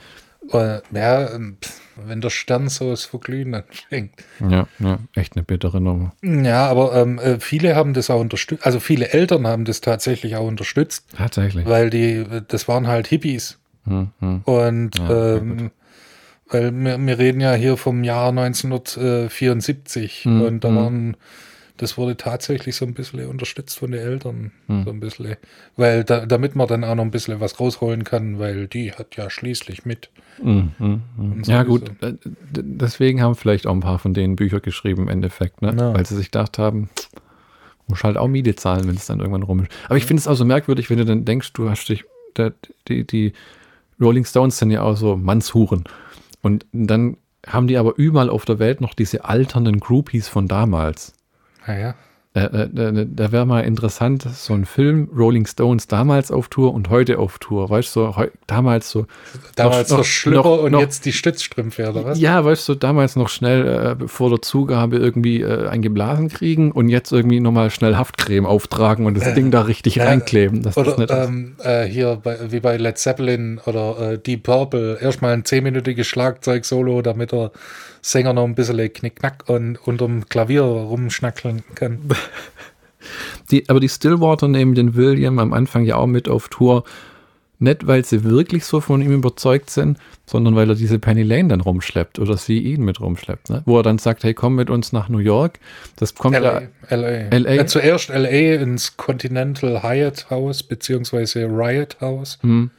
[0.93, 1.57] Ja, ähm,
[1.97, 4.13] wenn der Stern so das Verglühen anfängt.
[4.41, 6.13] Ja, ja, echt eine bittere Nummer.
[6.23, 10.37] Ja, aber ähm, äh, viele haben das auch unterstützt, also viele Eltern haben das tatsächlich
[10.37, 11.67] auch unterstützt, Tatsächlich.
[11.67, 13.59] weil die, das waren halt Hippies.
[13.85, 14.41] Hm, hm.
[14.45, 15.71] Und Ja, ähm,
[16.49, 20.77] weil wir, wir reden ja hier vom Jahr 1974 Hm, und da hm.
[20.77, 21.17] waren,
[21.79, 24.85] das wurde tatsächlich so ein bisschen unterstützt von den Eltern, Hm.
[24.85, 25.37] so ein bisschen,
[25.77, 29.17] weil da, damit man dann auch noch ein bisschen was rausholen kann, weil die hat
[29.17, 30.11] ja schließlich mit.
[30.41, 31.33] Hm, hm, hm.
[31.33, 31.91] Und Ja, gut.
[32.03, 32.15] äh,
[32.53, 35.75] Deswegen haben vielleicht auch ein paar von denen Bücher geschrieben, im Endeffekt, ne?
[35.77, 35.95] Ja.
[35.95, 36.91] Weil sie sich gedacht haben,
[37.89, 39.71] muss halt auch Miete zahlen, wenn es dann irgendwann rum ist.
[39.87, 42.05] Aber ich finde es auch so merkwürdig, wenn du dann denkst, du hast dich,
[42.89, 43.33] die, die
[44.01, 45.85] Rolling Stones sind ja auch so Mannshuren.
[46.43, 47.17] Und dann
[47.47, 51.13] haben die aber überall auf der Welt noch diese alternden Groupies von damals.
[51.67, 56.49] Naja, Äh, äh, äh, da wäre mal interessant, so ein Film, Rolling Stones damals auf
[56.49, 57.69] Tour und heute auf Tour.
[57.69, 58.15] Weißt du, so,
[58.47, 59.07] damals so.
[59.55, 62.19] damals noch- noch, Schlüpper noch- und noch- jetzt die Stützstrümpfe, oder was?
[62.19, 66.89] Ja, weißt du, damals noch schnell äh, vor der Zugabe irgendwie äh, eingeblasen kriegen und
[66.89, 70.63] jetzt irgendwie nochmal schnell Haftcreme auftragen und das Ding da richtig reinkleben.
[70.63, 75.35] Das Oder ähm, äh, hier bei, wie bei Led Zeppelin oder äh, Deep Purple erstmal
[75.35, 77.51] ein zehnminütiges Schlagzeug-Solo, damit der
[78.05, 81.99] Sänger noch ein bisschen Knickknack und unterm Klavier rumschnackeln kann.
[83.51, 86.85] Die, aber die Stillwater nehmen den William am Anfang ja auch mit auf Tour.
[87.59, 89.97] Nicht, weil sie wirklich so von ihm überzeugt sind,
[90.27, 93.51] sondern weil er diese Penny Lane dann rumschleppt oder sie ihn mit rumschleppt.
[93.51, 93.63] Ne?
[93.67, 95.61] Wo er dann sagt, hey, komm mit uns nach New York.
[95.95, 96.41] Das kommt ja.
[96.41, 96.63] LA.
[96.91, 97.29] LA.
[97.37, 97.51] LA.
[97.51, 102.39] Äh, zuerst LA ins Continental Hyatt House, beziehungsweise Riot House.
[102.41, 102.71] Hm,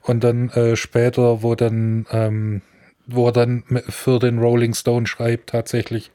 [0.00, 2.62] Und dann äh, später, wo dann, ähm,
[3.06, 6.10] wo er dann für den Rolling Stone schreibt, tatsächlich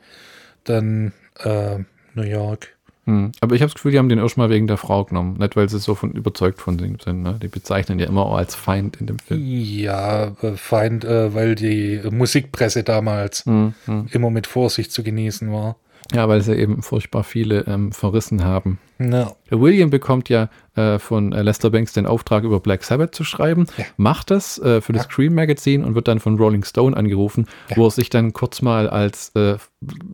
[0.64, 1.80] dann äh,
[2.16, 2.76] New York.
[3.06, 3.32] hm.
[3.42, 5.38] Aber ich habe das Gefühl, die haben den erstmal wegen der Frau genommen.
[5.38, 7.24] Nicht, weil sie so von überzeugt von ihm sind.
[7.24, 7.40] Ne?
[7.42, 9.42] Die bezeichnen ja immer auch als Feind in dem Film.
[9.44, 14.08] Ja, äh, Feind, äh, weil die Musikpresse damals Hm, hm.
[14.12, 15.78] immer mit Vorsicht zu genießen war.
[16.14, 18.80] Ja, weil sie eben furchtbar viele ähm, verrissen haben.
[19.00, 23.24] Der William bekommt ja äh, von äh, Lester Banks den Auftrag, über Black Sabbath zu
[23.24, 23.84] schreiben, Ja.
[23.98, 27.46] macht das äh, für das Scream Magazine und wird dann von Rolling Stone angerufen,
[27.76, 29.56] wo er sich dann kurz mal als, äh,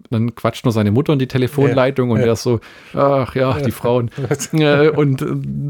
[0.10, 2.24] dann quatscht nur seine Mutter in die Telefonleitung und Ja.
[2.24, 2.60] der ist so,
[2.95, 4.10] ach ja, die Frauen.
[4.95, 5.26] und äh,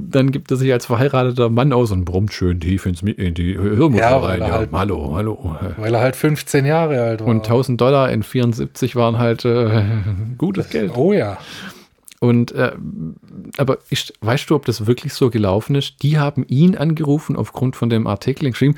[0.10, 3.58] dann gibt er sich als verheirateter Mann aus und brummt schön tief ins, in die
[3.58, 4.42] Hörmuschel Ja, rein.
[4.42, 5.56] er Ja, halt- hallo, hallo.
[5.78, 7.28] Weil er halt 15 Jahre alt war.
[7.28, 9.46] Und 1000 Dollar in 74 waren halt
[10.38, 10.92] gutes Geld.
[10.96, 11.38] oh ja.
[12.20, 12.74] Und äh,
[13.58, 16.02] aber ich, weißt du, ob das wirklich so gelaufen ist?
[16.02, 18.76] Die haben ihn angerufen aufgrund von dem Artikel geschrieben.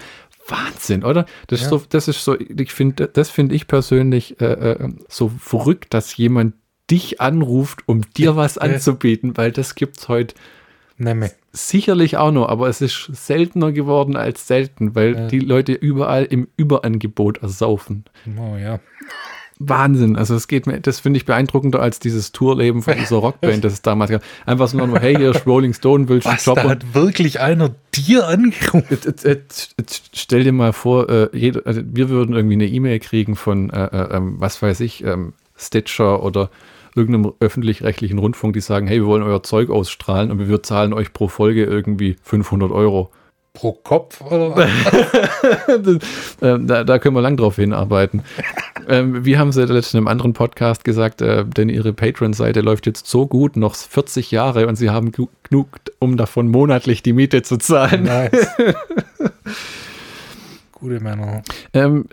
[0.47, 1.25] Wahnsinn, oder?
[1.47, 1.65] Das, Ja.
[1.65, 5.93] ist so, das ist so, ich finde, das finde ich persönlich äh, äh, so verrückt,
[5.93, 6.53] dass jemand
[6.89, 10.33] dich anruft, um dir was anzubieten, weil das gibt's heute
[10.97, 11.29] Nemme.
[11.51, 15.27] sicherlich auch noch, aber es ist seltener geworden als selten, weil Ja.
[15.27, 18.05] die Leute überall im Überangebot ersaufen.
[18.37, 18.79] Oh ja.
[19.59, 20.15] Wahnsinn.
[20.15, 23.73] Also es geht mir, das finde ich beeindruckender als dieses Tourleben von dieser Rockband, das
[23.73, 24.23] es damals gab.
[24.45, 26.55] Einfach so nur, hey, hier ist Rolling Stone, willst du Job?
[26.55, 28.85] da hat wirklich einer dir angerufen?
[28.89, 32.67] jetzt, jetzt, jetzt, jetzt stell dir mal vor, äh, jeder, also wir würden irgendwie eine
[32.67, 36.49] E-Mail kriegen von, äh, äh, ähm, was weiß ich, ähm, Stitcher oder
[36.95, 41.11] irgendeinem öffentlich-rechtlichen Rundfunk, die sagen, hey, wir wollen euer Zeug ausstrahlen und wir zahlen euch
[41.11, 43.11] pro Folge irgendwie 500 Euro.
[43.59, 44.69] Pro Kopf oder was?
[46.41, 48.23] ähm, da, da können wir lang drauf hinarbeiten.
[48.87, 52.85] ähm, wie haben sie letztens in einem anderen Podcast gesagt, äh, denn ihre Patreon-Seite läuft
[52.85, 55.67] jetzt so gut, noch 40 Jahre und sie haben genug,
[55.99, 58.03] um davon monatlich die Miete zu zahlen.
[58.03, 58.47] nice.
[60.71, 61.41] Gute Männer.
[61.73, 62.05] Ähm,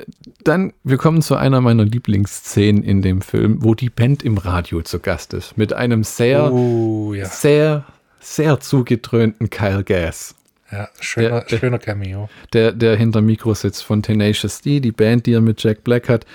[0.42, 4.82] dann, wir kommen zu einer meiner Lieblingsszenen in dem Film, wo die Band im Radio
[4.82, 5.56] zu Gast ist.
[5.56, 7.26] Mit einem sehr, Oh ja.
[7.26, 7.84] sehr,
[8.18, 10.34] sehr zugedröhnten Kyle Gass.
[10.72, 12.28] Ja, schöner, Der- schöner Cameo.
[12.52, 16.08] der, der hinter Mikro sitzt von Tenacious D, die Band, die er mit Jack Black
[16.08, 16.26] hat.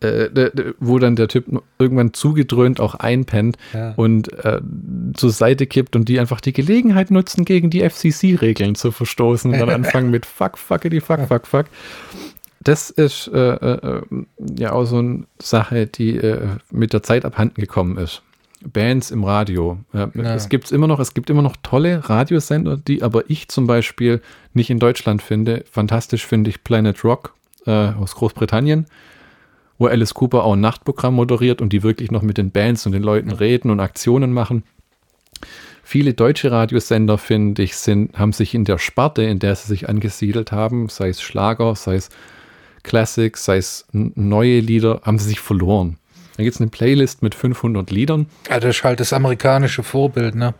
[0.00, 1.46] äh, wo dann der Typ
[1.78, 3.94] irgendwann zugedröhnt auch einpennt Ja.
[3.96, 4.60] und äh,
[5.14, 9.58] zur Seite kippt und die einfach die Gelegenheit nutzen, gegen die FCC-Regeln zu verstoßen und
[9.58, 11.66] dann anfangen mit Fuck, fuckity, fuck, fuck, fuck.
[12.60, 14.02] Das ist äh, äh,
[14.58, 18.22] ja auch so eine Sache, die äh, mit der Zeit abhanden gekommen ist.
[18.64, 19.78] Bands im Radio.
[19.92, 20.10] Ja.
[20.14, 24.20] Es gibt immer noch, es gibt immer noch tolle Radiosender, die aber ich zum Beispiel
[24.54, 25.64] nicht in Deutschland finde.
[25.70, 27.34] Fantastisch finde ich Planet Rock
[27.66, 28.86] äh, aus Großbritannien,
[29.78, 32.92] wo Alice Cooper auch ein Nachtprogramm moderiert und die wirklich noch mit den Bands und
[32.92, 34.64] den Leuten reden und Aktionen machen.
[35.82, 39.88] Viele deutsche Radiosender, finde ich, sind, haben sich in der Sparte, in der sie sich
[39.88, 42.08] angesiedelt haben, sei es Schlager, sei es
[42.82, 45.98] Classics, sei es neue Lieder, haben sie sich verloren.
[46.36, 48.26] Da gibt es eine Playlist mit 500 Liedern.
[48.50, 50.54] Ja, das ist halt das amerikanische Vorbild, ne?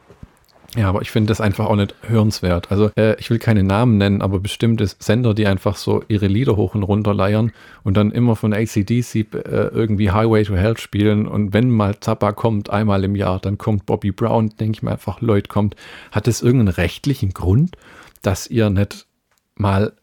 [0.77, 2.70] Ja, aber ich finde das einfach auch nicht hörenswert.
[2.70, 6.57] Also äh, ich will keine Namen nennen, aber bestimmte Sender, die einfach so ihre Lieder
[6.57, 9.24] hoch und runter leiern und dann immer von ACDC äh,
[9.69, 13.86] irgendwie Highway to Hell spielen und wenn mal Zappa kommt, einmal im Jahr, dann kommt
[13.86, 15.77] Bobby Brown, denke ich mir einfach, Lloyd kommt.
[16.12, 17.77] Hat es irgendeinen rechtlichen Grund,
[18.20, 19.07] dass ihr nicht
[19.55, 19.94] mal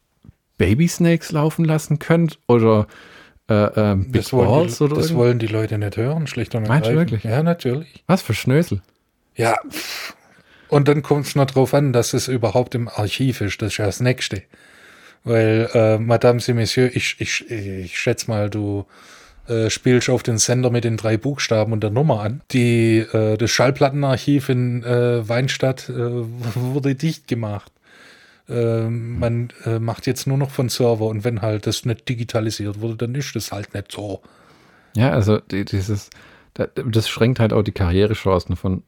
[0.57, 2.87] Baby Snakes laufen lassen könnt oder
[3.49, 3.53] äh,
[3.91, 5.17] äh, Big Das wollen, Balls die, oder das irgendwas?
[5.25, 7.11] wollen die Leute nicht hören, schlicht und Meinst du ergreifend.
[7.11, 7.31] wirklich?
[7.31, 8.03] Ja, natürlich.
[8.07, 8.81] Was für Schnösel?
[9.35, 9.57] Ja.
[10.69, 13.61] Und dann kommt es noch drauf an, dass es überhaupt im Archiv ist.
[13.61, 14.43] Das ist ja das Nächste.
[15.23, 18.85] Weil, äh, Madame et Messieurs, ich, ich, ich schätze mal, du
[19.47, 22.41] äh, spielst auf den Sender mit den drei Buchstaben und der Nummer an.
[22.51, 25.93] Die, äh, das Schallplattenarchiv in äh, Weinstadt äh,
[26.55, 27.71] wurde dicht gemacht.
[28.49, 32.81] Äh, man äh, macht jetzt nur noch von Server und wenn halt das nicht digitalisiert
[32.81, 34.21] wurde, dann ist das halt nicht so.
[34.95, 36.09] Ja, also die, dieses,
[36.53, 38.83] da- das schränkt halt auch die Karrierechancen von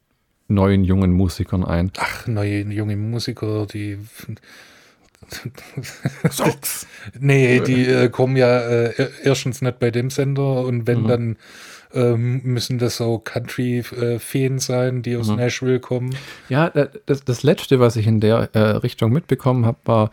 [0.48, 1.90] neuen jungen Musikern ein.
[1.98, 3.98] Ach, neue junge Musiker, die.
[7.18, 11.36] nee, die äh, kommen ja äh, erstens nicht bei dem Sender und wenn, dann
[11.96, 16.14] ähm, müssen das so Country-Feen sein, die aus Nashville kommen.
[16.48, 20.10] Ja, da- das, das letzte, was ich in der äh, Richtung mitbekommen habe, war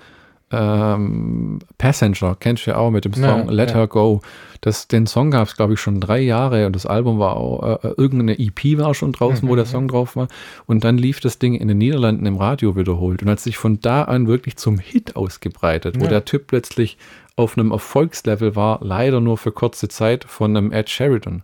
[0.52, 3.78] ähm, Passenger, kennst du ja auch mit dem Song Ja, Let ja.
[3.78, 4.22] Her Go.
[4.62, 7.84] Das, den Song gab es, glaube ich, schon drei Jahre und das Album war auch,
[7.84, 10.28] äh, irgendeine EP war schon draußen, wo der Song drauf war.
[10.68, 13.80] Und dann lief das Ding in den Niederlanden im Radio wiederholt und hat sich von
[13.82, 16.10] da an wirklich zum Hit ausgebreitet, wo Ja.
[16.12, 16.98] der Typ plötzlich
[17.36, 21.42] auf einem Erfolgslevel war, leider nur für kurze Zeit von einem Ed Sheridan.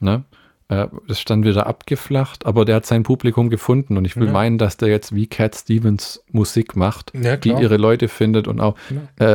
[0.00, 0.24] Ne?
[0.68, 4.26] Äh, Das ist dann wieder abgeflacht, aber der hat sein Publikum gefunden und ich will
[4.26, 4.32] Ja.
[4.32, 8.60] meinen, dass der jetzt wie Cat Stevens Musik macht, Ja, die ihre Leute findet und
[8.60, 8.76] auch
[9.18, 9.26] äh, äh,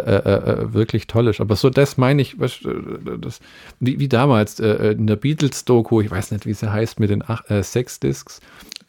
[0.61, 1.41] äh, wirklich toll ist.
[1.41, 3.40] Aber so das meine ich, was, äh, das,
[3.80, 7.23] wie, wie damals äh, in der Beatles-Doku, ich weiß nicht, wie sie heißt, mit den
[7.26, 8.40] ach, äh, Sex-Discs,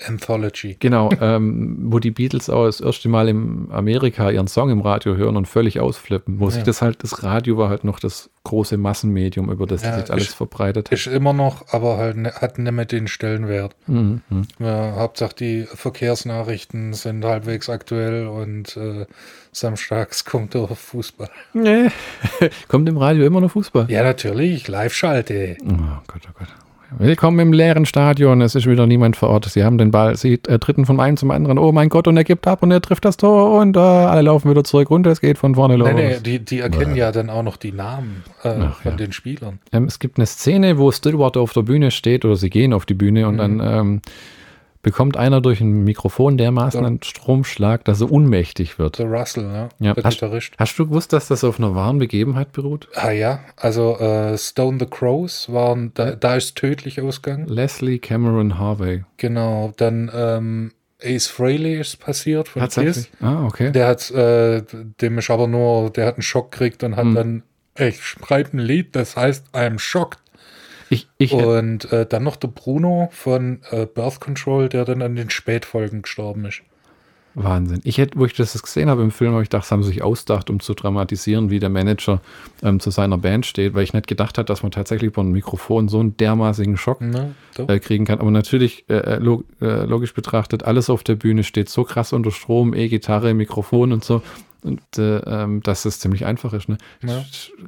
[0.06, 0.76] Anthology.
[0.80, 5.16] genau, ähm, wo die Beatles auch das erste Mal in Amerika ihren Song im Radio
[5.16, 6.64] hören und völlig ausflippen, wo sich Ja.
[6.64, 10.24] das halt, das Radio war halt noch das große Massenmedium, über das Ja, sich alles
[10.24, 10.92] ich- verbreitet hat.
[10.92, 13.74] Ist immer noch, aber halt ne, hat nicht mehr den Stellenwert.
[13.86, 14.46] Mhm, mhm.
[14.58, 19.06] Ja, Hauptsache die Verkehrsnachrichten sind halbwegs aktuell und äh,
[19.52, 21.30] samstags kommt der Fußball.
[21.52, 21.88] Nee.
[22.68, 23.86] Kommt im Radio immer noch Fußball?
[23.90, 25.56] Ja, natürlich, Live-Schalte.
[25.64, 25.70] Oh
[26.06, 26.48] Gott, oh Gott.
[26.90, 28.40] Willkommen im leeren Stadion.
[28.40, 29.46] Es ist wieder niemand vor Ort.
[29.46, 31.58] Sie haben den Ball, sie äh, tritten vom einen zum anderen.
[31.58, 34.22] Oh mein Gott, und er gibt ab und er trifft das Tor und äh, alle
[34.22, 35.88] laufen wieder zurück und es geht von vorne los.
[35.92, 38.96] Nee, nee, die, die erkennen ja dann auch noch die Namen äh, Ach, von ja.
[38.96, 39.58] den Spielern.
[39.72, 42.86] Ähm, es gibt eine Szene, wo Stillwater auf der Bühne steht oder sie gehen auf
[42.86, 44.00] die Bühne und dann ähm,
[44.84, 49.00] bekommt einer durch ein Mikrofon dermaßen einen Stromschlag, dass er ohnmächtig wird.
[49.00, 49.68] Der Russell, ne?
[49.80, 50.22] Ja, hast-.
[50.56, 52.88] Hast du gewusst, dass das auf einer wahren Begebenheit beruht?
[52.94, 57.48] Ah ja, also äh, Stone the Crows waren, da, da ist tödlich ausgegangen.
[57.48, 59.02] Leslie Cameron Harvey.
[59.16, 60.70] Genau, dann ähm,
[61.02, 63.10] Ace Frehley ist passiert von Tatsächlich.
[63.10, 63.20] Kiss.
[63.20, 63.72] Ah, okay.
[63.72, 64.62] Der hat, äh,
[65.00, 67.14] dem ist aber nur, der hat einen Schock gekriegt und hat Hm.
[67.14, 67.42] dann,
[67.76, 70.20] ich schreibe ein Lied, das heißt I'm shocked.
[70.90, 75.16] Ich, ich, Und äh, dann noch der Bruno von äh, Birth Control, der dann an
[75.16, 76.62] den Spätfolgen gestorben ist.
[77.34, 77.80] Wahnsinn.
[77.82, 79.88] Ich hätte, wo ich das gesehen habe im Film, habe ich gedacht, das haben sie
[79.88, 82.20] sich ausgedacht, um zu dramatisieren, wie der Manager
[82.62, 85.32] ähm, zu seiner Band steht, weil ich nicht gedacht habe, dass man tatsächlich über ein
[85.32, 87.00] Mikrofon so einen dermaßigen Schock
[87.56, 88.20] äh, kriegen kann.
[88.20, 92.30] Aber natürlich, äh, log äh, logisch betrachtet, alles auf der Bühne steht so krass unter
[92.30, 94.22] Strom, E-Gitarre, Mikrofon und so.
[94.64, 96.68] Und äh, ähm, dass es ziemlich einfach ist.
[96.70, 96.78] Ne?
[97.02, 97.24] Ja.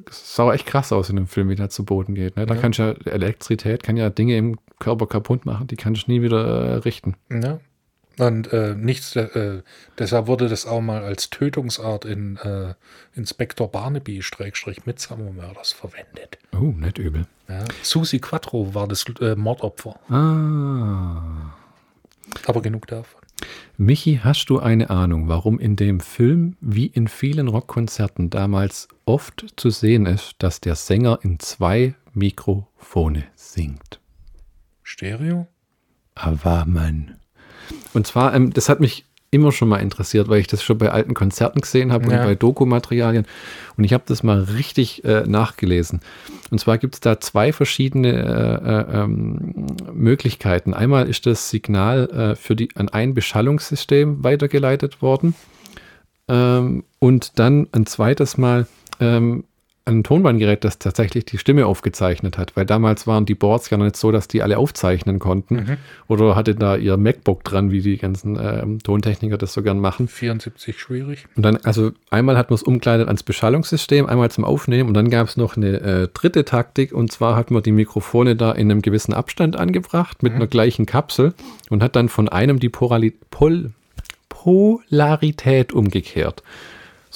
[0.09, 2.37] Es sah echt krass aus in dem Film, wie der zu Boden geht.
[2.37, 2.47] Ne?
[2.47, 2.61] Da Ja.
[2.61, 6.23] kannst du ja, Elektrizität kann ja Dinge im Körper kaputt machen, die kannst du nie
[6.23, 7.15] wieder äh, richten.
[7.31, 7.61] Ja.
[8.19, 9.61] Und äh, nichts, äh,
[9.99, 12.73] deshalb wurde das auch mal als Tötungsart in äh,
[13.15, 16.39] Inspektor Barnaby Schrägstrich Midsommar Murders verwendet.
[16.59, 17.27] Oh, nicht übel.
[17.47, 17.65] Ja.
[17.83, 20.01] Susi Quattro war das äh, Mordopfer.
[20.11, 21.53] Ah.
[22.47, 23.21] Aber genug davon.
[23.77, 29.47] Michi, hast du eine Ahnung, warum in dem Film wie in vielen Rockkonzerten damals oft
[29.57, 34.01] zu sehen ist, dass der Sänger in zwei Mikrofone singt.
[34.83, 35.47] Stereo?
[36.15, 37.19] Aber Mann.
[37.93, 39.05] Und zwar, ähm, das hat mich
[39.37, 42.19] immer schon mal interessiert, weil ich das schon bei alten Konzerten gesehen habe Ja.
[42.19, 43.27] und bei Dokumaterialien.
[43.77, 46.01] Und ich habe das mal richtig äh, nachgelesen.
[46.51, 49.55] Und zwar gibt es da zwei verschiedene äh, äh, ähm,
[49.93, 50.75] Möglichkeiten.
[50.75, 55.35] Einmal ist das Signal äh, für die, an ein Beschallungssystem weitergeleitet worden.
[56.29, 58.67] Ähm, und dann ein zweites Mal
[59.01, 59.45] ähm,
[59.87, 63.85] ein Tonbandgerät, das tatsächlich die Stimme aufgezeichnet hat, weil damals waren die Boards ja noch
[63.85, 65.79] nicht so, dass die alle aufzeichnen konnten.
[66.09, 70.09] Oder hatte da ihr MacBook dran, wie die ganzen ähm, Tontechniker das so gern machen.
[70.09, 71.27] 74 schwierig.
[71.37, 75.09] Und dann, also einmal hat man es umgeleitet ans Beschallungssystem, einmal zum Aufnehmen und dann
[75.09, 78.71] gab es noch eine äh, dritte Taktik und zwar hat man die Mikrofone da in
[78.71, 81.33] einem gewissen Abstand angebracht mit einer gleichen Kapsel
[81.71, 83.71] und hat dann von einem die Porali Pol
[84.29, 86.43] Polarität umgekehrt.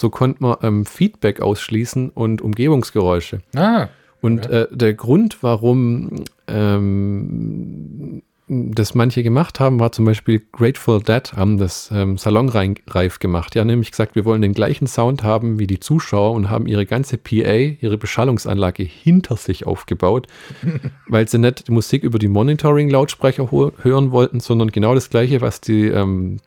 [0.01, 3.41] So konnte man ähm, Feedback ausschließen und Umgebungsgeräusche.
[3.55, 3.89] Ah,
[4.23, 11.35] Und äh, der Grund, warum ähm, das manche gemacht haben, war zum Beispiel Grateful Dead
[11.35, 13.55] haben das ähm, salonreif gemacht.
[13.55, 16.87] Ja, nämlich gesagt, wir wollen den gleichen Sound haben wie die Zuschauer und haben ihre
[16.87, 20.29] ganze PA, ihre Beschallungsanlage hinter sich aufgebaut,
[21.09, 25.61] weil sie nicht die Musik über die Monitoring-Lautsprecher hören wollten, sondern genau das gleiche, was
[25.61, 26.39] die, ähm,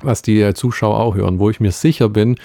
[0.00, 2.36] was die äh, Zuschauer auch hören, wo ich mir sicher bin,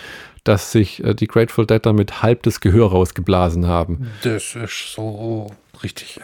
[0.50, 4.10] dass sich äh, die Grateful Dead damit halb das Gehör rausgeblasen haben.
[4.24, 5.52] das ist so
[5.84, 6.20] richtig.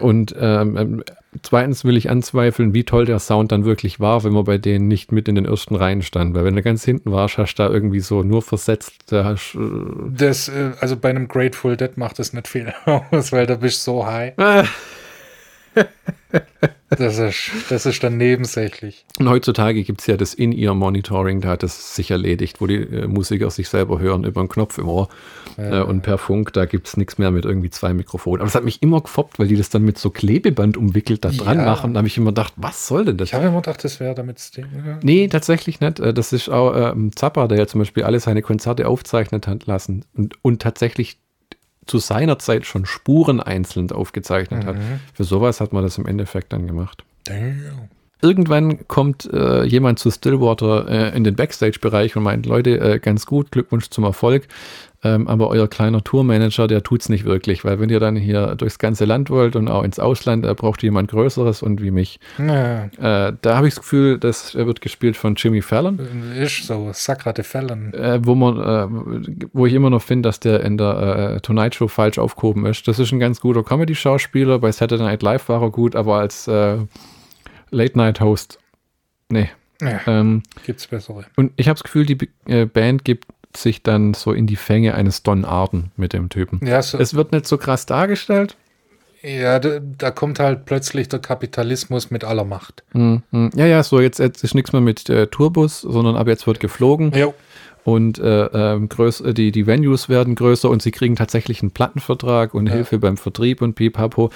[0.00, 1.04] Und ähm, ähm,
[1.42, 4.86] zweitens will ich anzweifeln, wie toll der Sound dann wirklich war, wenn man bei denen
[4.86, 6.34] nicht mit in den ersten Reihen stand.
[6.34, 9.54] Weil wenn du ganz hinten warst, hast du da irgendwie so nur versetzt, da hast,
[9.54, 9.58] äh,
[10.14, 13.86] Das, äh, also bei einem Grateful Dead macht das nicht viel aus, weil da bist
[13.86, 14.34] du so high.
[16.32, 16.40] äh,
[16.96, 19.04] Das ist, das ist dann nebensächlich.
[19.18, 23.06] Und heutzutage gibt es ja das In-Ear-Monitoring, da hat es sich erledigt, wo die äh,
[23.06, 25.08] Musiker sich selber hören über einen Knopf im Ohr.
[25.56, 28.40] Äh, und per Funk, da gibt es nichts mehr mit irgendwie zwei Mikrofonen.
[28.40, 31.30] Aber es hat mich immer gefoppt, weil die das dann mit so Klebeband umwickelt da
[31.30, 31.64] dran Ja.
[31.64, 31.94] machen.
[31.94, 33.28] Da habe ich immer gedacht, was soll denn das?
[33.28, 34.40] Ich habe immer gedacht, das wäre damit.
[34.56, 34.64] Ja.
[35.02, 36.00] Nee, tatsächlich nicht.
[36.00, 39.66] Äh, Das ist auch ähm, Zappa, der ja zum Beispiel alle seine Konzerte aufzeichnet hat
[39.66, 41.18] lassen und, und tatsächlich
[41.86, 44.76] zu seiner Zeit schon Spuren einzeln aufgezeichnet hat.
[45.14, 47.04] Für sowas hat man das im Endeffekt dann gemacht.
[47.24, 47.88] Damn.
[48.22, 53.24] Irgendwann kommt äh, jemand zu Stillwater äh, in den Backstage-Bereich und meint, Leute, äh, ganz
[53.24, 54.46] gut, Glückwunsch zum Erfolg.
[55.02, 58.78] Ähm, aber euer kleiner Tourmanager, der tut's nicht wirklich, weil wenn ihr dann hier durchs
[58.78, 62.20] ganze Land wollt und auch ins Ausland, äh, braucht ihr jemand Größeres und wie mich.
[62.38, 62.84] Ja,
[63.28, 65.98] Äh, da habe ich das Gefühl, das wird gespielt von Jimmy Fallon.
[66.38, 66.90] ist so.
[66.92, 67.94] Sacra de Fallon.
[67.94, 71.74] äh, wo man, äh, wo ich immer noch finde, dass der in der äh, Tonight
[71.76, 72.86] Show falsch aufgehoben ist.
[72.86, 74.58] Das ist ein ganz guter Comedy-Schauspieler.
[74.58, 76.76] Bei Saturday Night Live war er gut, aber als äh,
[77.70, 78.58] Late-Night-Host,
[79.28, 79.48] nee.
[79.80, 81.24] Ja, Ähm, gibt's bessere.
[81.36, 83.24] und ich habe das Gefühl, die B- äh, Band gibt
[83.56, 86.64] sich dann so in die Fänge eines Don Arden mit dem Typen.
[86.66, 88.56] Ja, so, Es wird nicht so krass dargestellt.
[89.22, 92.84] ja da, da kommt halt plötzlich der Kapitalismus mit aller Macht.
[92.92, 93.50] Hm, hm.
[93.54, 96.60] Ja, ja, so jetzt, jetzt ist nichts mehr mit äh, Tourbus, sondern ab jetzt wird
[96.60, 97.12] geflogen.
[97.14, 97.34] Jo.
[97.84, 102.54] und äh, ähm, äh, die, die Venues werden größer und sie kriegen tatsächlich einen Plattenvertrag
[102.54, 102.74] und Ja.
[102.74, 104.30] Hilfe beim Vertrieb und pipapo.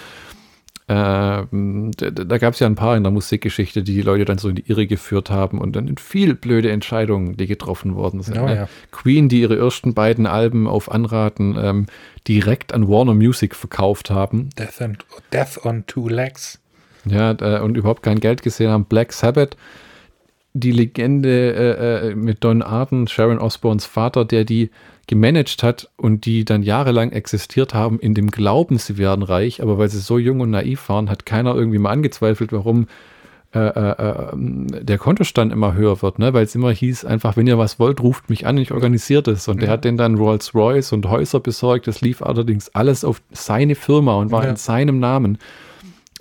[0.87, 4.37] Ähm, da da gab es ja ein paar in der Musikgeschichte, die die Leute dann
[4.37, 8.37] so in die Irre geführt haben und dann viel blöde Entscheidungen, die getroffen worden sind.
[8.37, 8.55] Ja, ne?
[8.55, 8.69] ja.
[8.91, 11.87] Queen, die ihre ersten beiden Alben auf Anraten ähm,
[12.29, 16.61] direkt an Warner Music verkauft haben, Death, and, Death on Two Legs.
[17.07, 18.85] ja, äh, und überhaupt kein Geld gesehen haben.
[18.85, 19.57] Black Sabbath,
[20.53, 24.71] die Legende äh, äh, mit Don Arden, Sharon Osbournes Vater, der die
[25.07, 29.79] gemanagt hat und die dann jahrelang existiert haben in dem Glauben, sie werden reich, aber
[29.79, 32.87] weil sie so jung und naiv waren, hat keiner irgendwie mal angezweifelt, warum
[33.55, 33.91] äh, äh,
[34.33, 34.37] äh,
[34.83, 36.35] der Kontostand immer höher wird, ne?
[36.35, 39.47] weil es immer hieß, einfach, wenn ihr was wollt, ruft mich an, ich organisiere das.
[39.47, 41.87] Und der hat den dann Rolls-Royce und Häuser besorgt.
[41.87, 44.51] Das lief allerdings alles auf seine Firma und war Ja.
[44.51, 45.39] in seinem Namen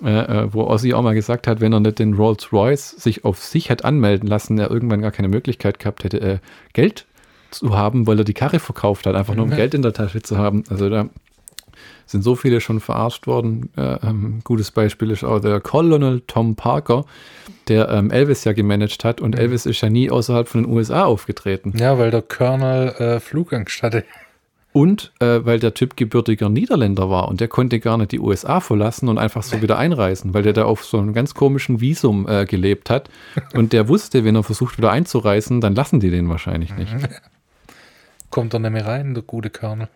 [0.02, 0.10] äh,
[0.44, 3.68] äh, wo Ozzy auch mal gesagt hat, wenn er nicht den Rolls-Royce sich auf sich
[3.68, 6.38] hätte anmelden lassen, er irgendwann gar keine Möglichkeit gehabt hätte, äh,
[6.72, 7.06] Geld
[7.54, 9.56] zu haben, weil er die Karre verkauft hat, einfach nur um Mhm.
[9.56, 10.64] Geld in der Tasche zu haben.
[10.68, 11.08] Also da
[12.06, 13.70] sind so viele schon verarscht worden.
[13.76, 17.04] Äh, ähm, gutes Beispiel ist auch der Colonel Tom Parker,
[17.68, 21.04] der ähm, Elvis ja gemanagt hat und Elvis ist ja nie außerhalb von den USA
[21.04, 21.72] aufgetreten.
[21.76, 24.04] Ja, weil der Colonel äh, Flugangst hatte.
[24.72, 28.58] Und äh, weil der Typ gebürtiger Niederländer war und der konnte gar nicht die USA
[28.58, 32.28] verlassen und einfach so wieder einreisen, weil der da auf so einem ganz komischen Visum
[32.28, 33.08] äh, gelebt hat.
[33.54, 36.92] Und der wusste, wenn er versucht wieder einzureisen, dann lassen die den wahrscheinlich nicht.
[38.34, 39.86] Kommt er nicht mehr rein, der gute Colonel.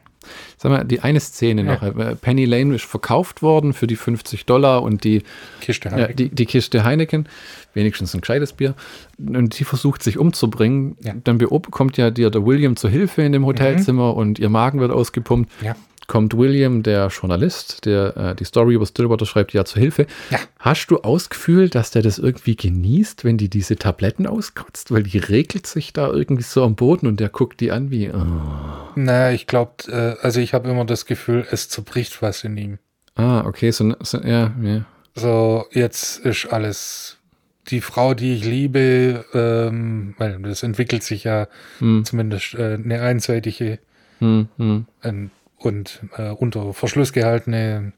[0.59, 1.83] Sag mal, die eine Szene noch.
[1.83, 5.25] Äh, Penny Lane ist verkauft worden für die 50 Dollar und die,
[5.61, 6.17] Kiste ja, Heineken.
[6.17, 7.29] die, die Kiste Heineken,
[7.75, 8.75] wenigstens ein gescheites Bier,
[9.19, 10.97] und die versucht sich umzubringen.
[11.01, 11.15] Ja.
[11.25, 11.41] Dann
[11.73, 15.51] kommt ja dir der William zur Hilfe in dem Hotelzimmer und ihr Magen wird ausgepumpt.
[15.61, 15.75] Ja.
[16.09, 20.07] Kommt William, der Journalist, der äh, die Story über Stillwater schreibt, ja zur Hilfe.
[20.31, 20.39] Ja.
[20.59, 24.91] Hast du ausgefühlt, dass der das irgendwie genießt, wenn die diese Tabletten auskotzt?
[24.91, 28.11] Weil die regelt sich da irgendwie so am Boden und der guckt die an wie.
[28.11, 28.91] Oh.
[28.97, 32.79] Naja, ich glaube, äh, also ich habe immer das Gefühl, es zerbricht was in ihm.
[33.15, 34.85] Ah, okay, so, so ja, ja.
[35.15, 37.19] So, jetzt ist alles
[37.71, 41.49] die Frau, die ich liebe, ähm, weil das entwickelt sich ja
[41.81, 43.79] Hm, zumindest äh, eine einseitige
[44.21, 44.87] hm, hm.
[45.05, 47.93] ähm, und äh, unter Verschluss gehaltene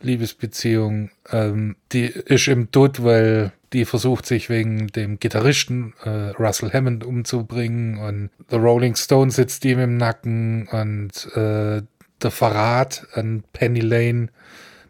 [0.00, 1.10] Liebesbeziehung.
[1.30, 7.04] Ähm, die ist im Tod, weil die versucht sich wegen dem Gitarristen äh, Russell Hammond
[7.04, 11.82] umzubringen und The Rolling Stone sitzt ihm im Nacken und äh,
[12.22, 14.28] der Verrat an Penny Lane,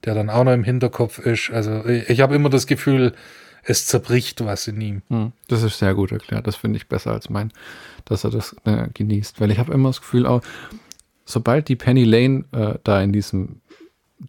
[0.04, 1.50] der dann auch noch im Hinterkopf ist.
[1.50, 3.14] Also ich, ich habe immer das Gefühl,
[3.64, 5.02] es zerbricht was in ihm.
[5.08, 6.46] Hm, Das ist sehr gut erklärt.
[6.46, 7.52] Das finde ich besser als mein,
[8.04, 9.40] dass er das äh, genießt.
[9.40, 10.42] Weil ich habe immer das Gefühl, auch,
[11.24, 13.60] sobald die Penny Lane äh, da in diesem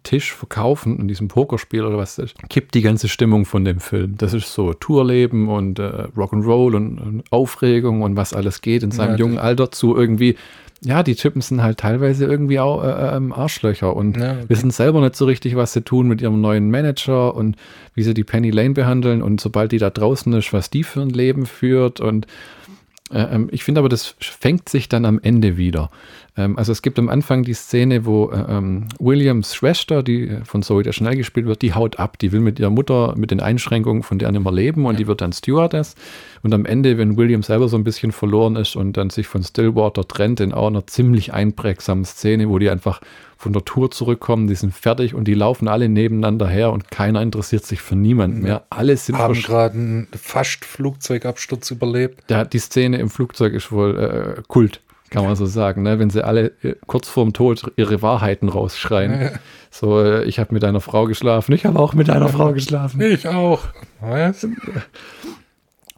[0.02, 3.78] Tisch verkaufen, in diesem Pokerspiel oder was das ist, kippt die ganze Stimmung von dem
[3.80, 4.16] Film.
[4.18, 8.90] Das ist so Tourleben und äh, Rock'n'Roll und, und Aufregung und was alles geht in
[8.90, 10.36] seinem Ja, jungen Alter zu irgendwie.
[10.82, 14.44] Ja, die Typen sind halt teilweise irgendwie auch äh, ähm, Arschlöcher und Ja, okay.
[14.48, 17.56] wissen selber nicht so richtig, was sie tun mit ihrem neuen Manager und
[17.94, 21.00] wie sie die Penny Lane behandeln und sobald die da draußen ist, was die für
[21.00, 22.26] ein Leben führt und
[23.12, 25.90] äh, ähm, ich finde aber, das fängt sich dann am Ende wieder.
[26.36, 30.44] Ähm, also es gibt am Anfang die Szene, wo äh, ähm, Williams Schwester, die äh,
[30.44, 32.18] von Zoe der schnell gespielt wird, die haut ab.
[32.18, 35.06] Die will mit ihrer Mutter mit den Einschränkungen von der nicht mehr leben und die
[35.06, 35.94] wird dann Stewardess.
[36.42, 39.42] Und am Ende, wenn William selber so ein bisschen verloren ist und dann sich von
[39.42, 43.00] Stillwater trennt, in auch einer ziemlich einprägsamen Szene, wo die einfach
[43.36, 47.20] von der Tour zurückkommen, die sind fertig und die laufen alle nebeneinander her und keiner
[47.20, 48.64] interessiert sich für niemanden mehr.
[48.70, 52.22] Alle sind Haben gerade einen fast Flugzeugabsturz überlebt.
[52.30, 53.98] der, die Szene im Flugzeug ist wohl
[54.38, 55.98] äh, Kult, kann man so sagen, ne?
[55.98, 59.30] wenn sie alle äh, kurz vorm Tod ihre Wahrheiten rausschreien.
[59.70, 63.00] So, äh, ich habe mit einer Frau geschlafen, ich habe auch mit einer Frau geschlafen.
[63.00, 63.60] Ich auch.
[64.00, 64.46] Was?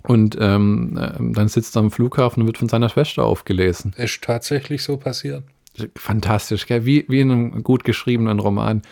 [0.02, 3.92] Und ähm, ähm, dann sitzt er am Flughafen und wird von seiner Schwester aufgelesen.
[3.96, 5.42] Ist tatsächlich so passiert.
[5.96, 6.86] Fantastisch, gell?
[6.86, 8.82] Wie, wie in einem gut geschriebenen Roman.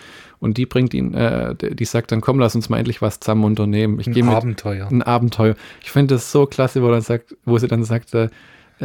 [0.40, 3.44] Und die bringt ihn, äh, die sagt dann, komm, lass uns mal endlich was zusammen
[3.44, 3.98] unternehmen.
[4.00, 4.88] Ich Ein mit, Abenteuer.
[4.90, 5.54] ein Abenteuer.
[5.82, 8.28] Ich finde das so klasse, wo, dann sagt, wo sie dann sagt, äh,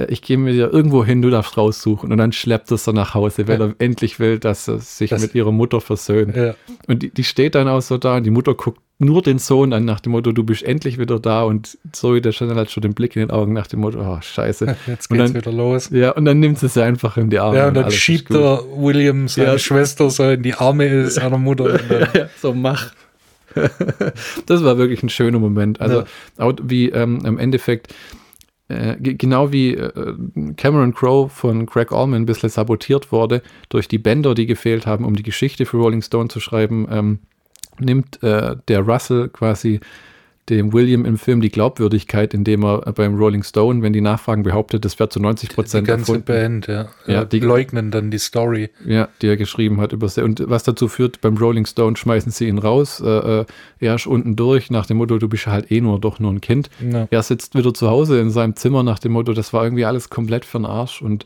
[0.08, 2.12] ich gehe mit dir irgendwo hin, du darfst raussuchen.
[2.12, 5.22] Und dann schleppt es er nach Hause, weil er endlich will, dass er sich Das-
[5.22, 6.36] mit ihrer Mutter versöhnt.
[6.36, 6.56] Ja.
[6.88, 9.72] Und die, die steht dann auch so da und die Mutter guckt nur den Sohn
[9.72, 11.44] an nach dem Motto, du bist endlich wieder da.
[11.44, 14.20] Und Zoe, der Chanel hat schon den Blick in den Augen nach dem Motto, oh,
[14.22, 14.66] scheiße.
[14.88, 15.90] Jetzt Und geht's dann- wieder los.
[15.92, 17.58] Ja, und dann nimmt sie sie einfach in die Arme.
[17.58, 19.58] Ja, und dann ist schiebt der William seine Ja.
[19.60, 21.64] Schwester so in die Arme seiner Mutter.
[21.66, 21.82] Und
[22.14, 22.92] ja, so mach.
[24.46, 25.82] das war wirklich ein schöner Moment.
[25.82, 26.04] Also,
[26.64, 27.94] wie ähm, im Endeffekt,
[28.70, 30.14] äh, ge- genau wie äh,
[30.56, 35.06] Cameron Crowe von Craig Allman ein bisschen sabotiert wurde durch die Bänder, die gefehlt haben,
[35.06, 37.20] um die Geschichte für Rolling Stone zu schreiben, ähm,
[37.80, 39.80] nimmt äh, der Russell quasi
[40.50, 44.84] dem William im Film die Glaubwürdigkeit, indem er beim Rolling Stone, wenn die Nachfragen behauptet,
[44.86, 46.26] das wäre zu 90 die Prozent ganze erfunden.
[46.26, 46.88] Band, ja.
[47.06, 48.70] Ja, die- die leugnen dann die Story.
[48.86, 52.48] Ja, die er geschrieben hat über und was dazu führt, beim Rolling Stone schmeißen sie
[52.48, 53.46] ihn raus, äh, äh,
[53.80, 56.42] er ist unten durch, nach dem Motto, du bist halt eh nur doch nur ein
[56.42, 56.70] Kind.
[56.92, 57.08] Ja.
[57.12, 60.10] Er sitzt wieder zu Hause in seinem Zimmer nach dem Motto, das war irgendwie alles
[60.10, 61.26] komplett für den Arsch und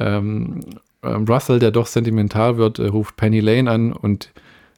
[0.00, 0.60] ähm,
[1.02, 4.30] ähm, Russell, der doch sentimental wird, äh, ruft Penny Lane an und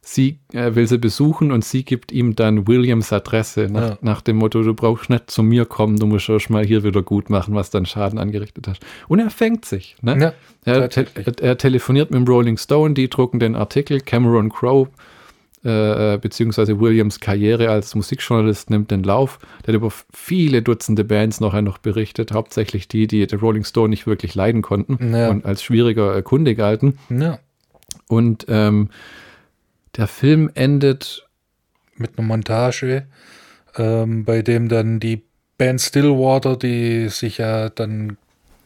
[0.09, 3.97] sie äh, will sie besuchen und sie gibt ihm dann Williams Adresse nach, Ja.
[4.01, 7.01] nach dem Motto, du brauchst nicht zu mir kommen, du musst erst mal hier wieder
[7.03, 8.81] gut machen, was dann Schaden angerichtet hast.
[9.09, 9.97] Und er fängt sich.
[10.01, 10.33] Ne?
[10.65, 13.99] Ja, Er, te er, er telefoniert mit dem Rolling Stone, die drucken den Artikel.
[13.99, 14.87] Cameron Crowe,
[15.65, 19.39] äh, äh, beziehungsweise Williams Karriere als Musikjournalist nimmt den Lauf.
[19.65, 23.89] Der hat über viele Dutzende Bands nachher noch berichtet, hauptsächlich die, die der Rolling Stone
[23.89, 25.29] nicht wirklich leiden konnten Ja.
[25.31, 26.97] und als schwieriger äh, Kunde galten.
[27.09, 27.39] ja.
[28.07, 28.89] Und ähm,
[29.97, 31.23] der Film endet,
[31.95, 33.07] Mit einer Montage,
[33.75, 35.23] ähm, bei dem dann die
[35.57, 38.17] Band Stillwater, die sich ja dann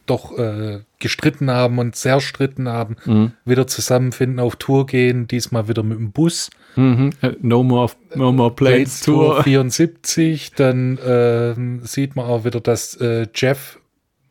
[0.04, 3.32] doch äh, gestritten haben und sehr stritten haben, Mhm.
[3.46, 6.50] wieder zusammenfinden, auf Tour gehen, diesmal wieder mit dem Bus.
[6.76, 9.42] mhm, äh, No More, no more Planes Tour.
[9.42, 13.78] 74, dann ähm, sieht man auch wieder, dass äh, Jeff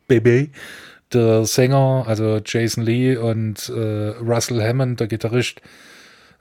[0.06, 0.48] Bebe,
[1.12, 5.60] der Sänger, also Jason Lee und äh, Russell Hammond, der Gitarrist,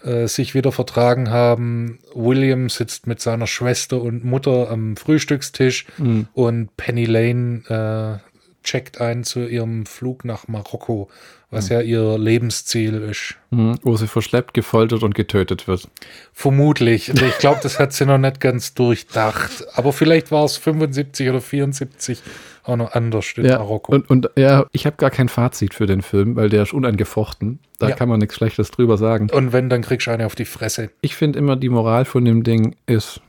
[0.04, 2.00] äh, sich wieder vertragen haben.
[2.14, 6.28] William sitzt mit seiner Schwester und Mutter am Frühstückstisch Mhm.
[6.34, 8.28] und Penny Lane äh,
[8.64, 11.10] checkt ein zu ihrem Flug nach Marokko,
[11.50, 13.36] was ja ihr Lebensziel ist.
[13.50, 15.88] Mhm, wo sie verschleppt, gefoltert und getötet wird.
[16.32, 17.10] Vermutlich.
[17.10, 19.66] Also Ich glaube, das hat sie noch nicht ganz durchdacht.
[19.74, 22.22] Aber vielleicht war es 75 oder 74.
[22.64, 23.94] auch noch anders in Ja, Marokko.
[23.94, 27.60] und, und ja, ich habe gar kein Fazit für den Film, weil der ist unangefochten.
[27.80, 27.96] Da Ja.
[27.96, 29.30] kann man nichts Schlechtes drüber sagen.
[29.32, 30.90] Und wenn, dann kriegst du eine auf die Fresse.
[31.02, 33.22] Ich finde immer, die Moral von dem Ding ist,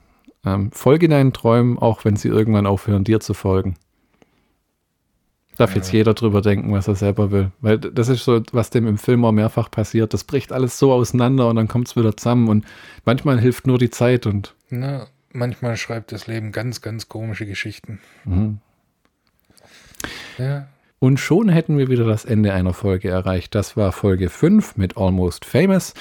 [0.44, 3.76] ähm, folge deinen Träumen, auch wenn sie irgendwann aufhören, dir zu folgen.
[5.58, 7.52] Darf jetzt jeder drüber denken, was er selber will.
[7.60, 10.14] Weil das ist so, was dem im Film auch mehrfach passiert.
[10.14, 12.48] Das bricht alles so auseinander und dann kommt es wieder zusammen.
[12.48, 12.64] Und
[13.04, 15.06] manchmal hilft nur die Zeit und Ne?
[15.34, 18.00] Manchmal schreibt das Leben ganz, ganz komische Geschichten.
[18.24, 18.58] Mhm.
[20.38, 20.66] Ja.
[20.98, 23.54] Und schon hätten wir wieder das Ende einer Folge erreicht.
[23.54, 25.94] Das war Folge 5 mit Almost Famous.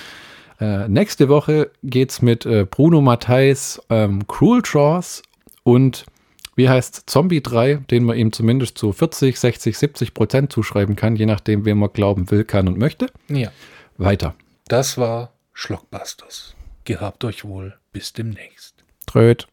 [0.60, 5.24] Äh, nächste Woche geht's mit äh, Bruno Matthijs ähm, Cruel Jaws
[5.64, 6.06] und
[6.56, 11.16] wie heißt Zombie 3, den man ihm zumindest zu 40, 60, 70 Prozent zuschreiben kann,
[11.16, 13.08] je nachdem, wem man glauben will, kann und möchte.
[13.30, 13.52] ja.
[13.98, 14.36] Weiter.
[14.68, 16.56] Das war Schlockbusters.
[16.86, 17.78] Gehabt euch wohl.
[17.92, 18.84] Bis demnächst.
[19.06, 19.48] Tröd.